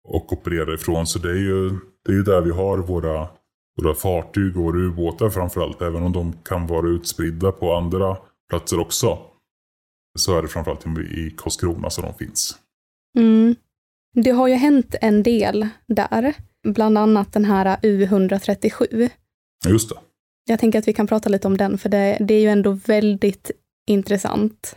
Och 0.05 0.33
opererar 0.33 0.73
ifrån. 0.73 1.07
Så 1.07 1.19
det 1.19 1.29
är 1.29 1.35
ju, 1.35 1.69
det 2.05 2.11
är 2.11 2.15
ju 2.15 2.23
där 2.23 2.41
vi 2.41 2.51
har 2.51 2.77
våra 2.77 3.27
våra 3.75 3.95
fartyg 3.95 4.57
och 4.57 4.63
våra 4.63 4.77
ubåtar 4.77 5.29
framförallt. 5.29 5.81
Även 5.81 6.03
om 6.03 6.11
de 6.11 6.33
kan 6.33 6.67
vara 6.67 6.87
utspridda 6.87 7.51
på 7.51 7.73
andra 7.73 8.17
platser 8.49 8.79
också. 8.79 9.17
Så 10.17 10.37
är 10.37 10.41
det 10.41 10.47
framförallt 10.47 10.85
i 10.87 11.33
Karlskrona 11.37 11.89
som 11.89 12.03
de 12.03 12.13
finns. 12.13 12.55
Mm. 13.17 13.55
Det 14.13 14.31
har 14.31 14.47
ju 14.47 14.53
hänt 14.53 14.95
en 15.01 15.23
del 15.23 15.67
där. 15.87 16.33
Bland 16.63 16.97
annat 16.97 17.33
den 17.33 17.45
här 17.45 17.77
U137. 17.77 19.09
Just 19.67 19.89
det. 19.89 19.95
Jag 20.45 20.59
tänker 20.59 20.79
att 20.79 20.87
vi 20.87 20.93
kan 20.93 21.07
prata 21.07 21.29
lite 21.29 21.47
om 21.47 21.57
den, 21.57 21.77
för 21.77 21.89
det, 21.89 22.17
det 22.19 22.33
är 22.33 22.41
ju 22.41 22.47
ändå 22.47 22.71
väldigt 22.71 23.51
intressant. 23.87 24.75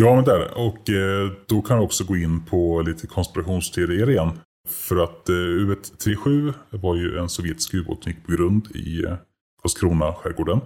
Ja, 0.00 0.14
men 0.14 0.24
där. 0.24 0.58
Och 0.58 0.90
eh, 0.90 1.30
då 1.46 1.62
kan 1.62 1.78
vi 1.78 1.84
också 1.84 2.04
gå 2.04 2.16
in 2.16 2.44
på 2.44 2.82
lite 2.82 3.06
konspirationsteorier 3.06 4.10
igen. 4.10 4.40
För 4.68 4.96
att 4.96 5.28
eh, 5.28 5.32
U137 5.32 6.54
var 6.70 6.96
ju 6.96 7.18
en 7.18 7.28
sovjetisk 7.28 7.74
ubåt 7.74 8.02
som 8.02 8.12
gick 8.12 8.26
på 8.26 8.32
grund 8.32 8.76
i 8.76 9.04
eh, 9.04 9.14
Karlskrona 9.62 10.12
skärgården. 10.12 10.60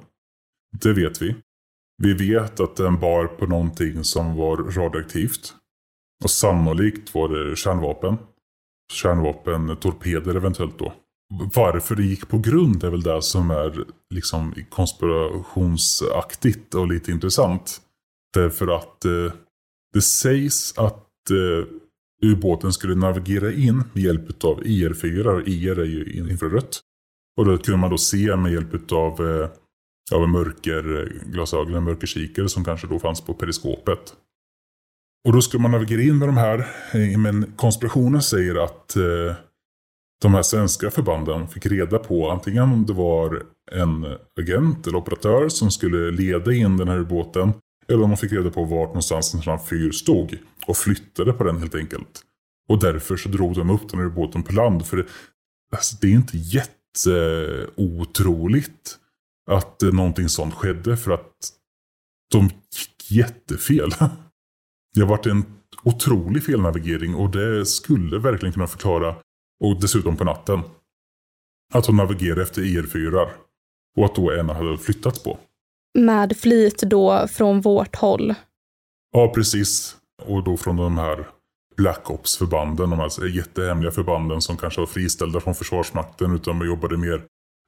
Det 0.81 0.93
vet 0.93 1.22
vi. 1.22 1.37
Vi 2.03 2.14
vet 2.14 2.61
att 2.61 2.76
den 2.76 3.01
bar 3.01 3.26
på 3.26 3.47
någonting 3.47 4.05
som 4.05 4.37
var 4.37 4.57
radioaktivt. 4.57 5.55
Och 6.24 6.31
sannolikt 6.31 7.14
var 7.14 7.28
det 7.28 7.57
kärnvapen. 7.57 8.16
Kärnvapentorpeder 8.93 10.35
eventuellt 10.35 10.78
då. 10.78 10.93
Varför 11.55 11.95
det 11.95 12.03
gick 12.03 12.28
på 12.28 12.39
grund 12.39 12.85
är 12.85 12.91
väl 12.91 13.03
det 13.03 13.22
som 13.22 13.51
är 13.51 13.85
liksom 14.14 14.55
konspirationsaktigt 14.70 16.74
och 16.74 16.89
lite 16.89 17.11
intressant. 17.11 17.81
Därför 18.35 18.76
att 18.76 19.05
eh, 19.05 19.33
det 19.93 20.03
sägs 20.03 20.78
att 20.78 21.31
eh, 21.31 21.66
ubåten 22.22 22.72
skulle 22.72 22.95
navigera 22.95 23.53
in 23.53 23.85
med 23.93 24.03
hjälp 24.03 24.45
av 24.45 24.62
IR4. 24.62 25.49
IR 25.49 25.78
är 25.78 25.85
ju 25.85 26.31
infrarött. 26.31 26.81
Och 27.37 27.45
då 27.45 27.59
kunde 27.59 27.78
man 27.81 27.91
då 27.91 27.99
se 27.99 28.37
med 28.37 28.53
hjälp 28.53 28.93
av, 28.93 29.31
eh, 29.31 29.49
av 30.12 30.28
mörkerglasögon, 30.28 31.72
eh, 31.72 31.78
en 31.78 31.85
mörkerkikare 31.85 32.49
som 32.49 32.64
kanske 32.64 32.87
då 32.87 32.99
fanns 32.99 33.20
på 33.20 33.35
periskopet. 33.35 34.14
Och 35.28 35.33
då 35.33 35.43
skulle 35.43 35.62
man 35.62 35.70
navigera 35.70 36.03
in 36.03 36.18
med 36.18 36.28
de 36.28 36.37
här. 36.37 36.59
Eh, 36.93 37.18
men 37.18 37.53
konspirationen 37.57 38.22
säger 38.22 38.64
att 38.64 38.97
eh, 38.97 39.35
de 40.22 40.35
här 40.35 40.43
svenska 40.43 40.91
förbanden 40.91 41.49
fick 41.49 41.66
reda 41.66 41.99
på 41.99 42.31
antingen 42.31 42.62
om 42.62 42.87
det 42.87 42.93
var 42.93 43.43
en 43.72 44.07
agent 44.41 44.87
eller 44.87 44.99
operatör 44.99 45.49
som 45.49 45.70
skulle 45.70 46.11
leda 46.11 46.53
in 46.53 46.76
den 46.76 46.89
här 46.89 46.99
ubåten. 46.99 47.53
Eller 47.91 48.03
om 48.03 48.11
de 48.11 48.16
fick 48.16 48.32
reda 48.32 48.51
på 48.51 48.64
vart 48.64 48.88
någonstans 48.88 49.34
en 49.34 49.43
sån 49.43 49.51
här 49.51 49.59
fyr 49.64 49.91
stod. 49.91 50.38
Och 50.66 50.76
flyttade 50.76 51.32
på 51.32 51.45
den 51.45 51.59
helt 51.59 51.74
enkelt. 51.74 52.22
Och 52.68 52.80
därför 52.80 53.16
så 53.16 53.28
drog 53.28 53.55
de 53.55 53.70
upp 53.70 53.88
den 53.88 54.01
ur 54.01 54.09
båten 54.09 54.43
på 54.43 54.53
land. 54.53 54.86
För 54.86 54.97
det, 54.97 55.07
alltså, 55.76 55.97
det 56.01 56.07
är 56.07 56.12
inte 56.12 56.36
jätteotroligt 56.36 58.99
att 59.51 59.82
eh, 59.82 59.93
någonting 59.93 60.28
sånt 60.28 60.55
skedde. 60.55 60.97
För 60.97 61.11
att 61.11 61.53
de 62.32 62.45
gick 62.45 63.11
jättefel. 63.11 63.91
Det 64.95 65.01
har 65.01 65.09
varit 65.09 65.26
en 65.26 65.45
otrolig 65.82 66.45
felnavigering 66.45 67.14
och 67.14 67.30
det 67.30 67.66
skulle 67.66 68.18
verkligen 68.18 68.53
kunna 68.53 68.66
förklara, 68.66 69.16
och 69.61 69.80
dessutom 69.80 70.16
på 70.16 70.24
natten, 70.24 70.61
att 71.72 71.86
hon 71.86 71.97
navigerade 71.97 72.43
efter 72.43 72.62
e 72.62 72.64
IR4 72.64 73.28
och 73.97 74.05
att 74.05 74.14
då 74.14 74.30
en 74.30 74.49
hade 74.49 74.78
flyttats 74.78 75.22
på. 75.22 75.38
Med 75.99 76.36
flit 76.36 76.82
då 76.82 77.28
från 77.28 77.61
vårt 77.61 77.97
håll? 77.97 78.34
Ja, 79.12 79.32
precis. 79.34 79.97
Och 80.22 80.45
då 80.45 80.57
från 80.57 80.76
de 80.76 80.99
här 80.99 81.26
Black 81.76 82.11
Ops-förbanden, 82.11 82.91
de 82.91 82.97
här 82.97 83.05
alltså 83.05 83.28
jättehemliga 83.28 83.91
förbanden 83.91 84.41
som 84.41 84.57
kanske 84.57 84.80
var 84.80 84.86
friställda 84.86 85.41
från 85.41 85.55
Försvarsmakten 85.55 86.34
utan 86.34 86.66
jobbade 86.66 86.97
mer 86.97 87.22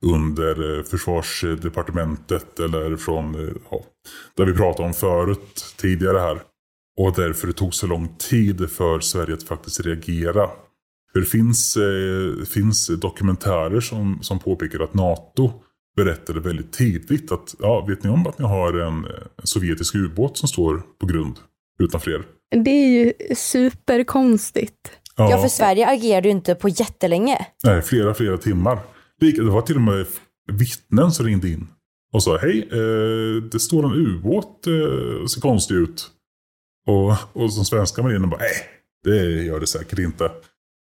under 0.05 0.79
eh, 0.79 0.85
försvarsdepartementet 0.85 2.61
eller 2.61 2.97
från, 2.97 3.35
eh, 3.35 3.55
ja, 3.71 3.85
där 4.37 4.45
vi 4.45 4.55
pratade 4.55 4.89
om 4.89 4.95
förut, 4.95 5.75
tidigare 5.77 6.19
här. 6.19 6.43
Och 7.01 7.13
därför 7.17 7.47
det 7.47 7.53
tog 7.53 7.75
så 7.75 7.87
lång 7.87 8.09
tid 8.19 8.71
för 8.71 9.01
Sverige 9.01 9.35
att 9.35 9.43
faktiskt 9.43 9.81
reagera. 9.81 10.51
För 11.13 11.21
det 11.21 11.27
finns, 11.27 11.77
eh, 11.77 12.45
finns 12.45 12.87
dokumentärer 12.87 13.81
som, 13.81 14.19
som 14.23 14.39
påpekar 14.39 14.81
att 14.81 14.95
NATO 14.95 15.53
berättade 15.97 16.41
väldigt 16.41 16.73
tidigt 16.73 17.33
att 17.33 17.55
ja, 17.59 17.85
vet 17.89 18.05
ni 18.05 18.11
om 18.11 18.27
att 18.27 18.39
ni 18.39 18.45
har 18.45 18.81
en, 18.81 19.07
sovjetisk 19.45 19.95
ubåt 19.95 20.37
som 20.37 20.49
står 20.49 20.83
på 21.01 21.07
grund 21.07 21.39
utanför 21.79 22.11
er? 22.11 22.23
Det 22.65 22.71
är 22.71 22.89
ju 22.89 23.13
superkonstigt. 23.37 24.91
Ja, 25.17 25.31
ja 25.31 25.39
för 25.39 25.49
Sverige 25.49 25.89
agerade 25.89 26.29
ju 26.29 26.33
inte 26.33 26.55
på 26.55 26.69
jättelänge. 26.69 27.47
Nej, 27.65 27.83
flera, 27.83 28.15
flera 28.15 28.39
timmar. 28.39 28.79
Det 29.21 29.43
var 29.43 29.63
till 29.63 29.77
och 29.77 29.83
med 29.83 30.07
vittnen 30.53 31.13
som 31.13 31.27
ringde 31.27 31.49
in 31.49 31.67
och 32.13 32.23
sa 32.23 32.39
hej, 32.39 32.69
eh, 32.73 33.43
det 33.43 33.61
står 33.61 33.85
en 33.85 33.93
ubåt, 33.93 34.67
eh, 34.67 35.27
ser 35.27 35.41
konstig 35.41 35.75
ut. 35.75 36.11
Och, 36.87 37.43
och 37.43 37.53
som 37.53 37.65
svenska 37.65 38.03
marinen 38.03 38.31
bara, 38.31 38.41
nej, 38.41 38.55
det 39.05 39.43
gör 39.43 39.61
det 39.61 39.67
säkert 39.67 39.99
inte. 39.99 40.31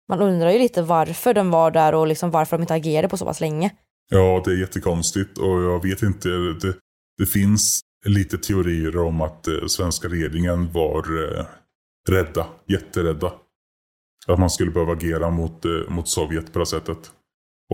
Man 0.08 0.20
undrar 0.20 0.50
ju 0.50 0.58
lite 0.58 0.82
varför 0.82 1.34
de 1.34 1.50
var 1.50 1.70
där 1.70 1.94
och 1.94 2.06
liksom 2.06 2.30
varför 2.30 2.56
de 2.56 2.62
inte 2.62 2.74
agerade 2.74 3.08
på 3.08 3.16
så 3.16 3.24
pass 3.24 3.40
länge. 3.40 3.70
Ja, 4.10 4.42
det 4.44 4.50
är 4.50 4.56
jättekonstigt 4.56 5.38
och 5.38 5.62
jag 5.62 5.82
vet 5.82 6.02
inte. 6.02 6.28
Det, 6.28 6.74
det 7.18 7.26
finns 7.26 7.80
lite 8.06 8.38
teorier 8.38 8.96
om 8.98 9.20
att 9.20 9.48
eh, 9.48 9.66
svenska 9.66 10.08
regeringen 10.08 10.72
var 10.72 11.24
eh, 11.24 11.44
rädda, 12.08 12.46
jätterädda. 12.66 13.32
Att 14.26 14.38
man 14.38 14.50
skulle 14.50 14.70
behöva 14.70 14.92
agera 14.92 15.30
mot, 15.30 15.64
eh, 15.64 15.70
mot 15.88 16.08
Sovjet 16.08 16.52
på 16.52 16.58
det 16.58 16.66
sättet. 16.66 17.10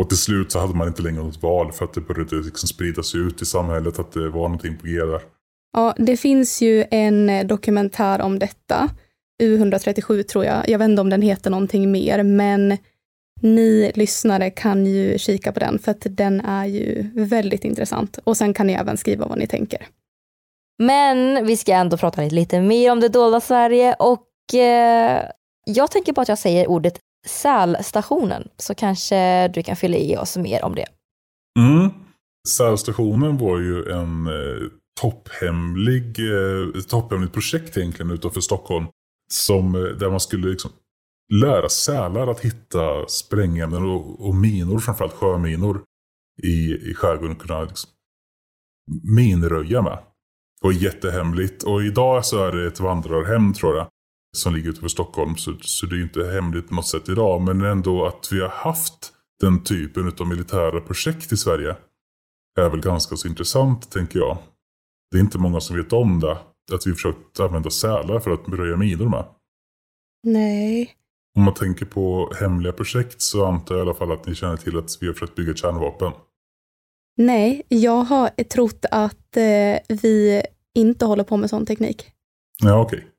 Och 0.01 0.09
till 0.09 0.19
slut 0.19 0.53
så 0.53 0.59
hade 0.59 0.75
man 0.75 0.89
inte 0.89 1.03
längre 1.03 1.23
något 1.23 1.43
val 1.43 1.73
för 1.73 1.85
att 1.85 1.95
det 1.95 2.01
började 2.01 2.37
liksom 2.37 2.69
spridas 2.69 3.15
ut 3.15 3.43
i 3.43 3.45
samhället 3.45 3.99
att 3.99 4.13
det 4.13 4.29
var 4.29 4.43
någonting 4.43 4.79
på 4.79 4.87
G 4.87 4.99
där. 4.99 5.21
Ja, 5.73 5.95
det 5.99 6.17
finns 6.17 6.63
ju 6.63 6.85
en 6.91 7.31
eh, 7.31 7.47
dokumentär 7.47 8.21
om 8.21 8.39
detta. 8.39 8.91
U137 9.43 10.23
tror 10.23 10.45
jag. 10.45 10.69
Jag 10.69 10.79
vet 10.79 10.89
inte 10.89 11.01
om 11.01 11.11
den 11.11 11.23
heter 11.23 11.51
någonting 11.51 11.93
mer, 11.93 12.23
men 12.23 12.79
ni 13.41 13.93
lyssnare 13.95 14.51
kan 14.51 14.87
ju 14.87 15.19
kika 15.19 15.53
på 15.53 15.61
den 15.61 15.79
för 15.79 15.91
att 15.91 16.07
den 16.11 16.41
är 16.41 16.67
ju 16.67 17.11
väldigt 17.15 17.65
intressant. 17.65 18.19
Och 18.25 18.37
sen 18.37 18.55
kan 18.55 18.67
ni 18.67 18.73
även 18.73 18.97
skriva 18.97 19.27
vad 19.27 19.39
ni 19.39 19.47
tänker. 19.47 19.87
Men 20.79 21.47
vi 21.47 21.57
ska 21.57 21.73
ändå 21.73 21.97
prata 21.97 22.23
lite 22.23 22.61
mer 22.61 22.93
om 22.93 23.01
det 23.01 23.09
dolda 23.09 23.41
Sverige 23.41 23.95
och 23.99 24.55
eh, 24.55 25.23
jag 25.67 25.91
tänker 25.91 26.13
på 26.13 26.21
att 26.21 26.29
jag 26.29 26.39
säger 26.39 26.67
ordet 26.67 26.99
sälstationen 27.27 28.49
så 28.57 28.75
kanske 28.75 29.49
du 29.49 29.63
kan 29.63 29.77
fylla 29.77 29.97
i 29.97 30.17
oss 30.17 30.37
mer 30.37 30.65
om 30.65 30.75
det. 30.75 30.87
Mm. 31.59 31.91
Sälstationen 32.49 33.39
var 33.39 33.59
ju 33.59 33.91
en 33.93 34.27
eh, 34.27 34.69
topphemlig, 35.01 36.19
eh, 36.19 36.83
topphemligt 36.89 37.33
projekt 37.33 37.77
egentligen 37.77 38.11
utanför 38.11 38.41
Stockholm. 38.41 38.87
Som, 39.33 39.75
eh, 39.75 39.81
där 39.81 40.11
man 40.11 40.21
skulle 40.21 40.49
liksom 40.49 40.71
lära 41.33 41.69
sälar 41.69 42.27
att 42.27 42.41
hitta 42.41 43.09
sprängämnen 43.09 43.85
och, 43.85 44.27
och 44.29 44.35
minor, 44.35 44.79
framförallt 44.79 45.15
sjöminor 45.15 45.85
i, 46.43 46.91
i 46.91 46.95
skärgården. 46.95 47.37
Kunna 47.37 47.63
liksom 47.63 47.91
minröja 49.03 49.83
med. 49.83 49.99
Och 50.63 50.73
jättehemligt. 50.73 51.63
Och 51.63 51.83
idag 51.83 52.25
så 52.25 52.45
är 52.45 52.53
det 52.53 52.67
ett 52.67 52.81
vandrarhem 52.81 53.53
tror 53.53 53.77
jag. 53.77 53.89
Som 54.37 54.55
ligger 54.55 54.71
utanför 54.71 54.89
Stockholm. 54.89 55.37
Så, 55.37 55.55
så 55.61 55.87
det 55.87 55.97
är 55.97 56.03
inte 56.03 56.33
hemligt 56.33 56.69
på 56.69 56.75
något 56.75 56.87
sätt 56.87 57.09
idag. 57.09 57.43
Men 57.43 57.61
ändå 57.61 58.07
att 58.07 58.29
vi 58.33 58.41
har 58.41 58.49
haft 58.49 59.13
den 59.41 59.63
typen 59.63 60.13
av 60.21 60.29
militära 60.29 60.81
projekt 60.81 61.33
i 61.33 61.37
Sverige. 61.37 61.77
Är 62.61 62.71
väl 62.71 62.81
ganska 62.81 63.17
så 63.17 63.29
intressant 63.29 63.91
tänker 63.91 64.19
jag. 64.19 64.39
Det 65.11 65.17
är 65.17 65.21
inte 65.21 65.39
många 65.39 65.61
som 65.61 65.77
vet 65.77 65.93
om 65.93 66.21
det. 66.21 66.39
Att 66.73 66.87
vi 66.87 66.93
försökt 66.93 67.41
använda 67.41 67.71
sälar 67.71 68.21
för 68.21 68.31
att 68.31 68.49
röja 68.49 68.77
minor 68.77 69.09
med. 69.09 69.25
Nej. 70.23 70.95
Om 71.37 71.43
man 71.45 71.55
tänker 71.55 71.87
på 71.87 72.33
hemliga 72.41 72.73
projekt 72.73 73.23
så 73.23 73.45
antar 73.45 73.75
jag 73.75 73.83
i 73.87 73.89
alla 73.89 73.99
fall 73.99 74.13
att 74.13 74.27
ni 74.27 74.35
känner 74.35 74.57
till 74.57 74.79
att 74.79 74.99
vi 75.01 75.07
har 75.07 75.15
försökt 75.15 75.35
bygga 75.35 75.55
kärnvapen. 75.55 76.13
Nej, 77.17 77.63
jag 77.69 78.05
har 78.05 78.31
trott 78.45 78.85
att 78.91 79.37
eh, 79.37 79.97
vi 80.03 80.43
inte 80.75 81.07
håller 81.07 81.25
på 81.25 81.37
med 81.37 81.51
sån 81.51 81.67
teknik. 81.67 82.11
Ja, 82.63 82.81
okej. 82.81 82.99
Okay. 82.99 83.11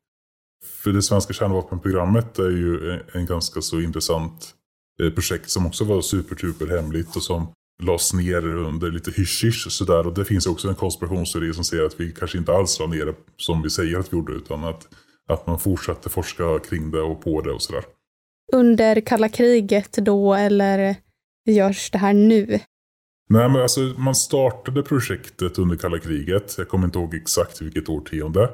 För 0.84 0.91
det 0.91 1.01
svenska 1.01 1.34
kärnvapenprogrammet 1.34 2.39
är 2.39 2.49
ju 2.49 2.99
en, 3.13 3.26
ganska 3.26 3.61
så 3.61 3.82
intressant 3.82 4.53
eh, 5.03 5.09
projekt 5.09 5.49
som 5.49 5.66
också 5.66 5.84
var 5.84 6.01
supertuper 6.01 6.68
hemligt 6.68 7.16
och 7.16 7.24
som 7.24 7.47
lades 7.84 8.13
ner 8.13 8.47
under 8.47 8.91
lite 8.91 9.11
hysch 9.11 9.72
sådär. 9.72 10.07
Och 10.07 10.13
det 10.13 10.26
finns 10.26 10.45
också 10.45 10.68
en 10.68 10.76
konspirationsteori 10.76 11.53
som 11.53 11.63
säger 11.63 11.84
att 11.86 11.99
vi 11.99 12.11
kanske 12.11 12.38
inte 12.38 12.53
alls 12.53 12.80
la 12.80 12.88
ner 12.88 13.05
det 13.05 13.16
som 13.38 13.61
vi 13.61 13.70
säger 13.70 13.99
att 13.99 14.13
vi 14.13 14.18
gjorde. 14.18 14.34
Utan 14.34 14.63
att, 14.63 14.88
att 15.28 15.47
man 15.47 15.59
fortsatte 15.59 16.09
forska 16.09 16.59
kring 16.59 16.91
det 16.91 17.01
och 17.01 17.22
på 17.22 17.41
det 17.41 17.51
och 17.51 17.61
sådär. 17.61 17.84
Under 18.53 19.01
kalla 19.01 19.29
kriget 19.29 19.91
då 19.91 20.33
eller 20.33 20.95
görs 21.45 21.91
det 21.91 21.97
här 21.97 22.13
nu? 22.13 22.59
Nej 23.29 23.49
men 23.49 23.61
alltså 23.61 23.79
man 23.79 24.15
startade 24.15 24.83
projektet 24.83 25.59
under 25.59 25.75
kalla 25.75 25.99
kriget. 25.99 26.55
Jag 26.57 26.69
kommer 26.69 26.85
inte 26.85 26.99
ihåg 26.99 27.15
exakt 27.15 27.61
vilket 27.61 27.89
årtionde. 27.89 28.49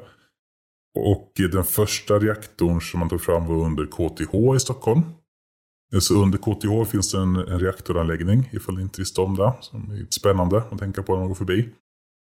Och 1.00 1.32
den 1.36 1.64
första 1.64 2.20
reaktorn 2.20 2.82
som 2.82 3.00
man 3.00 3.10
tog 3.10 3.22
fram 3.22 3.48
var 3.48 3.66
under 3.66 3.86
KTH 3.86 4.56
i 4.56 4.60
Stockholm. 4.60 5.02
Så 6.00 6.24
under 6.24 6.38
KTH 6.38 6.92
finns 6.92 7.12
det 7.12 7.18
en, 7.18 7.36
en 7.36 7.60
reaktoranläggning, 7.60 8.50
ifall 8.52 8.76
ni 8.76 8.82
inte 8.82 9.02
visste 9.02 9.22
om 9.22 9.36
det. 9.36 9.54
Som 9.62 9.92
är 9.92 10.08
spännande 10.10 10.58
att 10.58 10.80
tänka 10.80 11.04
på 11.04 11.12
när 11.12 11.20
man 11.20 11.28
går 11.28 11.36
förbi. 11.36 11.70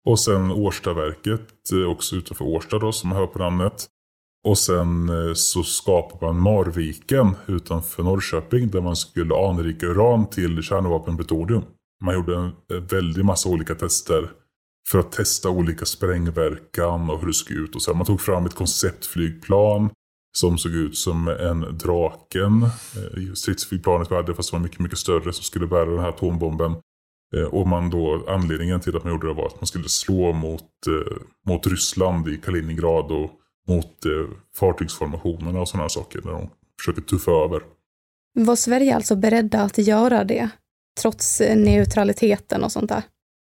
Och 0.05 0.19
sen 0.19 0.51
Årstaverket, 0.51 1.71
eh, 1.71 1.89
också 1.89 2.15
utanför 2.15 2.45
Årsta 2.45 2.79
då, 2.79 2.91
som 2.91 3.09
man 3.09 3.17
hör 3.17 3.27
på 3.27 3.39
namnet. 3.39 3.87
Och 4.43 4.57
sen 4.57 5.09
eh, 5.09 5.33
så 5.33 5.63
skapar 5.63 6.27
man 6.27 6.39
Marviken 6.39 7.35
utanför 7.47 8.03
Norrköping 8.03 8.69
där 8.69 8.81
man 8.81 8.95
skulle 8.95 9.35
anrika 9.35 9.85
uran 9.85 10.29
till 10.29 10.61
kärnvapenplutonium. 10.61 11.63
Man 12.03 12.15
gjorde 12.15 12.35
en, 12.35 12.45
eh, 12.45 12.83
väldig 12.89 13.25
massa 13.25 13.49
olika 13.49 13.75
tester 13.75 14.31
för 14.89 14.99
att 14.99 15.11
testa 15.11 15.49
olika 15.49 15.85
sprängverkan 15.85 17.09
och 17.09 17.19
hur 17.19 17.27
det 17.27 17.33
skulle 17.33 17.59
ut. 17.59 17.75
Och 17.75 17.81
så. 17.81 17.93
Man 17.93 18.05
tog 18.05 18.21
fram 18.21 18.45
ett 18.45 18.55
konceptflygplan 18.55 19.89
som 20.37 20.57
såg 20.57 20.71
ut 20.71 20.97
som 20.97 21.27
en 21.27 21.77
Draken. 21.77 22.63
Eh, 22.63 23.33
stridsflygplanet 23.33 24.11
vi 24.11 24.15
hade 24.15 24.35
fast 24.35 24.51
det 24.51 24.57
var 24.57 24.63
mycket, 24.63 24.79
mycket 24.79 24.97
större 24.99 25.33
som 25.33 25.43
skulle 25.43 25.67
bära 25.67 25.85
den 25.85 25.99
här 25.99 26.09
atombomben. 26.09 26.75
Och 27.51 27.67
man 27.67 27.89
då, 27.89 28.25
anledningen 28.27 28.79
till 28.79 28.97
att 28.97 29.03
man 29.03 29.13
gjorde 29.13 29.27
det 29.27 29.33
var 29.33 29.45
att 29.45 29.61
man 29.61 29.67
skulle 29.67 29.89
slå 29.89 30.33
mot, 30.33 30.69
mot 31.47 31.67
Ryssland 31.67 32.27
i 32.27 32.37
Kaliningrad 32.37 33.11
och 33.11 33.31
mot 33.67 34.05
eh, 34.05 34.11
fartygsformationerna 34.55 35.61
och 35.61 35.69
sådana 35.69 35.89
saker 35.89 36.21
när 36.23 36.31
de 36.31 36.49
försöker 36.79 37.01
tuffa 37.01 37.31
över. 37.31 37.61
Var 38.33 38.55
Sverige 38.55 38.95
alltså 38.95 39.15
beredda 39.15 39.61
att 39.61 39.77
göra 39.77 40.23
det? 40.23 40.49
Trots 41.01 41.39
neutraliteten 41.39 42.63
och 42.63 42.71
sånt 42.71 42.89
där? 42.89 43.03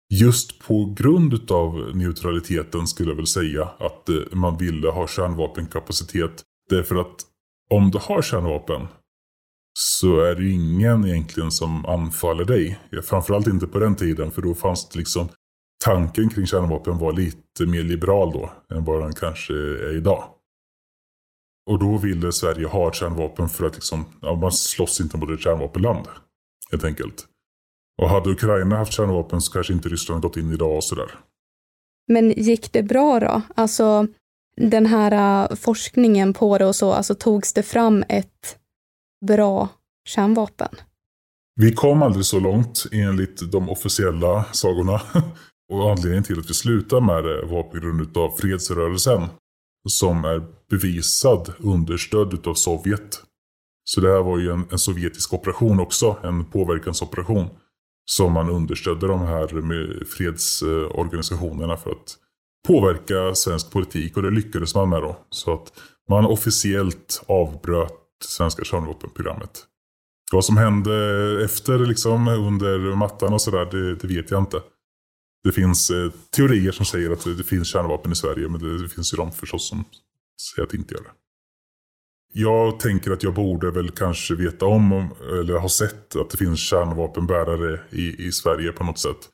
Just 0.10 0.60
på 0.60 0.94
grund 0.98 1.52
av 1.52 1.96
neutraliteten 1.96 2.88
skulle 2.88 3.10
jag 3.10 3.16
väl 3.16 3.28
säga 3.28 3.64
att 3.64 4.10
eh, 4.10 4.16
man 4.32 4.58
ville 4.58 4.90
ha 4.90 5.08
kärnvapenkapacitet. 5.08 6.44
Därför 6.70 6.96
att 6.96 7.16
om 7.70 7.92
du 7.92 7.98
har 8.02 8.22
kärnvapen 8.22 8.88
så 9.80 10.20
är 10.20 10.36
det 10.36 10.50
ingen 10.50 11.06
egentligen 11.06 11.52
som 11.52 11.86
anfaller 11.86 12.46
dig. 12.46 12.80
Framförallt 13.04 13.48
inte 13.48 13.68
på 13.68 13.80
den 13.80 13.96
tiden 13.96 14.32
för 14.32 14.42
då 14.42 14.56
fanns 14.56 14.90
det 14.90 15.00
liksom 15.00 15.30
tanken 15.84 16.30
kring 16.30 16.48
kärnvapen 16.48 16.98
var 16.98 17.14
lite 17.14 17.66
mer 17.66 17.84
liberal 17.84 18.32
då 18.32 18.52
än 18.76 18.84
vad 18.84 19.02
den 19.02 19.14
kanske 19.14 19.54
är 19.54 19.96
idag. 19.98 20.24
Och 21.70 21.80
då 21.80 21.98
ville 21.98 22.32
Sverige 22.32 22.68
ha 22.68 22.92
kärnvapen 22.92 23.50
för 23.50 23.66
att 23.66 23.74
liksom, 23.74 24.06
ja, 24.22 24.36
man 24.36 24.52
slåss 24.52 25.00
inte 25.00 25.18
mot 25.18 25.30
ett 25.30 25.40
kärnvapenland. 25.40 26.08
Helt 26.72 26.84
enkelt. 26.84 27.26
Och 28.02 28.10
hade 28.10 28.30
Ukraina 28.30 28.78
haft 28.78 28.94
kärnvapen 28.94 29.42
så 29.42 29.52
kanske 29.52 29.74
inte 29.74 29.90
Ryssland 29.90 30.22
gått 30.22 30.38
in 30.38 30.54
idag 30.54 30.76
och 30.76 30.84
sådär. 30.84 31.12
Men 32.08 32.32
gick 32.32 32.74
det 32.74 32.84
bra 32.84 33.20
då? 33.20 33.42
Alltså 33.56 34.08
den 34.62 34.86
här 34.86 35.44
uh, 35.50 35.56
forskningen 35.56 36.34
på 36.34 36.58
det 36.58 36.66
och 36.66 36.76
så, 36.76 36.94
alltså 36.94 37.16
togs 37.16 37.54
det 37.54 37.64
fram 37.64 38.04
ett 38.10 38.58
bra 39.28 39.70
kärnvapen? 40.08 40.76
Vi 41.56 41.74
kom 41.74 42.04
aldrig 42.04 42.26
så 42.26 42.40
långt 42.40 42.86
enligt 42.92 43.52
de 43.52 43.70
officiella 43.70 44.44
sagorna. 44.44 45.02
och 45.74 45.92
anledningen 45.92 46.24
till 46.24 46.40
att 46.40 46.50
vi 46.50 46.54
slutade 46.54 47.06
med 47.06 47.24
det 47.24 47.46
var 47.46 47.64
på 47.64 47.78
grund 47.78 48.18
av 48.18 48.32
fredsrörelsen. 48.38 49.22
Som 49.90 50.26
är 50.26 50.46
bevisad 50.70 51.54
understödd 51.60 52.48
av 52.48 52.54
Sovjet. 52.54 53.22
Så 53.84 54.02
det 54.02 54.12
här 54.12 54.24
var 54.24 54.38
ju 54.38 54.52
en, 54.52 54.66
en 54.72 54.80
sovjetisk 54.80 55.34
operation 55.34 55.80
också, 55.80 56.18
en 56.24 56.46
påverkansoperation 56.46 57.50
som 58.06 58.34
man 58.34 58.50
understödde 58.50 59.08
de 59.08 59.20
här 59.20 59.62
med 59.62 60.08
fredsorganisationerna 60.08 61.78
för 61.78 61.92
att 61.92 62.18
påverka 62.68 63.36
svensk 63.36 63.72
politik 63.72 64.18
och 64.18 64.24
det 64.24 64.32
lyckades 64.32 64.76
man 64.76 64.90
med 64.90 65.02
då. 65.02 65.18
Så 65.30 65.54
att 65.54 65.74
man 66.10 66.26
officiellt 66.26 67.24
avbröt 67.28 67.94
svenska 68.24 68.64
kärnvapenprogrammet. 68.64 69.64
Vad 70.32 70.46
som 70.46 70.58
hände 70.58 70.94
efter, 71.46 71.80
liksom 71.80 72.28
under 72.28 72.96
mattan 72.96 73.34
och 73.34 73.42
sådär, 73.42 73.68
det, 73.72 73.96
det, 73.96 74.08
vet 74.08 74.32
jag 74.32 74.42
inte. 74.42 74.62
Det 75.44 75.52
finns 75.52 75.90
eh, 75.90 76.12
teorier 76.36 76.72
som 76.72 76.86
säger 76.86 77.12
att 77.12 77.38
det 77.38 77.44
finns 77.44 77.68
kärnvapen 77.68 78.12
i 78.12 78.16
Sverige, 78.16 78.50
men 78.50 78.62
det, 78.62 78.82
det 78.82 78.90
finns 78.90 79.14
ju 79.14 79.18
de 79.18 79.32
förstås 79.32 79.70
som 79.70 79.86
säger 80.42 80.64
att 80.64 80.70
det 80.70 80.78
inte 80.78 80.94
gör 80.94 81.02
det. 81.02 81.12
Jag 82.34 82.80
tänker 82.80 83.12
att 83.12 83.24
jag 83.24 83.34
borde 83.34 83.72
väl 83.72 83.92
kanske 83.92 84.36
veta 84.36 84.66
om, 84.66 85.10
eller 85.22 85.58
ha 85.58 85.70
sett 85.70 86.16
att 86.16 86.30
det 86.30 86.38
finns 86.38 86.60
kärnvapenbärare 86.60 87.80
i, 87.90 88.28
i 88.28 88.32
Sverige 88.32 88.72
på 88.72 88.84
något 88.84 89.00
sätt. 89.00 89.30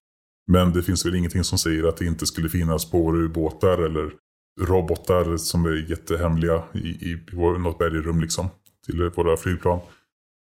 Men 0.48 0.74
det 0.74 0.84
finns 0.84 1.06
väl 1.06 1.16
ingenting 1.16 1.44
som 1.44 1.58
säger 1.58 1.84
att 1.84 1.98
det 1.98 2.06
inte 2.06 2.26
skulle 2.26 2.50
finnas 2.50 2.82
spårubåtar 2.82 3.78
eller 3.78 4.14
robotar 4.62 5.38
som 5.38 5.66
är 5.66 5.90
jättehemliga 5.90 6.64
i, 6.74 6.80
i, 6.80 7.12
i 7.12 7.36
något 7.36 7.78
bergrum 7.78 8.22
liksom. 8.22 8.50
Till 8.86 9.10
våra 9.10 9.38
flygplan. 9.38 9.80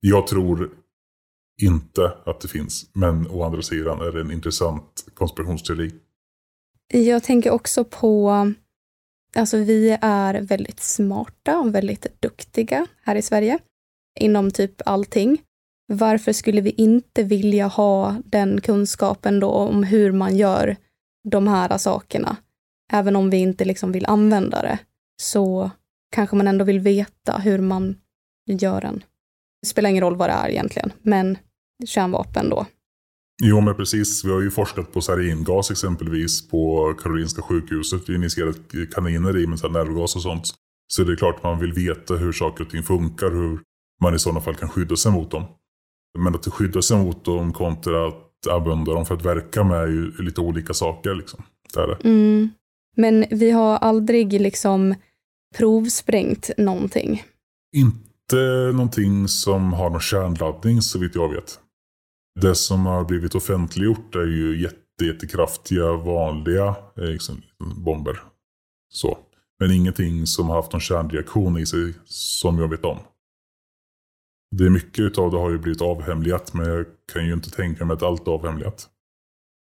Jag 0.01 0.27
tror 0.27 0.71
inte 1.63 2.13
att 2.27 2.41
det 2.41 2.49
finns. 2.49 2.91
Men 2.93 3.31
å 3.31 3.43
andra 3.43 3.63
sidan 3.63 4.01
är 4.01 4.13
det 4.13 4.21
en 4.21 4.31
intressant 4.31 5.05
konspirationsteori. 5.15 5.91
Jag 6.93 7.23
tänker 7.23 7.51
också 7.51 7.85
på 7.85 8.33
Alltså 9.37 9.59
vi 9.59 9.99
är 10.01 10.41
väldigt 10.41 10.81
smarta 10.81 11.59
och 11.59 11.75
väldigt 11.75 12.23
duktiga 12.23 12.87
här 13.03 13.17
i 13.17 13.23
Sverige 13.23 13.59
inom 14.21 14.51
typ 14.51 14.83
allting. 14.87 15.39
Varför 15.89 16.33
skulle 16.33 16.61
vi 16.61 16.71
inte 16.71 17.23
vilja 17.23 17.67
ha 17.67 18.17
den 18.25 18.61
kunskapen 18.61 19.41
då 19.41 19.51
om 19.51 19.83
hur 19.83 20.13
man 20.13 20.37
gör 20.37 20.77
de 21.29 21.49
här 21.49 21.79
sakerna? 21.79 22.37
Även 22.93 23.17
om 23.17 23.31
vi 23.31 23.37
inte 23.37 23.65
liksom 23.65 23.93
vill 23.93 24.07
använda 24.07 24.63
det 24.63 24.79
så 25.23 25.71
kanske 26.15 26.37
man 26.37 26.49
ändå 26.49 26.65
vill 26.65 26.81
veta 26.81 27.39
hur 27.39 27.59
man 27.59 27.97
gör 28.47 28.81
den. 28.81 29.05
Det 29.63 29.69
spelar 29.69 29.91
ingen 29.91 30.05
roll 30.05 30.17
vad 30.17 30.29
det 30.29 30.33
är 30.33 30.49
egentligen, 30.49 30.93
men 31.03 31.39
kärnvapen 31.85 32.51
då. 32.51 32.67
Jo 33.43 33.61
men 33.61 33.75
precis, 33.75 34.25
vi 34.25 34.33
har 34.33 34.41
ju 34.41 34.51
forskat 34.51 34.93
på 34.93 35.01
saringas 35.01 35.71
exempelvis 35.71 36.49
på 36.49 36.95
Karolinska 37.03 37.43
sjukhuset. 37.43 38.09
Vi 38.09 38.13
har 38.13 38.19
initierat 38.19 38.93
kaniner 38.95 39.39
i 39.39 39.47
med 39.47 39.59
nervgas 39.73 40.17
och 40.17 40.23
sånt. 40.23 40.55
Så 40.89 41.05
det 41.05 41.13
är 41.13 41.17
klart 41.17 41.43
man 41.43 41.61
vill 41.61 41.73
veta 41.73 42.15
hur 42.15 42.33
saker 42.33 42.65
och 42.65 42.71
ting 42.71 42.83
funkar, 42.83 43.31
hur 43.31 43.61
man 44.03 44.15
i 44.15 44.19
sådana 44.19 44.41
fall 44.41 44.55
kan 44.55 44.69
skydda 44.69 44.97
sig 44.97 45.13
mot 45.13 45.31
dem. 45.31 45.45
Men 46.19 46.35
att 46.35 46.47
skydda 46.47 46.83
sig 46.83 46.97
mot 46.97 47.25
dem 47.25 47.53
kontra 47.53 48.09
att 48.09 48.47
använda 48.51 48.93
dem 48.93 49.07
för 49.07 49.15
att 49.15 49.25
verka 49.25 49.65
med 49.65 49.79
är 49.79 49.87
ju 49.87 50.13
lite 50.19 50.41
olika 50.41 50.75
saker. 50.75 51.15
Liksom. 51.15 51.43
Det 51.75 51.81
är 51.81 51.87
det. 51.87 52.09
Mm. 52.09 52.51
Men 52.97 53.25
vi 53.31 53.51
har 53.51 53.77
aldrig 53.77 54.41
liksom 54.41 54.95
provsprängt 55.57 56.51
någonting? 56.59 57.23
Inte 57.77 58.37
någonting 58.73 59.29
som 59.29 59.73
har 59.73 59.91
någon 59.91 60.01
kärnladdning 60.01 60.83
så 60.83 60.99
vitt 60.99 61.15
jag 61.15 61.35
vet. 61.35 61.61
Det 62.41 62.55
som 62.55 62.87
har 62.87 63.05
blivit 63.05 63.35
offentliggjort 63.35 64.15
är 64.15 64.27
ju 64.27 64.63
jätte, 64.63 65.05
jättekraftiga 65.05 65.93
vanliga 65.93 66.77
eh, 66.97 67.05
liksom, 67.05 67.43
bomber. 67.77 68.21
Så. 68.89 69.19
Men 69.59 69.71
ingenting 69.71 70.27
som 70.27 70.49
har 70.49 70.57
haft 70.57 70.73
någon 70.73 70.81
kärnreaktion 70.81 71.59
i 71.59 71.67
sig 71.67 71.95
som 72.05 72.59
jag 72.59 72.69
vet 72.69 72.85
om. 72.85 72.99
Det 74.57 74.65
är 74.65 74.71
mycket 74.71 75.19
av 75.19 75.31
det 75.31 75.39
har 75.39 75.51
ju 75.51 75.59
blivit 75.59 75.83
avhemligat 75.83 76.55
men 76.55 76.67
jag 76.67 76.87
kan 77.13 77.27
ju 77.27 77.33
inte 77.33 77.51
tänka 77.51 77.85
mig 77.85 77.95
att 77.95 78.03
allt 78.03 78.27
är 78.27 78.33
avhemligat. 78.33 78.89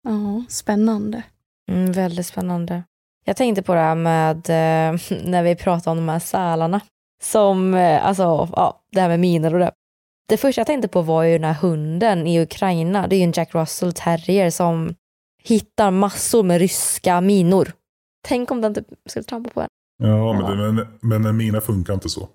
Ja, 0.02 0.44
spännande. 0.48 1.22
Mm, 1.70 1.92
väldigt 1.92 2.26
spännande. 2.26 2.82
Jag 3.24 3.36
tänkte 3.36 3.62
på 3.62 3.74
det 3.74 3.80
här 3.80 3.94
med 3.94 4.36
eh, 4.36 5.00
när 5.24 5.42
vi 5.42 5.56
pratade 5.56 5.90
om 5.90 6.06
de 6.06 6.12
här 6.12 6.18
sälarna. 6.18 6.80
Som, 7.22 7.74
eh, 7.74 8.06
alltså, 8.06 8.48
ja, 8.52 8.82
det 8.92 9.00
här 9.00 9.08
med 9.08 9.20
minor 9.20 9.54
och 9.54 9.60
det. 9.60 9.72
Det 10.32 10.38
första 10.38 10.60
jag 10.60 10.66
tänkte 10.66 10.88
på 10.88 11.02
var 11.02 11.22
ju 11.22 11.32
den 11.32 11.44
här 11.44 11.54
hunden 11.54 12.26
i 12.26 12.42
Ukraina. 12.42 13.06
Det 13.06 13.16
är 13.16 13.18
ju 13.18 13.24
en 13.24 13.32
Jack 13.32 13.54
Russell 13.54 13.92
terrier 13.92 14.50
som 14.50 14.94
hittar 15.42 15.90
massor 15.90 16.42
med 16.42 16.58
ryska 16.58 17.20
minor. 17.20 17.72
Tänk 18.28 18.50
om 18.50 18.60
den 18.60 18.74
typ 18.74 18.86
skulle 19.08 19.22
trampa 19.22 19.50
på 19.50 19.60
en. 19.60 19.68
Ja, 19.98 20.32
men, 20.32 20.58
det, 20.58 20.72
men, 20.72 20.86
men 21.00 21.24
en 21.24 21.36
mina 21.36 21.60
funkar 21.60 21.94
inte 21.94 22.08
så. 22.08 22.28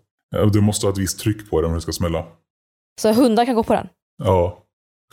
Du 0.53 0.61
måste 0.61 0.85
ha 0.85 0.91
ett 0.91 0.97
visst 0.97 1.19
tryck 1.19 1.49
på 1.49 1.61
den 1.61 1.69
om 1.69 1.75
det 1.75 1.81
ska 1.81 1.91
smälla. 1.91 2.25
Så 3.01 3.13
hundar 3.13 3.45
kan 3.45 3.55
gå 3.55 3.63
på 3.63 3.73
den? 3.73 3.87
Ja, 4.23 4.63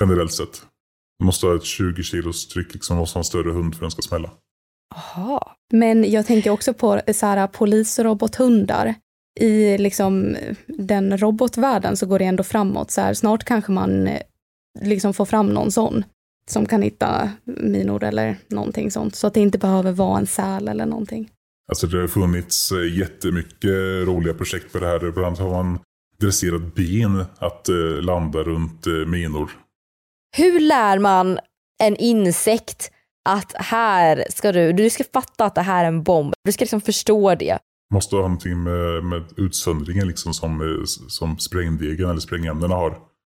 generellt 0.00 0.32
sett. 0.32 0.62
Du 1.18 1.24
måste 1.24 1.46
ha 1.46 1.56
ett 1.56 1.64
20 1.64 2.02
kilos 2.02 2.48
tryck, 2.48 2.74
liksom 2.74 2.96
måste 2.96 3.16
ha 3.16 3.20
en 3.20 3.24
större 3.24 3.50
hund 3.50 3.74
för 3.74 3.78
att 3.78 3.80
den 3.80 3.90
ska 3.90 4.02
smälla. 4.02 4.30
Aha. 4.94 5.56
Men 5.72 6.10
jag 6.10 6.26
tänker 6.26 6.50
också 6.50 6.74
på 6.74 7.00
så 7.14 7.26
här, 7.26 7.46
polisrobothundar 7.46 8.94
i 9.40 9.78
liksom 9.78 10.36
den 10.66 11.18
robotvärlden 11.18 11.96
så 11.96 12.06
går 12.06 12.18
det 12.18 12.24
ändå 12.24 12.42
framåt. 12.42 12.90
Så 12.90 13.00
här, 13.00 13.14
snart 13.14 13.44
kanske 13.44 13.72
man 13.72 14.06
eh, 14.06 14.20
liksom 14.80 15.14
får 15.14 15.24
fram 15.24 15.46
någon 15.46 15.72
sån 15.72 16.04
som 16.50 16.66
kan 16.66 16.82
hitta 16.82 17.30
minor 17.44 18.04
eller 18.04 18.36
någonting 18.48 18.90
sånt. 18.90 19.16
Så 19.16 19.26
att 19.26 19.34
det 19.34 19.40
inte 19.40 19.58
behöver 19.58 19.92
vara 19.92 20.18
en 20.18 20.26
säl 20.26 20.68
eller 20.68 20.86
någonting. 20.86 21.30
Alltså 21.68 21.86
det 21.86 22.00
har 22.00 22.08
funnits 22.08 22.72
eh, 22.72 22.98
jättemycket 22.98 24.06
roliga 24.06 24.34
projekt 24.34 24.72
på 24.72 24.78
det 24.78 24.86
här. 24.86 24.98
Bland 24.98 25.26
annat 25.26 25.38
har 25.38 25.64
man 25.64 25.78
dresserat 26.20 26.74
bin 26.74 27.24
att 27.38 27.68
eh, 27.68 28.02
landa 28.02 28.38
runt 28.38 28.86
minor. 29.06 29.50
Hur 30.36 30.60
lär 30.60 30.98
man 30.98 31.38
en 31.82 31.96
insekt 31.96 32.90
att 33.28 33.52
här 33.54 34.24
ska 34.30 34.52
du, 34.52 34.72
du 34.72 34.90
ska 34.90 35.04
fatta 35.12 35.44
att 35.44 35.54
det 35.54 35.62
här 35.62 35.84
är 35.84 35.88
en 35.88 36.02
bomb. 36.02 36.34
Du 36.44 36.52
ska 36.52 36.62
liksom 36.62 36.80
förstå 36.80 37.34
det 37.34 37.58
måste 37.94 38.16
ha 38.16 38.22
någonting 38.22 38.62
med, 38.62 39.04
med 39.04 39.22
utsöndringen 39.36 40.08
liksom 40.08 40.34
som, 40.34 40.84
som 41.08 41.38
sprängdegen 41.38 42.10
eller 42.10 42.20
sprängämnena 42.20 42.74
har. 42.74 42.98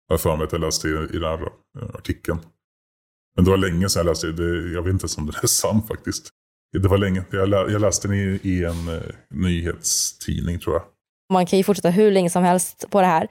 Jag 0.09 0.21
för 0.21 0.35
mig 0.35 0.45
att 0.45 0.51
jag 0.51 0.61
läste 0.61 0.87
i, 0.87 0.91
i 0.91 1.19
den 1.19 1.23
här 1.23 1.41
eh, 1.81 1.95
artikeln. 1.95 2.39
Men 3.35 3.45
det 3.45 3.51
var 3.51 3.57
länge 3.57 3.89
sedan 3.89 3.99
jag 3.99 4.05
läste 4.05 4.27
det. 4.27 4.73
Jag 4.73 4.81
vet 4.81 4.93
inte 4.93 5.03
ens 5.03 5.17
om 5.17 5.25
det 5.25 5.43
är 5.43 5.47
sant 5.47 5.87
faktiskt. 5.87 6.29
Det 6.81 6.87
var 6.87 6.97
länge. 6.97 7.23
Jag, 7.31 7.49
lä, 7.49 7.57
jag 7.57 7.81
läste 7.81 8.07
den 8.07 8.17
i, 8.17 8.39
i 8.43 8.63
en 8.63 8.89
uh, 8.89 9.01
nyhetstidning 9.29 10.59
tror 10.59 10.75
jag. 10.75 10.83
Man 11.33 11.45
kan 11.45 11.57
ju 11.57 11.63
fortsätta 11.63 11.89
hur 11.89 12.11
länge 12.11 12.29
som 12.29 12.43
helst 12.43 12.85
på 12.89 13.01
det 13.01 13.07
här. 13.07 13.27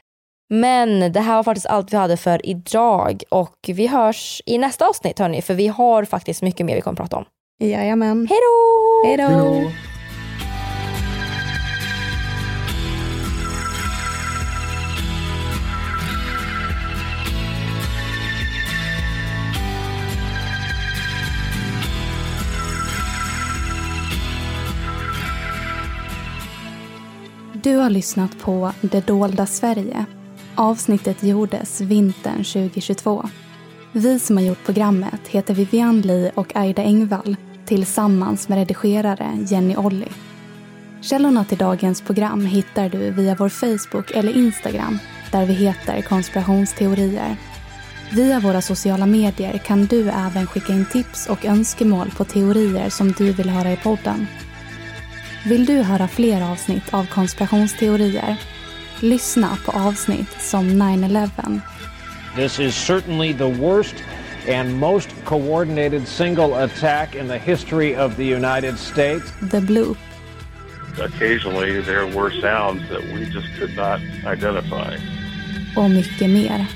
Men 0.51 1.12
det 1.12 1.20
här 1.20 1.37
var 1.37 1.43
faktiskt 1.43 1.66
allt 1.66 1.93
vi 1.93 1.97
hade 1.97 2.16
för 2.16 2.47
idag 2.47 3.22
och 3.29 3.57
vi 3.66 3.87
hörs 3.87 4.43
i 4.47 4.59
nästa 4.59 4.89
avsnitt 4.89 5.18
hörni, 5.18 5.43
för 5.43 5.55
vi 5.55 5.66
har 5.66 6.05
faktiskt 6.05 6.43
mycket 6.43 6.66
mer 6.66 6.75
vi 6.75 6.81
kommer 6.81 7.03
att 7.03 7.11
prata 7.11 7.16
om. 7.16 7.25
Jajamän. 7.61 8.27
Hej 8.31 8.39
då! 8.39 9.09
Hej 9.09 9.16
då! 9.16 9.93
Du 27.65 27.77
har 27.77 27.91
lyssnat 27.91 28.39
på 28.39 28.73
Det 28.81 29.07
dolda 29.07 29.47
Sverige. 29.47 30.05
Avsnittet 30.55 31.23
gjordes 31.23 31.81
vintern 31.81 32.45
2022. 32.45 33.29
Vi 33.93 34.19
som 34.19 34.37
har 34.37 34.45
gjort 34.45 34.65
programmet 34.65 35.29
heter 35.29 35.55
Vivian 35.55 36.01
Lee 36.01 36.33
och 36.35 36.57
Aida 36.57 36.83
Engvall 36.83 37.37
tillsammans 37.67 38.49
med 38.49 38.59
redigerare 38.59 39.39
Jenny 39.49 39.77
Olli. 39.77 40.09
Källorna 41.03 41.45
till 41.45 41.59
dagens 41.59 42.01
program 42.01 42.47
hittar 42.47 42.89
du 42.89 43.11
via 43.11 43.37
vår 43.39 43.49
Facebook 43.49 44.11
eller 44.11 44.37
Instagram 44.37 44.99
där 45.33 45.47
vi 45.47 45.53
heter 45.53 46.03
konspirationsteorier. 46.03 47.37
Via 48.12 48.41
våra 48.41 48.62
sociala 48.62 49.07
medier 49.07 49.59
kan 49.59 49.87
du 49.87 50.11
även 50.11 50.47
skicka 50.47 50.73
in 50.73 50.87
tips 50.93 51.27
och 51.27 51.45
önskemål 51.45 52.11
på 52.11 52.25
teorier 52.25 52.89
som 52.89 53.12
du 53.12 53.33
vill 53.33 53.51
höra 53.51 53.73
i 53.73 53.77
podden. 53.77 54.27
Vill 55.47 55.66
du 55.66 55.82
höra 55.82 56.09
fler 56.09 56.53
avsnitt 56.53 56.95
av 56.95 57.07
konspirationsteorier? 57.07 58.36
Lyssna 59.01 59.57
på 59.64 59.72
avsnitt 59.72 60.42
som 60.42 60.68
9-11. 60.68 61.61
This 62.36 62.61
is 62.61 62.86
certainly 62.86 63.34
the 63.34 63.49
worst 63.49 63.95
and 64.49 64.78
most 64.78 65.09
coordinated 65.24 66.09
single 66.09 66.64
attack 66.64 67.14
in 67.14 67.28
the 67.28 67.38
history 67.38 67.97
of 67.97 68.16
the 68.16 68.34
United 68.34 68.78
States. 68.78 69.32
The 69.51 69.61
Bloop. 69.61 69.97
Occasionally 70.99 71.82
there 71.82 72.07
were 72.07 72.30
sounds 72.30 72.88
that 72.88 73.03
we 73.03 73.24
just 73.24 73.49
could 73.59 73.76
not 73.76 74.01
identify. 74.32 74.97
och 75.76 75.90
mycket 75.90 76.30
mer. 76.30 76.66